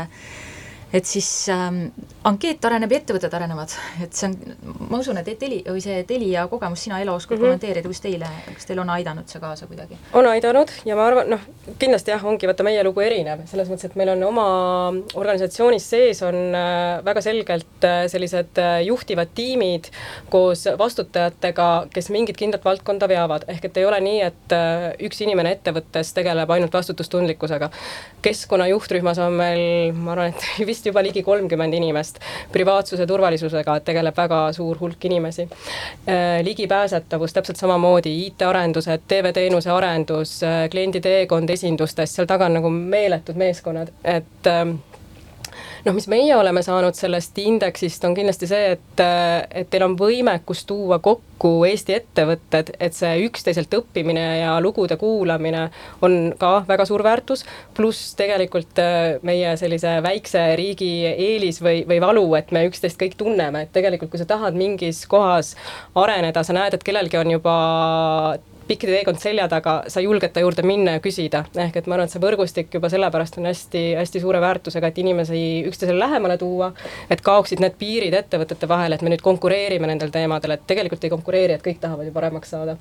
et 0.93 1.07
siis 1.07 1.28
ähm, 1.53 1.84
ankeet 2.24 2.64
areneb 2.64 2.93
ja 2.93 3.01
ettevõtted 3.01 3.34
arenevad, 3.36 3.74
et 4.03 4.16
see 4.16 4.30
on, 4.30 4.36
ma 4.91 4.99
usun, 4.99 5.20
et 5.20 5.30
Teli 5.41 5.61
või 5.66 5.82
see 5.84 6.03
Telia 6.09 6.47
kogemus, 6.51 6.82
sina 6.86 7.01
Elo 7.01 7.14
oskad 7.14 7.36
mm 7.36 7.43
-hmm. 7.43 7.47
kommenteerida, 7.47 7.88
kus 7.88 8.01
teile, 8.01 8.28
kas 8.55 8.66
teil 8.66 8.78
on 8.82 8.91
aidanud 8.91 9.28
see 9.28 9.41
kaasa 9.41 9.66
kuidagi? 9.66 9.99
on 10.12 10.26
aidanud 10.26 10.72
ja 10.84 10.97
ma 10.97 11.07
arvan, 11.07 11.30
noh, 11.30 11.41
kindlasti 11.78 12.11
jah, 12.11 12.24
ongi 12.24 12.47
vaata 12.47 12.66
meie 12.66 12.84
lugu 12.84 13.01
erinev, 13.01 13.47
selles 13.47 13.68
mõttes, 13.68 13.91
et 13.91 13.97
meil 13.97 14.09
on 14.16 14.22
oma 14.24 14.49
organisatsioonis 15.14 15.91
sees 15.91 16.22
on 16.22 16.36
äh, 16.55 17.05
väga 17.05 17.22
selgelt 17.24 17.84
äh, 17.86 18.05
sellised 18.11 18.59
äh, 18.59 18.80
juhtivad 18.86 19.32
tiimid 19.34 19.91
koos 20.30 20.64
vastutajatega, 20.78 21.68
kes 21.95 22.11
mingit 22.14 22.38
kindlat 22.41 22.64
valdkonda 22.64 23.09
veavad, 23.11 23.47
ehk 23.51 23.68
et 23.70 23.80
ei 23.80 23.86
ole 23.88 24.01
nii, 24.05 24.20
et 24.26 24.55
üks 25.07 25.20
inimene 25.24 25.55
ettevõttes 25.57 26.12
tegeleb 26.16 26.51
ainult 26.51 26.74
vastutustundlikkusega. 26.74 27.70
keskkonna 28.22 28.66
juhtrühmas 28.70 29.18
on 29.22 29.38
meil, 29.41 29.93
ma 29.97 30.14
arvan, 30.14 30.34
et 30.34 30.47
vist 30.70 30.80
vist 30.81 30.89
juba 30.89 31.03
ligi 31.05 31.22
kolmkümmend 31.22 31.74
inimest. 31.74 32.18
privaatsuse 32.53 33.07
turvalisusega 33.07 33.81
tegeleb 33.85 34.16
väga 34.16 34.53
suur 34.57 34.78
hulk 34.81 35.05
inimesi. 35.05 35.49
Äh, 36.09 36.41
ligipääsetavus 36.43 37.33
täpselt 37.33 37.61
samamoodi, 37.61 38.12
IT-arendused, 38.26 39.05
TV-teenuse 39.09 39.70
arendus, 39.70 40.43
äh, 40.43 40.68
kliendi 40.70 41.01
teekond 41.01 41.51
esindustes, 41.51 42.14
seal 42.16 42.26
taga 42.26 42.49
on 42.49 42.57
nagu 42.59 42.70
meeletud 42.70 43.37
meeskonnad, 43.37 43.93
et 44.05 44.47
ähm, 44.47 44.78
noh, 45.85 45.97
mis 45.97 46.09
meie 46.11 46.35
oleme 46.37 46.62
saanud 46.64 46.97
sellest 46.97 47.39
indeksist, 47.41 48.05
on 48.05 48.14
kindlasti 48.16 48.49
see, 48.51 48.74
et, 48.76 49.03
et 49.62 49.70
teil 49.70 49.85
on 49.87 49.97
võimekus 49.99 50.64
tuua 50.68 51.01
kokku 51.03 51.53
Eesti 51.68 51.95
ettevõtted, 51.97 52.74
et 52.83 52.97
see 52.97 53.24
üksteiselt 53.24 53.72
õppimine 53.78 54.24
ja 54.43 54.57
lugude 54.61 54.99
kuulamine 55.01 55.68
on 56.05 56.35
ka 56.41 56.53
väga 56.68 56.85
suur 56.89 57.05
väärtus, 57.07 57.47
pluss 57.76 58.12
tegelikult 58.18 58.81
äh, 58.83 59.16
meie 59.26 59.55
sellise 59.61 59.97
väikse 60.05 60.45
riigi 60.61 60.91
eelis 61.11 61.62
või, 61.64 61.85
või 61.89 62.03
valu, 62.05 62.26
et 62.39 62.53
me 62.53 62.66
üksteist 62.68 63.01
kõik 63.01 63.16
tunneme, 63.20 63.64
et 63.64 63.74
tegelikult 63.76 64.12
kui 64.12 64.20
sa 64.20 64.28
tahad 64.28 64.59
mingis 64.59 65.07
kohas 65.11 65.55
areneda, 65.97 66.45
sa 66.45 66.57
näed, 66.57 66.76
et 66.76 66.87
kellelgi 66.87 67.20
on 67.20 67.37
juba 67.39 67.57
pikk 68.70 68.86
teekond 68.86 69.18
selja 69.22 69.48
taga, 69.50 69.80
sa 69.90 70.02
julged 70.04 70.32
ta 70.34 70.44
juurde 70.44 70.62
minna 70.66 70.96
ja 70.96 71.02
küsida, 71.02 71.42
ehk 71.58 71.80
et 71.80 71.90
ma 71.90 71.96
arvan, 71.96 72.06
et 72.06 72.14
see 72.14 72.22
võrgustik 72.22 72.76
juba 72.78 72.90
sellepärast 72.92 73.40
on 73.40 73.50
hästi, 73.50 73.84
hästi 73.98 74.22
suure 74.22 74.42
väärtusega, 74.42 74.90
et 74.90 75.00
inimesi 75.02 75.42
üksteisele 75.70 75.98
lähemale 75.98 76.38
tuua, 76.40 76.70
et 77.10 77.24
kaoksid 77.26 77.62
need 77.64 77.74
piirid 77.80 78.14
ettevõtete 78.20 78.68
vahel, 78.70 78.94
et 78.94 79.02
me 79.02 79.12
nüüd 79.12 79.24
konkureerime 79.26 79.90
nendel 79.90 80.14
teemadel, 80.14 80.54
et 80.54 80.66
tegelikult 80.70 81.04
ei 81.04 81.12
konkureeri, 81.12 81.56
et 81.56 81.66
kõik 81.66 81.82
tahavad 81.82 82.06
ju 82.06 82.14
paremaks 82.14 82.54
saada. 82.54 82.78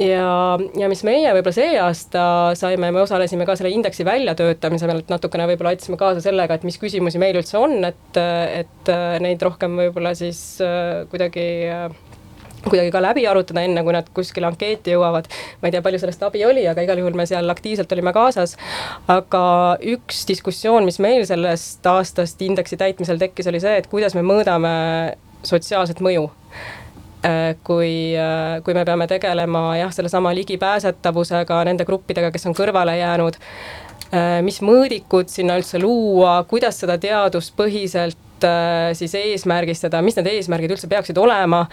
Ja, 0.00 0.56
ja 0.80 0.86
mis 0.88 1.02
meie 1.04 1.32
võib-olla 1.36 1.52
see 1.52 1.72
aasta 1.80 2.22
saime, 2.56 2.88
me 2.94 3.02
osalesime 3.02 3.44
ka 3.48 3.56
selle 3.58 3.72
indeksi 3.74 4.04
väljatöötamisel, 4.08 4.94
et 5.02 5.10
natukene 5.12 5.48
võib-olla 5.50 5.74
aitasime 5.74 5.98
kaasa 6.00 6.22
sellega, 6.24 6.56
et 6.56 6.64
mis 6.64 6.78
küsimusi 6.80 7.20
meil 7.20 7.36
üldse 7.40 7.58
on, 7.60 7.76
et, 7.84 8.20
et 8.20 8.92
neid 9.20 9.42
rohkem 9.44 9.76
võib-olla 9.82 10.14
siis 10.16 10.40
äh, 10.64 11.02
kuidagi 11.10 11.44
äh, 11.68 11.90
kuidagi 12.66 12.90
ka 12.92 13.02
läbi 13.02 13.24
arutada, 13.28 13.62
enne 13.64 13.82
kui 13.86 13.94
nad 13.94 14.08
kuskile 14.14 14.48
ankeeti 14.50 14.94
jõuavad. 14.94 15.28
ma 15.60 15.68
ei 15.68 15.74
tea, 15.74 15.82
palju 15.84 16.02
sellest 16.02 16.22
abi 16.26 16.44
oli, 16.44 16.66
aga 16.68 16.84
igal 16.84 17.00
juhul 17.00 17.16
me 17.16 17.26
seal 17.28 17.48
aktiivselt 17.52 17.92
olime 17.92 18.12
kaasas. 18.16 18.56
aga 19.08 19.42
üks 19.94 20.26
diskussioon, 20.28 20.84
mis 20.84 21.00
meil 21.02 21.26
sellest 21.28 21.86
aastast 21.86 22.42
indeksi 22.42 22.76
täitmisel 22.80 23.18
tekkis, 23.18 23.48
oli 23.50 23.60
see, 23.62 23.76
et 23.80 23.90
kuidas 23.90 24.16
me 24.18 24.24
mõõdame 24.26 24.72
sotsiaalset 25.46 26.00
mõju 26.04 26.28
äh, 27.24 27.56
kui, 27.64 28.16
äh, 28.16 28.60
kui 28.64 28.76
me 28.76 28.84
peame 28.84 29.08
tegelema 29.10 29.76
jah, 29.80 29.92
sellesama 29.94 30.34
ligipääsetavusega, 30.36 31.62
nende 31.68 31.86
gruppidega, 31.88 32.32
kes 32.34 32.48
on 32.50 32.56
kõrvale 32.56 32.98
jäänud, 33.00 33.38
äh, 34.12 34.40
mis 34.46 34.60
mõõdikud 34.64 35.32
sinna 35.32 35.56
üldse 35.60 35.80
luua, 35.80 36.42
kuidas 36.48 36.82
seda 36.82 36.98
teaduspõhiselt 37.00 38.28
Äh, 38.44 38.94
siis 38.94 39.12
eesmärgistada, 39.14 40.00
mis 40.04 40.16
need 40.16 40.28
eesmärgid 40.30 40.72
üldse 40.74 40.88
peaksid 40.90 41.18
olema. 41.20 41.66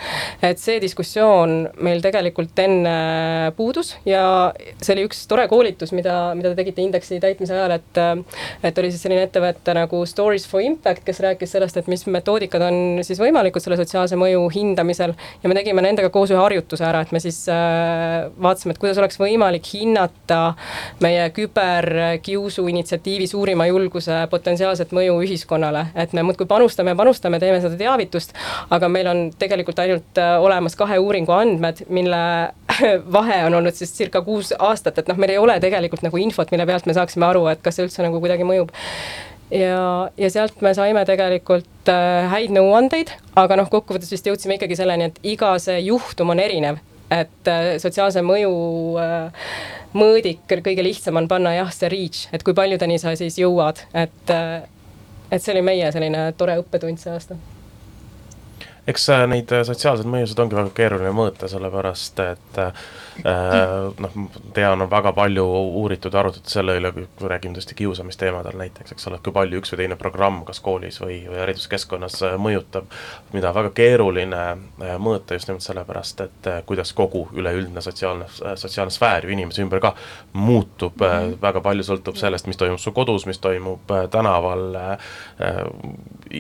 et 0.44 0.60
see 0.60 0.78
diskussioon 0.82 1.70
meil 1.84 2.02
tegelikult 2.04 2.58
enne 2.60 3.52
puudus 3.58 3.94
ja 4.06 4.52
see 4.82 4.94
oli 4.94 5.06
üks 5.08 5.24
tore 5.30 5.48
koolitus, 5.50 5.94
mida, 5.96 6.34
mida 6.38 6.52
te 6.52 6.60
tegite 6.60 6.84
indeksi 6.84 7.20
täitmise 7.24 7.56
ajal, 7.56 7.78
et. 7.78 8.02
et 8.68 8.82
oli 8.82 8.92
siis 8.92 9.06
selline 9.06 9.24
ettevõte 9.28 9.74
nagu 9.78 10.02
Stories 10.10 10.48
for 10.50 10.64
Impact, 10.64 11.04
kes 11.08 11.22
rääkis 11.24 11.56
sellest, 11.56 11.80
et 11.80 11.90
mis 11.92 12.06
metoodikad 12.12 12.64
on 12.68 13.00
siis 13.08 13.20
võimalikud 13.22 13.64
selle 13.64 13.80
sotsiaalse 13.80 14.20
mõju 14.20 14.46
hindamisel. 14.54 15.16
ja 15.44 15.50
me 15.50 15.58
tegime 15.58 15.84
nendega 15.86 16.12
koos 16.14 16.34
ühe 16.34 16.42
harjutuse 16.42 16.86
ära, 16.86 17.06
et 17.06 17.16
me 17.16 17.22
siis 17.24 17.44
äh, 17.52 18.28
vaatasime, 18.42 18.76
et 18.76 18.82
kuidas 18.84 19.00
oleks 19.02 19.20
võimalik 19.22 19.72
hinnata 19.74 20.42
meie 21.04 21.30
küberkiusu 21.36 22.68
initsiatiivi 22.68 23.28
suurima 23.28 23.70
julguse 23.72 24.26
potentsiaalset 24.32 24.94
mõju 24.96 25.22
ühiskonnale, 25.26 25.88
et 25.96 26.14
me 26.14 26.26
muudkui 26.28 26.48
panustame 26.58 26.98
panustame, 26.98 27.40
teeme 27.40 27.62
seda 27.64 27.78
teavitust, 27.80 28.34
aga 28.74 28.90
meil 28.92 29.10
on 29.12 29.24
tegelikult 29.40 29.80
ainult 29.84 30.22
äh, 30.22 30.36
olemas 30.44 30.76
kahe 30.80 31.00
uuringu 31.02 31.34
andmed, 31.38 31.86
mille 31.94 32.22
vahe 33.18 33.40
on 33.48 33.60
olnud 33.62 33.78
siis 33.78 33.94
circa 33.96 34.22
kuus 34.26 34.54
aastat, 34.58 35.00
et 35.00 35.10
noh, 35.12 35.20
meil 35.22 35.36
ei 35.36 35.42
ole 35.42 35.60
tegelikult 35.64 36.04
nagu 36.06 36.20
infot, 36.22 36.52
mille 36.54 36.68
pealt 36.70 36.90
me 36.90 36.98
saaksime 36.98 37.30
aru, 37.30 37.48
et 37.54 37.64
kas 37.64 37.78
see 37.78 37.88
üldse 37.88 38.06
nagu 38.06 38.22
kuidagi 38.24 38.48
mõjub. 38.48 38.74
Ja, 39.54 40.10
ja 40.20 40.28
sealt 40.32 40.60
me 40.66 40.74
saime 40.76 41.06
tegelikult 41.08 41.88
äh, 41.92 42.28
häid 42.34 42.52
nõuandeid, 42.56 43.14
aga 43.40 43.56
noh, 43.62 43.72
kokkuvõttes 43.72 44.12
vist 44.12 44.28
jõudsime 44.28 44.58
ikkagi 44.58 44.76
selleni, 44.76 45.08
et 45.08 45.22
iga 45.24 45.54
see 45.64 45.80
juhtum 45.86 46.34
on 46.36 46.44
erinev, 46.44 46.82
et 47.14 47.48
äh, 47.52 47.78
sotsiaalse 47.80 48.24
mõju 48.28 48.52
äh, 49.00 49.46
mõõdik 49.96 50.44
kõige 50.52 50.84
lihtsam 50.84 51.22
on 51.22 51.30
panna 51.32 51.56
jah, 51.56 51.72
see 51.72 51.92
reach, 51.94 52.26
et 52.36 52.44
kui 52.44 52.58
paljudeni 52.58 53.00
sa 53.00 53.16
siis 53.16 53.40
jõuad, 53.40 53.80
et 53.96 54.36
äh, 54.36 54.68
et 55.32 55.44
see 55.44 55.54
oli 55.56 55.64
meie 55.66 55.92
selline 55.92 56.32
tore 56.38 56.58
õppetund 56.62 57.02
see 57.02 57.14
aasta. 57.14 57.38
Eks 58.88 59.10
äh, 59.12 59.26
neid 59.28 59.52
äh, 59.52 59.66
sotsiaalseid 59.68 60.08
mõjusid 60.08 60.40
ongi 60.40 60.56
väga 60.56 60.72
keeruline 60.76 61.12
mõõta, 61.16 61.50
sellepärast 61.52 62.22
et 62.24 62.60
äh, 62.64 62.86
noh, 63.24 64.18
tean, 64.54 64.82
on 64.82 64.90
väga 64.92 65.14
palju 65.18 65.46
uuritud 65.82 66.14
ja 66.14 66.20
arutatud 66.20 66.52
selle 66.52 66.78
üle, 66.80 66.92
kui 66.94 67.30
räägime 67.30 67.58
tõesti 67.58 67.78
kiusamisteemadel 67.78 68.58
näiteks, 68.60 68.94
eks 68.96 69.08
ole, 69.10 69.20
et 69.20 69.26
kui 69.26 69.36
palju 69.36 69.62
üks 69.62 69.74
või 69.74 69.82
teine 69.84 69.98
programm 70.00 70.44
kas 70.48 70.60
koolis 70.64 71.02
või, 71.02 71.20
või 71.30 71.42
hariduskeskkonnas 71.42 72.20
mõjutab, 72.42 72.92
mida 73.34 73.54
väga 73.56 73.72
keeruline 73.78 74.44
mõõta 75.02 75.38
just 75.38 75.50
nimelt 75.50 75.66
sellepärast, 75.66 76.22
et 76.28 76.52
kuidas 76.70 76.94
kogu 76.98 77.28
üleüldine 77.38 77.82
sotsiaalne, 77.82 78.30
sotsiaalne 78.56 78.94
sfäär 78.94 79.26
ju 79.26 79.34
inimese 79.34 79.64
ümber 79.66 79.82
ka 79.84 79.94
muutub 80.34 81.02
mm, 81.02 81.08
-hmm. 81.08 81.42
väga 81.42 81.62
palju 81.62 81.84
sõltub 81.84 82.18
sellest, 82.20 82.48
mis 82.48 82.58
toimub 82.58 82.80
su 82.80 82.92
kodus, 82.92 83.26
mis 83.26 83.40
toimub 83.40 83.92
tänaval, 84.12 84.78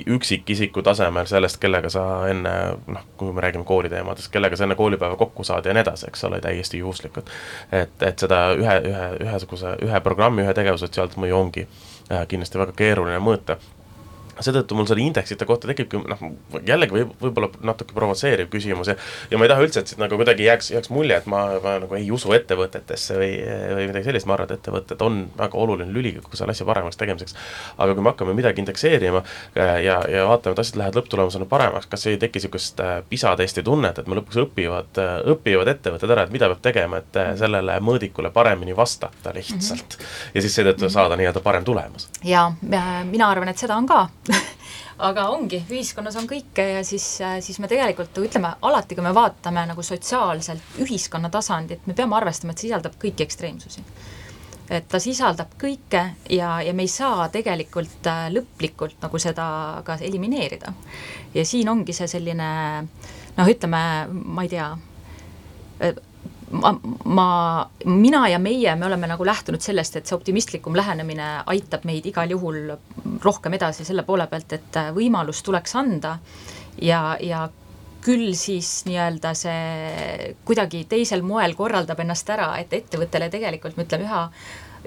üksikisiku 0.07 0.81
tasemel, 0.81 1.25
sellest, 1.25 1.59
kellega 1.61 1.89
sa 1.89 2.27
enne 2.29 2.53
noh, 2.87 3.05
kui 3.17 3.33
me 3.33 3.41
räägime 3.41 3.63
kooliteemadest, 3.63 4.31
kellega 4.31 4.55
sa 4.55 4.63
enne 4.63 4.75
koolipäeva 4.75 5.15
kokku 5.15 5.43
saad 5.43 5.65
ja 5.65 5.73
nii 5.73 5.81
edasi, 5.85 6.07
eks 6.07 6.23
ole, 6.23 6.41
täiesti 6.41 6.66
juhuslikult. 6.75 7.29
et, 7.71 8.03
et 8.03 8.19
seda 8.19 8.41
ühe, 8.57 8.75
ühe, 8.91 9.07
ühesuguse, 9.27 9.77
ühe 9.87 10.01
programmi, 10.03 10.43
ühe 10.43 10.53
tegevuse 10.57 10.87
sotsiaalset 10.87 11.17
mõju 11.23 11.39
ongi 11.39 11.67
äh, 11.67 12.27
kindlasti 12.27 12.59
väga 12.59 12.75
keeruline 12.77 13.19
mõõta 13.23 13.57
seetõttu 14.41 14.77
mul 14.77 14.89
selle 14.89 15.05
indeksite 15.05 15.45
kohta 15.49 15.69
tekibki 15.71 16.01
noh, 16.03 16.23
jällegi 16.67 16.99
võib, 16.99 17.13
võib-olla 17.21 17.51
natuke 17.71 17.95
provotseeriv 17.97 18.51
küsimus 18.53 18.91
ja 18.91 18.97
ja 19.31 19.37
ma 19.37 19.45
ei 19.45 19.51
taha 19.51 19.65
üldse, 19.65 19.81
et 19.81 19.91
siit 19.91 20.01
nagu 20.01 20.17
kuidagi 20.19 20.45
jääks, 20.47 20.71
jääks 20.71 20.91
mulje, 20.93 21.17
et 21.17 21.27
ma, 21.29 21.43
ma 21.63 21.77
nagu 21.83 21.97
ei 21.97 22.09
usu 22.13 22.31
ettevõtetesse 22.35 23.17
või, 23.17 23.31
või 23.77 23.87
midagi 23.91 24.09
sellist, 24.09 24.27
ma 24.29 24.35
arvan, 24.37 24.49
et 24.51 24.59
ettevõtted 24.59 25.01
on 25.05 25.19
väga 25.37 25.59
oluline 25.59 25.93
lüli 25.93 26.13
kogu 26.17 26.39
selle 26.39 26.55
asja 26.55 26.67
paremaks 26.67 26.99
tegemiseks. 26.99 27.35
aga 27.77 27.95
kui 27.95 28.05
me 28.05 28.13
hakkame 28.13 28.35
midagi 28.37 28.63
indekseerima 28.63 29.23
äh, 29.23 29.73
ja, 29.85 29.99
ja 30.11 30.27
vaatame, 30.29 30.55
et 30.55 30.63
asjad 30.63 30.79
lähevad 30.81 30.99
lõpptulemusena 31.01 31.49
paremaks, 31.49 31.89
kas 31.91 32.07
ei 32.07 32.19
teki 32.21 32.37
niisugust 32.37 32.81
äh, 32.83 32.97
PISA 33.09 33.35
testi 33.39 33.63
tunnet, 33.65 33.99
et 33.99 34.07
me 34.07 34.19
lõpuks 34.19 34.41
õpivad, 34.45 35.01
äh, 35.01 35.15
õpivad 35.33 35.71
ettevõtted 35.73 36.13
ära, 36.13 36.27
et 36.27 36.33
mida 36.35 36.49
peab 36.51 36.63
tegema, 36.69 37.01
et 37.01 37.21
sellele 37.39 37.79
mõõdikule 37.83 38.31
paremini 38.33 38.75
vastata 38.77 39.33
lihtsalt 39.35 39.97
mm. 39.97 40.05
-hmm. 40.05 40.35
ja 40.35 40.45
siis 40.45 40.59
seetõttu 40.59 40.89
saada 40.93 41.17
nii-öelda 41.19 41.41
parem 41.43 41.65
tulemus. 41.65 42.09
ja 42.23 42.51
mina 42.61 43.29
arvan, 43.29 43.49
et 43.49 43.57
seda 43.57 43.77
on 43.77 43.87
ka 43.87 44.07
aga 45.09 45.27
ongi, 45.29 45.59
ühiskonnas 45.69 46.17
on 46.19 46.27
kõike 46.29 46.63
ja 46.77 46.83
siis, 46.85 47.05
siis 47.45 47.59
me 47.61 47.69
tegelikult 47.69 48.17
ütleme, 48.23 48.53
alati 48.65 48.97
kui 48.97 49.05
me 49.05 49.13
vaatame 49.15 49.65
nagu 49.69 49.83
sotsiaalselt 49.85 50.79
ühiskonna 50.83 51.29
tasandit, 51.33 51.85
me 51.87 51.95
peame 51.97 52.17
arvestama, 52.17 52.55
et 52.55 52.65
sisaldab 52.65 52.97
kõiki 53.01 53.25
ekstreemsusi. 53.27 53.83
et 54.69 54.87
ta 54.89 54.99
sisaldab 54.99 55.53
kõike 55.59 56.01
ja, 56.29 56.57
ja 56.61 56.73
me 56.73 56.83
ei 56.83 56.91
saa 56.91 57.29
tegelikult 57.31 58.09
äh, 58.09 58.27
lõplikult 58.33 58.97
nagu 59.01 59.19
seda 59.19 59.47
ka 59.85 59.99
elimineerida. 60.01 60.73
ja 61.33 61.45
siin 61.45 61.69
ongi 61.69 61.93
see 61.93 62.07
selline 62.07 62.49
noh, 63.37 63.47
ütleme, 63.47 63.81
ma 64.09 64.43
ei 64.43 64.49
tea, 64.49 64.71
ma, 66.51 66.73
ma, 67.05 67.27
mina 67.85 68.27
ja 68.29 68.39
meie, 68.39 68.75
me 68.75 68.87
oleme 68.87 69.09
nagu 69.11 69.25
lähtunud 69.25 69.63
sellest, 69.63 69.95
et 69.99 70.09
see 70.09 70.15
optimistlikum 70.15 70.75
lähenemine 70.77 71.29
aitab 71.45 71.85
meid 71.87 72.05
igal 72.07 72.31
juhul 72.31 72.75
rohkem 73.23 73.57
edasi 73.57 73.85
selle 73.87 74.05
poole 74.07 74.27
pealt, 74.31 74.53
et 74.57 74.79
äh, 74.79 74.91
võimalus 74.95 75.43
tuleks 75.45 75.75
anda. 75.79 76.17
Ja, 76.81 77.17
ja 77.21 77.47
küll 78.05 78.31
siis 78.37 78.85
nii-öelda 78.87 79.33
see 79.35 80.33
kuidagi 80.47 80.85
teisel 80.89 81.25
moel 81.25 81.57
korraldab 81.57 81.99
ennast 81.99 82.29
ära, 82.31 82.53
et 82.61 82.73
ettevõttele 82.73 83.31
tegelikult 83.33 83.77
me 83.77 83.87
ütleme 83.87 84.07
üha 84.07 84.21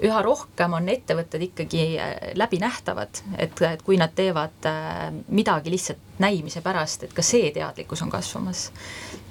üha 0.01 0.21
rohkem 0.25 0.73
on 0.77 0.89
ettevõtted 0.91 1.43
ikkagi 1.49 1.83
äh, 2.01 2.15
läbinähtavad, 2.39 3.21
et, 3.37 3.61
et 3.67 3.83
kui 3.85 3.99
nad 4.01 4.13
teevad 4.17 4.69
äh, 4.69 5.09
midagi 5.29 5.73
lihtsalt 5.73 6.21
näimise 6.21 6.63
pärast, 6.65 7.05
et 7.05 7.13
ka 7.17 7.25
see 7.25 7.51
teadlikkus 7.55 8.01
on 8.05 8.13
kasvamas. 8.13 8.69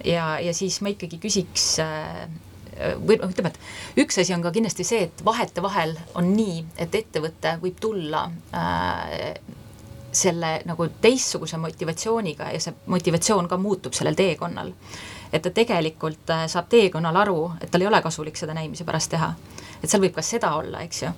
ja, 0.05 0.39
ja 0.41 0.55
siis 0.55 0.81
ma 0.81 0.93
ikkagi 0.95 1.19
küsiks 1.23 1.73
äh, 1.85 2.29
või 3.05 3.19
noh, 3.21 3.31
ütleme, 3.31 3.53
et 3.53 4.05
üks 4.05 4.21
asi 4.23 4.35
on 4.35 4.43
ka 4.45 4.53
kindlasti 4.55 4.87
see, 4.87 5.07
et 5.09 5.25
vahetevahel 5.25 5.97
on 6.19 6.33
nii, 6.35 6.65
et 6.81 6.95
ettevõte 6.95 7.57
võib 7.63 7.81
tulla 7.83 8.27
äh, 8.57 9.35
selle 10.13 10.57
nagu 10.67 10.89
teistsuguse 11.03 11.59
motivatsiooniga 11.61 12.51
ja 12.55 12.61
see 12.63 12.75
motivatsioon 12.91 13.49
ka 13.51 13.59
muutub 13.61 13.95
sellel 13.95 14.19
teekonnal. 14.19 14.73
Et 15.33 15.43
ta 15.43 15.51
tegelikult 15.55 16.33
saab 16.51 16.69
teekonnal 16.69 17.17
aru, 17.23 17.53
et 17.61 17.71
tal 17.71 17.85
ei 17.85 17.89
ole 17.91 18.03
kasulik 18.03 18.37
seda 18.37 18.55
näimise 18.57 18.85
pärast 18.85 19.13
teha 19.15 19.35
et 19.81 19.89
seal 19.89 20.03
võib 20.03 20.17
ka 20.17 20.25
seda 20.25 20.53
olla, 20.59 20.83
eks 20.85 21.05
ju. 21.05 21.13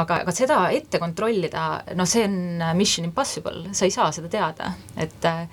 aga, 0.00 0.22
aga 0.22 0.34
seda 0.34 0.60
ette 0.74 1.00
kontrollida, 1.00 1.66
noh, 1.98 2.08
see 2.08 2.24
on 2.28 2.64
mission 2.78 3.08
impossible, 3.08 3.68
sa 3.76 3.88
ei 3.88 3.94
saa 3.94 4.08
seda 4.14 4.30
teada, 4.32 4.72
et 4.96 5.28
äh, 5.28 5.44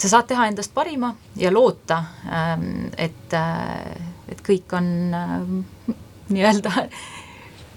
sa 0.00 0.12
saad 0.14 0.28
teha 0.30 0.48
endast 0.50 0.74
parima 0.76 1.12
ja 1.40 1.52
loota, 1.52 2.02
ähm, 2.28 2.88
et, 2.96 3.32
äh, 3.36 3.96
et 4.28 4.44
kõik 4.44 4.76
on 4.76 4.92
äh, 5.16 5.96
nii-öelda 6.30 6.86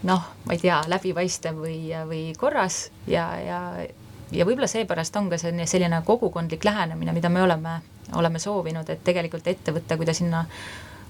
noh, 0.10 0.30
ma 0.46 0.56
ei 0.56 0.62
tea, 0.62 0.82
läbipaistev 0.92 1.60
või, 1.64 1.80
või 2.10 2.24
korras 2.40 2.86
ja, 3.08 3.28
ja, 3.40 3.60
ja 4.32 4.48
võib-olla 4.48 4.68
seepärast 4.72 5.16
on 5.20 5.32
ka 5.32 5.40
selline, 5.40 5.68
selline 5.70 6.04
kogukondlik 6.06 6.66
lähenemine, 6.68 7.16
mida 7.16 7.32
me 7.32 7.44
oleme, 7.44 7.80
oleme 8.16 8.40
soovinud, 8.40 8.90
et 8.90 9.04
tegelikult 9.04 9.48
ettevõte, 9.48 9.98
kui 9.98 10.06
ta 10.06 10.14
sinna 10.14 10.44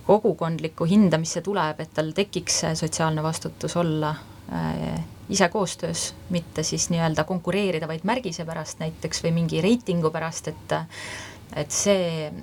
kogukondlikku 0.08 0.86
hindamisse 0.90 1.42
tuleb, 1.42 1.80
et 1.80 1.94
tal 1.96 2.12
tekiks 2.16 2.64
sotsiaalne 2.80 3.24
vastutus 3.24 3.78
olla 3.80 4.12
äh, 4.52 5.00
ise 5.30 5.50
koostöös, 5.50 6.14
mitte 6.30 6.64
siis 6.64 6.90
nii-öelda 6.92 7.24
konkureerida 7.24 7.88
vaid 7.88 8.04
märgise 8.04 8.46
pärast 8.46 8.84
näiteks 8.84 9.24
või 9.24 9.32
mingi 9.40 9.62
reitingu 9.64 10.12
pärast, 10.12 10.52
et 10.52 10.80
et 11.56 11.72
see 11.72 12.34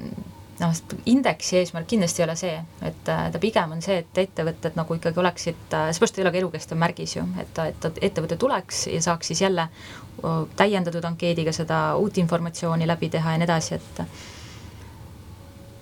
noh, 0.61 0.75
indeksi 1.11 1.59
eesmärk 1.61 1.89
kindlasti 1.91 2.23
ei 2.23 2.27
ole 2.27 2.37
see, 2.39 2.57
et 2.87 3.01
ta 3.07 3.41
pigem 3.43 3.75
on 3.77 3.83
see, 3.85 4.01
et 4.05 4.21
ettevõtted 4.25 4.77
nagu 4.79 4.97
ikkagi 4.97 5.21
oleksid, 5.23 5.63
seepärast 5.69 6.19
ei 6.19 6.25
ole 6.25 6.33
ka 6.35 6.41
elukestev 6.43 6.81
märgis 6.81 7.17
ju, 7.17 7.25
et, 7.43 7.63
et 7.65 7.89
ettevõte 8.11 8.39
tuleks 8.41 8.87
ja 8.93 9.01
saaks 9.05 9.33
siis 9.33 9.43
jälle 9.45 9.69
täiendatud 10.57 11.05
ankeediga 11.09 11.53
seda 11.57 11.81
uut 12.01 12.19
informatsiooni 12.21 12.89
läbi 12.89 13.09
teha 13.13 13.35
ja 13.35 13.41
nii 13.41 13.49
edasi, 13.49 13.81
et 13.81 14.05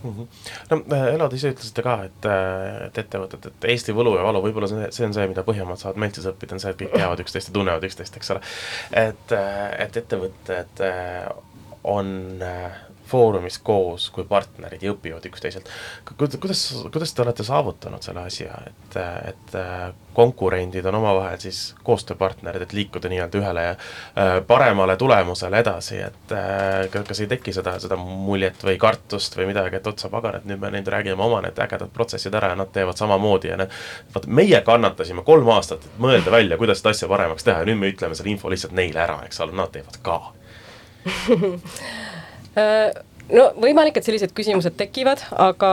mm. 0.02 0.10
-hmm. 0.10 0.26
no 0.70 1.24
äh, 1.24 1.30
te 1.30 1.36
ise 1.36 1.52
ütlesite 1.54 1.84
ka, 1.86 1.96
et, 2.08 2.28
äh, 2.28 2.86
et 2.86 2.98
ettevõtted, 3.04 3.50
et 3.50 3.68
Eesti 3.74 3.94
võlu 3.96 4.16
ja 4.16 4.26
valu, 4.26 4.42
võib-olla 4.44 4.70
see, 4.70 4.90
see 4.94 5.06
on 5.06 5.16
see, 5.16 5.28
mida 5.30 5.46
Põhjamaad 5.46 5.80
saavad 5.82 6.00
meil 6.02 6.14
siis 6.14 6.28
õppida, 6.30 6.56
on 6.56 6.64
see, 6.64 6.74
et 6.74 6.82
kõik 6.82 6.94
teavad 6.96 7.24
üksteist 7.24 7.50
ja 7.50 7.56
tunnevad 7.58 7.88
üksteist, 7.88 8.16
eks 8.20 8.34
ole. 8.34 8.44
et, 8.92 9.32
äh, 9.32 9.66
et 9.86 9.96
ettevõtted 10.02 10.84
on 11.88 12.14
foorumis 13.08 13.58
koos 13.64 14.10
kui 14.14 14.24
partnerid 14.28 14.82
ja 14.82 14.92
õpivad 14.92 15.24
üksteiselt. 15.28 15.68
kuidas, 16.16 16.60
kuidas 16.92 17.14
te 17.14 17.22
olete 17.24 17.44
saavutanud 17.44 18.04
selle 18.04 18.26
asja, 18.28 18.60
et, 18.68 18.98
et 19.30 19.56
konkurendid 20.14 20.86
on 20.90 20.98
omavahel 20.98 21.38
siis 21.40 21.74
koostööpartnerid, 21.86 22.66
et 22.66 22.74
liikuda 22.74 23.10
nii-öelda 23.10 23.40
ühele 23.40 23.64
äh, 23.70 24.32
paremale 24.46 24.96
tulemusele 25.00 25.60
edasi, 25.62 26.00
et 26.08 26.34
äh, 26.34 27.02
kas 27.08 27.22
ei 27.22 27.30
teki 27.30 27.54
seda, 27.54 27.76
seda 27.82 27.96
muljet 28.00 28.64
või 28.64 28.78
kartust 28.80 29.38
või 29.38 29.50
midagi, 29.52 29.78
et 29.78 29.86
otsa 29.86 30.10
pagan, 30.12 30.40
et 30.40 30.48
nüüd 30.48 30.62
me 30.62 30.72
nüüd 30.74 30.90
räägime 30.90 31.22
oma 31.24 31.42
need 31.44 31.58
ägedad 31.64 31.92
protsessid 31.94 32.34
ära 32.34 32.52
ja 32.52 32.58
nad 32.58 32.72
teevad 32.74 32.98
samamoodi 32.98 33.52
ja 33.52 33.60
need, 33.60 33.76
vaata 34.14 34.34
meie 34.40 34.60
kannatasime 34.66 35.24
kolm 35.26 35.48
aastat, 35.54 35.86
et 35.86 36.02
mõelda 36.02 36.34
välja, 36.34 36.58
kuidas 36.60 36.82
seda 36.82 36.96
asja 36.96 37.10
paremaks 37.10 37.46
teha 37.46 37.62
ja 37.62 37.70
nüüd 37.70 37.80
me 37.80 37.94
ütleme 37.94 38.18
selle 38.18 38.34
info 38.34 38.50
lihtsalt 38.50 38.76
neile 38.76 39.06
ära, 39.06 39.22
eks 39.28 39.40
ole, 39.44 39.56
nad 39.56 39.72
teevad 39.72 40.02
ka 40.02 40.20
Äh, 41.08 41.58
no 43.32 43.50
võimalik, 43.60 43.98
et 43.98 44.06
sellised 44.06 44.32
küsimused 44.36 44.76
tekivad, 44.78 45.22
aga 45.36 45.72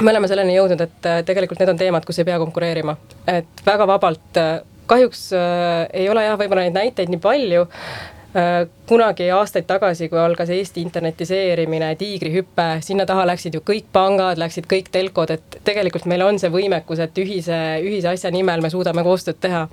me 0.00 0.12
oleme 0.12 0.28
selleni 0.30 0.54
jõudnud, 0.56 0.82
et 0.84 1.08
äh, 1.08 1.22
tegelikult 1.26 1.60
need 1.60 1.72
on 1.72 1.80
teemad, 1.80 2.06
kus 2.06 2.20
ei 2.20 2.28
pea 2.28 2.38
konkureerima, 2.42 2.96
et 3.28 3.64
väga 3.66 3.86
vabalt, 3.90 4.28
äh, 4.40 4.60
kahjuks 4.90 5.30
äh, 5.36 5.88
ei 6.02 6.08
ole 6.10 6.24
jah, 6.26 6.38
võib-olla 6.40 6.66
neid 6.66 6.78
näiteid 6.78 7.12
nii 7.12 7.22
palju 7.22 7.66
äh,. 7.66 8.68
kunagi 8.86 9.26
aastaid 9.34 9.66
tagasi, 9.66 10.08
kui 10.10 10.18
algas 10.18 10.50
Eesti 10.54 10.82
internetiseerimine, 10.86 11.94
tiigrihüpe, 11.98 12.68
sinna 12.86 13.06
taha 13.06 13.26
läksid 13.32 13.58
ju 13.58 13.62
kõik 13.66 13.90
pangad, 13.92 14.38
läksid 14.38 14.70
kõik 14.70 14.92
telkod, 14.94 15.34
et 15.34 15.49
tegelikult 15.70 16.06
meil 16.10 16.26
on 16.26 16.38
see 16.42 16.50
võimekus, 16.52 17.02
et 17.06 17.22
ühise, 17.22 17.56
ühise 17.86 18.12
asja 18.12 18.34
nimel 18.34 18.62
me 18.64 18.70
suudame 18.72 19.04
koostööd 19.06 19.40
teha. 19.40 19.66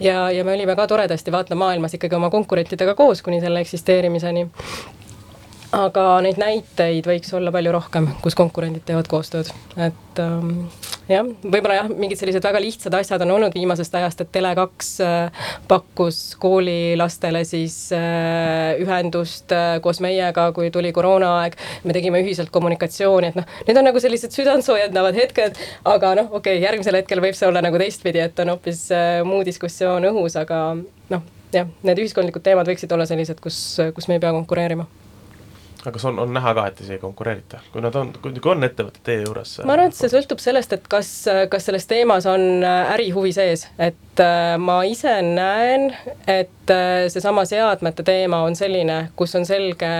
ja, 0.00 0.24
ja 0.30 0.44
me 0.46 0.56
olime 0.56 0.76
ka 0.78 0.86
toredasti 0.90 1.34
vaata 1.34 1.58
maailmas 1.58 1.98
ikkagi 1.98 2.18
oma 2.18 2.30
konkurentidega 2.30 2.96
koos 2.98 3.22
kuni 3.22 3.40
selle 3.44 3.60
eksisteerimiseni 3.64 4.48
aga 5.72 6.04
neid 6.24 6.38
näiteid 6.40 7.06
võiks 7.08 7.32
olla 7.36 7.52
palju 7.52 7.72
rohkem, 7.72 8.08
kus 8.22 8.36
konkurendid 8.36 8.84
teevad 8.84 9.08
koostööd, 9.08 9.48
et 9.80 10.20
ähm, 10.20 10.66
jah, 11.08 11.24
võib-olla 11.24 11.78
jah, 11.78 11.88
mingid 11.88 12.20
sellised 12.20 12.44
väga 12.44 12.60
lihtsad 12.60 12.94
asjad 12.98 13.24
on 13.24 13.32
olnud 13.38 13.56
viimasest 13.56 13.96
ajast, 13.96 14.20
et 14.20 14.32
Tele2 14.34 14.68
äh, 15.06 15.48
pakkus 15.70 16.20
koolilastele 16.42 17.44
siis 17.48 17.76
äh, 17.96 18.76
ühendust 18.84 19.54
äh, 19.56 19.78
koos 19.84 20.02
meiega, 20.04 20.50
kui 20.52 20.70
tuli 20.74 20.92
koroonaaeg. 20.92 21.56
me 21.84 21.96
tegime 21.96 22.20
ühiselt 22.20 22.52
kommunikatsiooni, 22.52 23.32
et 23.32 23.40
noh, 23.40 23.48
need 23.66 23.80
on 23.80 23.88
nagu 23.88 24.02
sellised 24.02 24.36
südantsoojendavad 24.36 25.16
hetked, 25.16 25.60
aga 25.88 26.16
noh, 26.20 26.32
okei 26.32 26.58
okay,, 26.58 26.66
järgmisel 26.68 27.00
hetkel 27.00 27.24
võib 27.24 27.38
see 27.38 27.48
olla 27.48 27.64
nagu 27.64 27.80
teistpidi, 27.80 28.20
et 28.26 28.44
on 28.44 28.52
hoopis 28.56 28.90
äh, 28.92 29.20
muu 29.24 29.40
diskussioon 29.48 30.10
õhus, 30.12 30.36
aga 30.40 30.64
noh, 31.12 31.30
jah, 31.56 31.72
need 31.80 32.04
ühiskondlikud 32.04 32.44
teemad 32.44 32.68
võiksid 32.68 32.92
olla 32.92 33.08
sellised, 33.08 33.40
kus, 33.40 33.62
kus 33.96 34.12
me 34.12 34.20
ei 34.20 34.24
pea 34.26 34.36
konkureerima 34.36 34.88
aga 35.82 35.92
kas 35.96 36.04
on, 36.06 36.18
on 36.22 36.30
näha 36.34 36.54
ka, 36.54 36.66
et 36.70 36.80
isegi 36.80 36.96
ei 36.98 37.02
konkureerita, 37.02 37.58
kui 37.72 37.82
nad 37.82 37.96
on, 37.98 38.12
kui 38.22 38.38
on 38.52 38.66
ettevõtted 38.66 39.02
teie 39.06 39.24
juures? 39.24 39.56
ma 39.66 39.74
arvan, 39.74 39.90
et 39.90 39.98
see 39.98 40.10
sõltub 40.12 40.42
sellest, 40.42 40.76
et 40.76 40.86
kas, 40.90 41.10
kas 41.50 41.68
selles 41.68 41.88
teemas 41.90 42.28
on 42.30 42.62
äh, 42.62 42.92
ärihuvi 42.94 43.34
sees, 43.34 43.66
et 43.82 44.22
äh, 44.22 44.54
ma 44.62 44.82
ise 44.86 45.16
näen, 45.26 45.90
et 46.30 46.70
äh, 46.70 47.08
seesama 47.12 47.44
seadmete 47.48 48.06
teema 48.06 48.44
on 48.46 48.58
selline, 48.58 49.08
kus 49.18 49.34
on 49.38 49.48
selge 49.48 49.90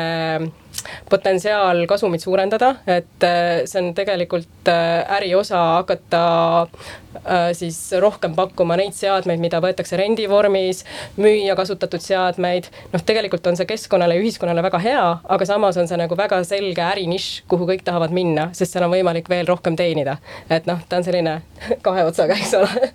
potentsiaal 1.11 1.87
kasumit 1.87 2.23
suurendada, 2.25 2.75
et 2.87 3.27
äh, 3.27 3.62
see 3.68 3.81
on 3.83 3.93
tegelikult 3.97 4.70
äh, 4.70 5.03
äri 5.16 5.33
osa 5.37 5.61
hakata 5.79 6.23
äh, 6.62 7.51
siis 7.57 7.79
rohkem 8.01 8.35
pakkuma 8.39 8.77
neid 8.81 8.97
seadmeid, 8.97 9.43
mida 9.43 9.61
võetakse 9.62 9.99
rendivormis, 10.01 10.85
müüa 11.20 11.57
kasutatud 11.59 12.03
seadmeid. 12.03 12.70
noh, 12.93 13.05
tegelikult 13.07 13.47
on 13.47 13.59
see 13.59 13.68
keskkonnale 13.68 14.16
ja 14.18 14.25
ühiskonnale 14.25 14.64
väga 14.64 14.83
hea, 14.83 15.05
aga 15.37 15.49
samas 15.49 15.79
on 15.81 15.91
see 15.91 16.01
nagu 16.01 16.18
väga 16.18 16.43
selge 16.49 16.85
ärinišš, 16.87 17.45
kuhu 17.51 17.68
kõik 17.68 17.87
tahavad 17.87 18.14
minna, 18.14 18.51
sest 18.57 18.75
seal 18.75 18.89
on 18.89 18.95
võimalik 18.97 19.31
veel 19.33 19.49
rohkem 19.49 19.77
teenida. 19.77 20.18
et 20.51 20.68
noh, 20.70 20.81
ta 20.89 21.01
on 21.01 21.09
selline 21.09 21.41
kahe 21.87 22.09
otsaga, 22.09 22.39
eks 22.39 22.59
ole 22.61 22.91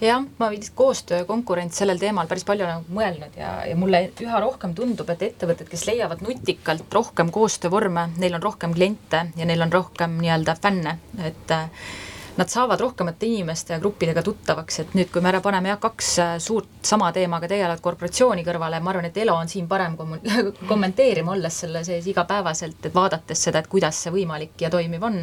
jah, 0.00 0.24
ma 0.38 0.50
vist 0.50 0.74
koostöö, 0.74 1.24
konkurents 1.28 1.80
sellel 1.80 1.98
teemal 2.00 2.28
päris 2.30 2.44
palju 2.48 2.66
olen 2.66 2.84
mõelnud 2.94 3.36
ja, 3.38 3.52
ja 3.68 3.76
mulle 3.78 4.06
üha 4.24 4.40
rohkem 4.42 4.74
tundub, 4.76 5.10
et 5.12 5.24
ettevõtted, 5.30 5.68
kes 5.70 5.86
leiavad 5.88 6.22
nutikalt 6.24 6.94
rohkem 6.94 7.32
koostöövorme, 7.34 8.10
neil 8.20 8.38
on 8.38 8.44
rohkem 8.44 8.74
kliente 8.76 9.26
ja 9.36 9.48
neil 9.48 9.66
on 9.66 9.72
rohkem 9.72 10.16
nii-öelda 10.22 10.56
fänne, 10.62 10.96
et 11.24 11.54
äh, 11.54 11.68
nad 12.40 12.48
saavad 12.48 12.80
rohkemate 12.80 13.26
inimeste 13.26 13.74
ja 13.74 13.80
gruppidega 13.80 14.22
tuttavaks, 14.24 14.80
et 14.80 14.94
nüüd, 14.96 15.10
kui 15.12 15.20
me 15.20 15.28
ära 15.32 15.42
paneme 15.44 15.72
jah, 15.72 15.80
kaks 15.82 16.12
äh, 16.22 16.36
suurt 16.40 16.92
sama 16.92 17.10
teemaga 17.12 17.50
tegelevat 17.50 17.82
korporatsiooni 17.84 18.44
kõrvale, 18.46 18.80
ma 18.80 18.94
arvan, 18.94 19.10
et 19.10 19.18
Elo 19.20 19.34
on 19.36 19.50
siin 19.52 19.68
parem 19.68 19.98
kommun-, 20.00 20.24
kommenteerima, 20.70 21.36
olles 21.36 21.60
selle 21.64 21.84
sees 21.84 22.08
igapäevaselt, 22.08 22.80
et 22.86 22.94
vaadates 22.94 23.48
seda, 23.48 23.60
et 23.60 23.68
kuidas 23.68 24.00
see 24.04 24.14
võimalik 24.14 24.56
ja 24.64 24.72
toimiv 24.72 25.04
on 25.10 25.20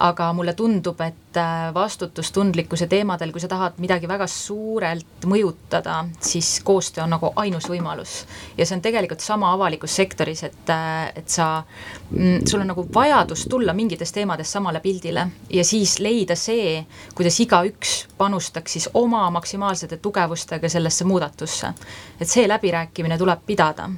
aga 0.00 0.30
mulle 0.32 0.54
tundub, 0.56 1.00
et 1.04 1.36
äh, 1.36 1.68
vastutustundlikkuse 1.74 2.86
teemadel, 2.88 3.32
kui 3.32 3.42
sa 3.42 3.48
tahad 3.48 3.76
midagi 3.82 4.08
väga 4.08 4.26
suurelt 4.30 5.26
mõjutada, 5.28 5.98
siis 6.24 6.48
koostöö 6.64 7.04
on 7.04 7.12
nagu 7.14 7.32
ainus 7.36 7.68
võimalus. 7.68 8.24
ja 8.56 8.66
see 8.66 8.78
on 8.78 8.82
tegelikult 8.82 9.20
sama 9.20 9.52
avalikus 9.52 9.96
sektoris, 9.96 10.42
et, 10.48 10.72
äh, 10.72 11.12
et 11.14 11.28
sa, 11.28 11.62
mm, 12.10 12.46
sul 12.48 12.64
on 12.64 12.72
nagu 12.72 12.86
vajadus 12.94 13.44
tulla 13.50 13.76
mingites 13.76 14.12
teemades 14.12 14.52
samale 14.52 14.80
pildile 14.80 15.26
ja 15.50 15.64
siis 15.64 15.98
leida 16.00 16.36
see, 16.36 16.86
kuidas 17.14 17.40
igaüks 17.40 18.06
panustaks 18.18 18.72
siis 18.72 18.88
oma 18.94 19.28
maksimaalsete 19.30 19.96
tugevustega 19.96 20.68
sellesse 20.68 21.04
muudatusse. 21.04 21.74
et 22.20 22.28
see 22.28 22.48
läbirääkimine 22.48 23.18
tuleb 23.18 23.40
pidada 23.46 23.88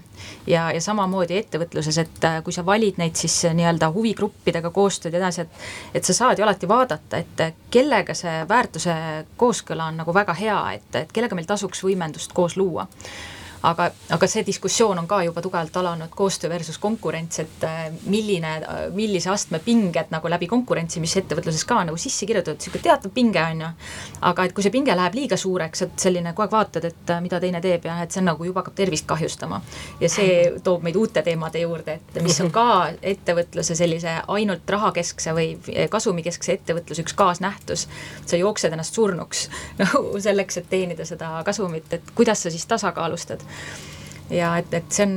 ja, 0.46 0.66
ja 0.72 0.80
samamoodi 0.80 1.36
ettevõtluses, 1.38 1.98
et 2.03 2.24
äh, 2.26 2.40
kui 2.44 2.55
sa 2.55 2.64
valid 2.66 2.98
neid 3.00 3.18
siis 3.18 3.34
nii-öelda 3.55 3.90
huvigruppidega 3.94 4.70
koostööd 4.74 5.14
ja 5.14 5.22
edasi, 5.22 5.46
et 5.46 5.91
et 5.95 6.05
sa 6.05 6.14
saad 6.16 6.38
ju 6.38 6.45
alati 6.45 6.68
vaadata, 6.68 7.18
et 7.18 7.61
kellega 7.70 8.14
see 8.16 8.43
väärtuse 8.49 8.95
kooskõla 9.36 9.90
on 9.90 10.01
nagu 10.03 10.14
väga 10.14 10.34
hea, 10.38 10.59
et, 10.78 10.90
et 11.03 11.12
kellega 11.12 11.36
meil 11.36 11.49
tasuks 11.49 11.84
võimendust 11.84 12.32
koos 12.32 12.57
luua 12.57 12.86
aga, 13.63 13.89
aga 14.11 14.29
see 14.31 14.43
diskussioon 14.47 14.99
on 14.99 15.07
ka 15.09 15.23
juba 15.27 15.43
tugevalt 15.43 15.77
alanud, 15.77 16.11
koostöö 16.17 16.51
versus 16.51 16.79
konkurents, 16.79 17.39
et 17.39 17.65
äh, 17.65 17.85
milline, 18.11 18.55
millise 18.95 19.31
astme 19.31 19.61
pinged 19.63 20.11
nagu 20.11 20.31
läbi 20.31 20.49
konkurentsi, 20.51 21.01
mis 21.01 21.15
ettevõtluses 21.21 21.65
ka 21.69 21.83
nagu 21.87 21.99
sisse 22.01 22.27
kirjutatud, 22.27 22.59
niisugune 22.59 22.83
teatav 22.83 23.15
pinge 23.15 23.43
on 23.43 23.65
ju. 23.67 23.71
aga 24.31 24.47
et 24.47 24.55
kui 24.57 24.65
see 24.67 24.75
pinge 24.75 24.97
läheb 24.97 25.15
liiga 25.15 25.39
suureks, 25.39 25.85
et 25.87 26.07
selline 26.07 26.33
kogu 26.33 26.47
aeg 26.47 26.57
vaatad, 26.57 26.89
et 26.91 27.15
äh, 27.15 27.23
mida 27.23 27.41
teine 27.41 27.61
teeb 27.63 27.87
ja 27.87 28.01
et 28.03 28.15
see 28.15 28.23
on 28.23 28.31
nagu 28.33 28.47
juba 28.47 28.63
hakkab 28.63 28.79
tervist 28.83 29.07
kahjustama. 29.07 29.63
ja 30.01 30.11
see 30.11 30.59
toob 30.65 30.83
meid 30.83 30.99
uute 30.99 31.23
teemade 31.23 31.63
juurde, 31.63 31.99
et 32.01 32.23
mis 32.23 32.41
on 32.43 32.51
ka 32.51 32.67
ettevõtluse 33.15 33.79
sellise 33.79 34.17
ainult 34.29 34.71
rahakeskse 34.71 35.37
või 35.37 35.55
kasumikeskse 35.91 36.59
ettevõtluse 36.59 37.07
üks 37.07 37.15
kaasnähtus. 37.15 37.87
sa 38.27 38.37
jooksed 38.37 38.73
ennast 38.73 38.95
surnuks 38.95 39.49
nagu 39.79 40.19
selleks, 40.27 40.59
et 40.59 40.69
teenida 40.71 41.07
seda 41.07 41.31
kasumit, 41.47 41.93
et 41.93 42.15
kuidas 42.17 42.43
sa 42.43 42.51
siis 42.51 42.67
tasakaalustad 42.67 43.43
ja 44.32 44.57
et, 44.59 44.74
et 44.74 44.92
see 44.92 45.07
on, 45.07 45.16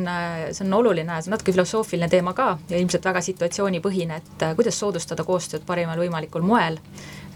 see 0.51 0.65
on 0.65 0.73
oluline, 0.79 1.19
see 1.21 1.31
on 1.31 1.35
natuke 1.35 1.53
filosoofiline 1.55 2.09
teema 2.11 2.33
ka 2.37 2.55
ja 2.69 2.79
ilmselt 2.79 3.05
väga 3.05 3.21
situatsioonipõhine, 3.25 4.17
et 4.21 4.47
äh, 4.47 4.55
kuidas 4.57 4.79
soodustada 4.79 5.23
koostööd 5.27 5.65
parimal 5.67 5.99
võimalikul 6.01 6.45
moel. 6.45 6.79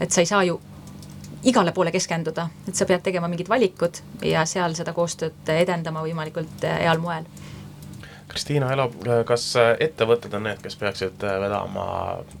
et 0.00 0.10
sa 0.10 0.20
ei 0.20 0.28
saa 0.28 0.42
ju 0.44 0.60
igale 1.44 1.72
poole 1.72 1.92
keskenduda, 1.92 2.48
et 2.68 2.76
sa 2.76 2.86
pead 2.86 3.02
tegema 3.02 3.28
mingid 3.28 3.48
valikud 3.48 4.02
ja 4.24 4.44
seal 4.46 4.74
seda 4.76 4.92
koostööd 4.96 5.54
edendama 5.54 6.04
võimalikult 6.04 6.68
äh, 6.68 6.82
heal 6.84 7.00
moel. 7.00 7.28
Kristiina 8.30 8.68
Elo, 8.70 8.84
kas 9.26 9.48
ettevõtted 9.58 10.34
on 10.38 10.44
need, 10.46 10.60
kes 10.62 10.76
peaksid 10.78 11.24
vedama 11.42 11.86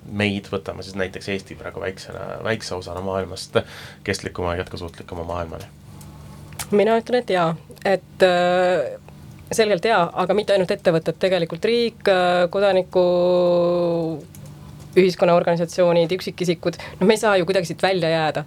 meid, 0.06 0.46
võtame 0.52 0.84
siis 0.86 0.94
näiteks 0.94 1.32
Eesti 1.34 1.56
praegu 1.58 1.82
väiksena, 1.82 2.36
väikse 2.46 2.76
osana 2.76 3.02
maailmast 3.02 3.58
kestlikuma 4.06 4.54
ja 4.54 4.62
jätkusuutlikuma 4.62 5.26
maailmani? 5.26 5.66
mina 6.70 6.94
ütlen, 7.00 7.24
et 7.24 7.30
jaa, 7.34 7.56
et 7.84 8.26
äh, 8.26 8.98
selgelt 9.52 9.84
jaa, 9.84 10.04
aga 10.22 10.36
mitte 10.36 10.54
ainult 10.54 10.70
ettevõtted, 10.74 11.18
tegelikult 11.22 11.64
riik, 11.64 12.04
äh, 12.08 12.44
kodaniku 12.52 13.06
ühiskonnaorganisatsioonid, 14.98 16.10
üksikisikud, 16.16 16.78
noh, 16.98 17.06
me 17.06 17.14
ei 17.14 17.20
saa 17.20 17.36
ju 17.38 17.46
kuidagi 17.46 17.68
siit 17.70 17.82
välja 17.82 18.10
jääda. 18.10 18.44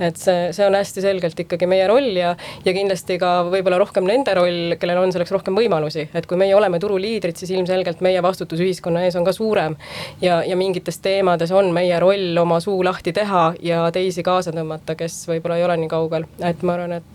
et 0.00 0.16
see, 0.18 0.48
see 0.56 0.64
on 0.66 0.74
hästi 0.74 1.02
selgelt 1.04 1.38
ikkagi 1.38 1.68
meie 1.70 1.84
roll 1.86 2.16
ja, 2.18 2.32
ja 2.64 2.72
kindlasti 2.74 3.14
ka 3.20 3.44
võib-olla 3.46 3.78
rohkem 3.78 4.08
nende 4.08 4.32
roll, 4.34 4.74
kellel 4.80 4.98
on 5.02 5.12
selleks 5.14 5.30
rohkem 5.30 5.54
võimalusi, 5.54 6.08
et 6.14 6.26
kui 6.26 6.40
meie 6.40 6.56
oleme 6.56 6.80
turuliidrid, 6.82 7.36
siis 7.38 7.52
ilmselgelt 7.54 8.00
meie 8.02 8.22
vastutus 8.24 8.62
ühiskonna 8.64 9.04
ees 9.04 9.14
on 9.20 9.28
ka 9.28 9.36
suurem. 9.36 9.76
ja, 10.24 10.40
ja 10.42 10.56
mingites 10.56 10.98
teemades 11.04 11.52
on 11.52 11.70
meie 11.76 12.00
roll 12.00 12.42
oma 12.42 12.58
suu 12.64 12.80
lahti 12.84 13.12
teha 13.12 13.52
ja 13.62 13.84
teisi 13.92 14.24
kaasa 14.26 14.56
tõmmata, 14.56 14.96
kes 14.98 15.26
võib-olla 15.28 15.60
ei 15.60 15.68
ole 15.68 15.76
nii 15.84 15.92
kaugel, 15.92 16.26
et 16.40 16.64
ma 16.64 16.78
arvan, 16.78 16.98
et 16.98 17.13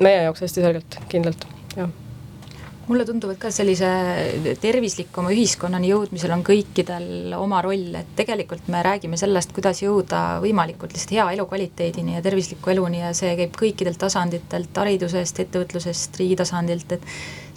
meie 0.00 0.22
jaoks 0.22 0.44
hästi 0.46 0.66
selgelt, 0.66 1.00
kindlalt, 1.08 1.48
jah 1.76 1.88
mulle 2.88 3.04
tundub, 3.08 3.32
et 3.32 3.40
ka 3.40 3.50
sellise 3.54 3.88
tervislikuma 4.62 5.32
ühiskonnani 5.34 5.90
jõudmisel 5.90 6.32
on 6.34 6.44
kõikidel 6.46 7.34
oma 7.38 7.60
roll, 7.64 7.90
et 8.00 8.14
tegelikult 8.18 8.70
me 8.72 8.82
räägime 8.84 9.18
sellest, 9.20 9.52
kuidas 9.56 9.82
jõuda 9.82 10.38
võimalikult 10.44 10.94
lihtsalt 10.94 11.16
hea 11.16 11.26
elukvaliteedini 11.36 12.16
ja 12.16 12.22
tervisliku 12.24 12.72
eluni 12.72 13.02
ja 13.02 13.12
see 13.16 13.34
käib 13.38 13.58
kõikidelt 13.58 14.00
tasanditelt, 14.00 14.72
haridusest, 14.82 15.42
ettevõtlusest, 15.44 16.16
riigi 16.20 16.38
tasandilt, 16.40 16.96
et 16.96 17.06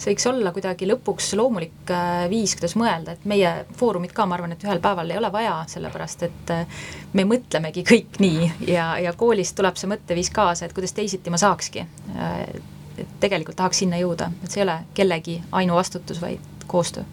see 0.02 0.12
võiks 0.12 0.28
olla 0.28 0.52
kuidagi 0.54 0.88
lõpuks 0.90 1.32
loomulik 1.38 1.92
äh, 1.94 2.26
viis, 2.32 2.56
kuidas 2.58 2.76
mõelda, 2.80 3.16
et 3.16 3.24
meie 3.28 3.54
foorumit 3.78 4.12
ka, 4.16 4.26
ma 4.26 4.36
arvan, 4.38 4.56
et 4.56 4.66
ühel 4.66 4.82
päeval 4.82 5.14
ei 5.14 5.20
ole 5.20 5.32
vaja, 5.32 5.56
sellepärast 5.70 6.26
et 6.28 6.54
äh, 6.54 6.84
me 7.16 7.26
mõtlemegi 7.28 7.86
kõik 7.88 8.20
nii. 8.22 8.52
Ja, 8.72 8.92
ja 9.02 9.14
koolist 9.18 9.56
tuleb 9.58 9.78
see 9.80 9.90
mõtteviis 9.90 10.32
kaasa, 10.34 10.66
et 10.66 10.76
kuidas 10.76 10.94
teisiti 10.96 11.32
ma 11.32 11.40
saakski. 11.40 11.86
Äh, 12.16 12.46
et 13.02 13.16
tegelikult 13.20 13.56
tahaks 13.58 13.82
sinna 13.84 13.98
jõuda, 14.00 14.30
et 14.44 14.50
see 14.50 14.62
ei 14.62 14.68
ole 14.68 14.78
kellegi 14.94 15.40
ainuvastutus, 15.52 16.20
vaid 16.22 16.64
koostöö 16.66 17.04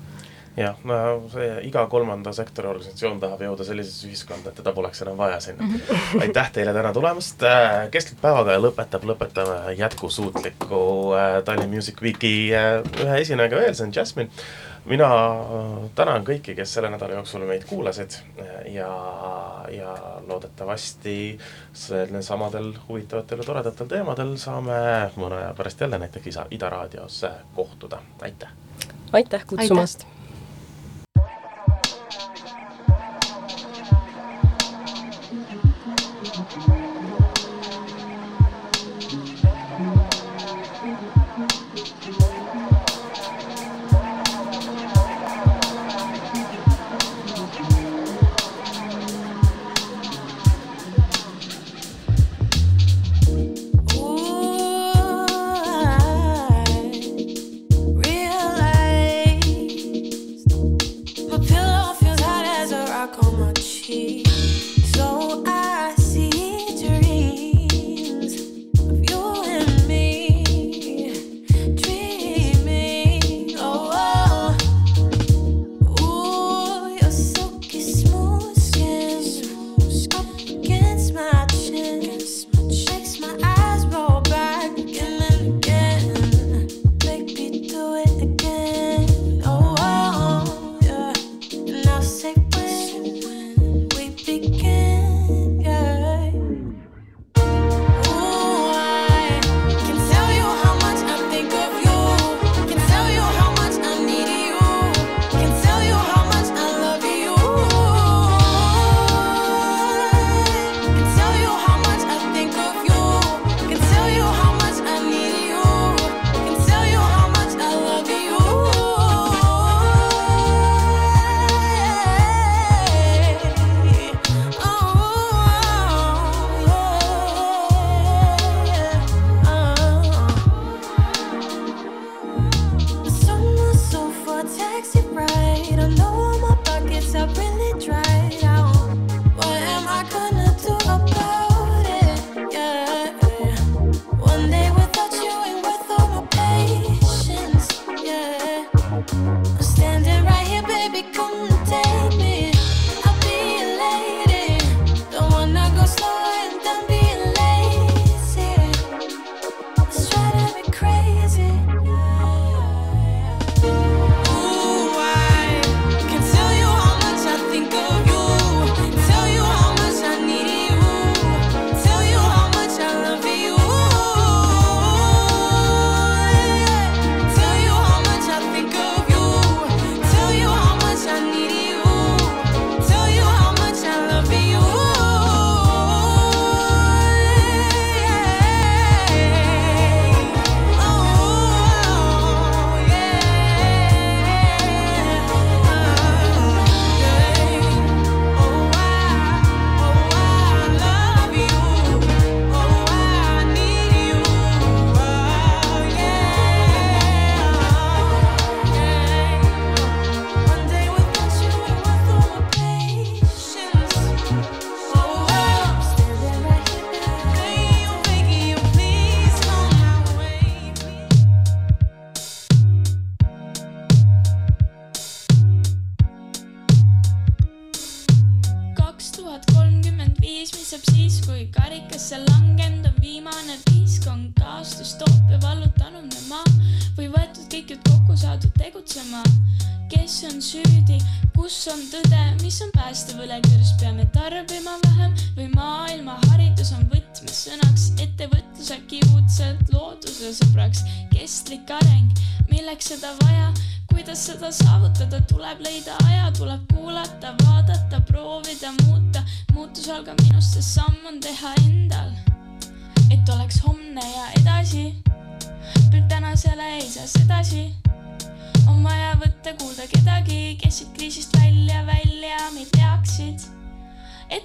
jah, 0.59 0.79
no 0.87 0.99
see 1.31 1.49
iga 1.69 1.85
kolmanda 1.91 2.33
sektori 2.35 2.69
organisatsioon 2.69 3.19
tahab 3.21 3.43
jõuda 3.45 3.65
sellisesse 3.67 4.07
ühiskonda, 4.09 4.51
et 4.51 4.59
teda 4.59 4.73
poleks 4.75 5.03
enam 5.05 5.17
vaja 5.17 5.39
sinna. 5.43 5.65
-hmm. 5.65 6.21
aitäh 6.21 6.51
teile 6.55 6.73
täna 6.75 6.93
tulemast, 6.93 7.43
äh, 7.43 7.89
kestlik 7.91 8.21
päevaga 8.21 8.57
lõpetab, 8.59 9.05
lõpetame 9.07 9.75
jätkusuutliku 9.79 10.81
äh, 11.15 11.43
Tallinn 11.43 11.75
Music 11.75 12.01
Weeki 12.01 12.51
äh, 12.55 13.05
ühe 13.05 13.21
esinejaga 13.21 13.63
veel, 13.63 13.75
see 13.75 13.87
on 13.87 13.95
Jasmine 13.95 14.29
mina 14.89 15.09
tänan 15.95 16.23
kõiki, 16.25 16.55
kes 16.55 16.73
selle 16.73 16.89
nädala 16.89 17.19
jooksul 17.19 17.43
meid 17.47 17.65
kuulasid 17.69 18.15
ja, 18.73 18.89
ja 19.71 19.95
loodetavasti 20.27 21.39
samadel 21.73 22.71
huvitavatel 22.87 23.43
ja 23.43 23.49
toredatel 23.51 23.91
teemadel 23.91 24.37
saame 24.37 24.79
mõne 25.15 25.43
aja 25.43 25.53
pärast 25.57 25.81
jälle 25.81 25.99
näiteks 25.99 26.31
Ida, 26.31 26.45
Ida 26.51 26.69
raadios 26.69 27.25
kohtuda, 27.55 28.01
aitäh! 28.21 28.55
aitäh 29.13 29.45
kutsumast! 29.45 30.07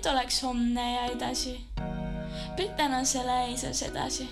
pilt 0.04 0.12
oleks 0.16 0.42
homne 0.42 0.92
ja 0.94 1.04
edasi. 1.04 1.60
pilt 2.56 2.76
tänasele 2.76 3.44
eises 3.44 3.82
edasi. 3.82 4.28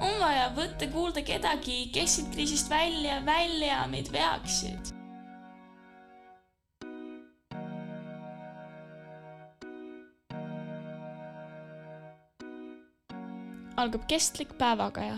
on 0.00 0.20
vaja 0.20 0.50
võtta 0.56 0.86
kuulda 0.92 1.22
kedagi, 1.22 1.88
kes 1.92 2.16
siit 2.16 2.28
kriisist 2.34 2.68
välja, 2.70 3.22
välja 3.24 3.86
meid 3.88 4.12
veaksid 4.12 4.92
algab 13.76 14.04
kestlik 14.06 14.52
päevakaja 14.58 15.16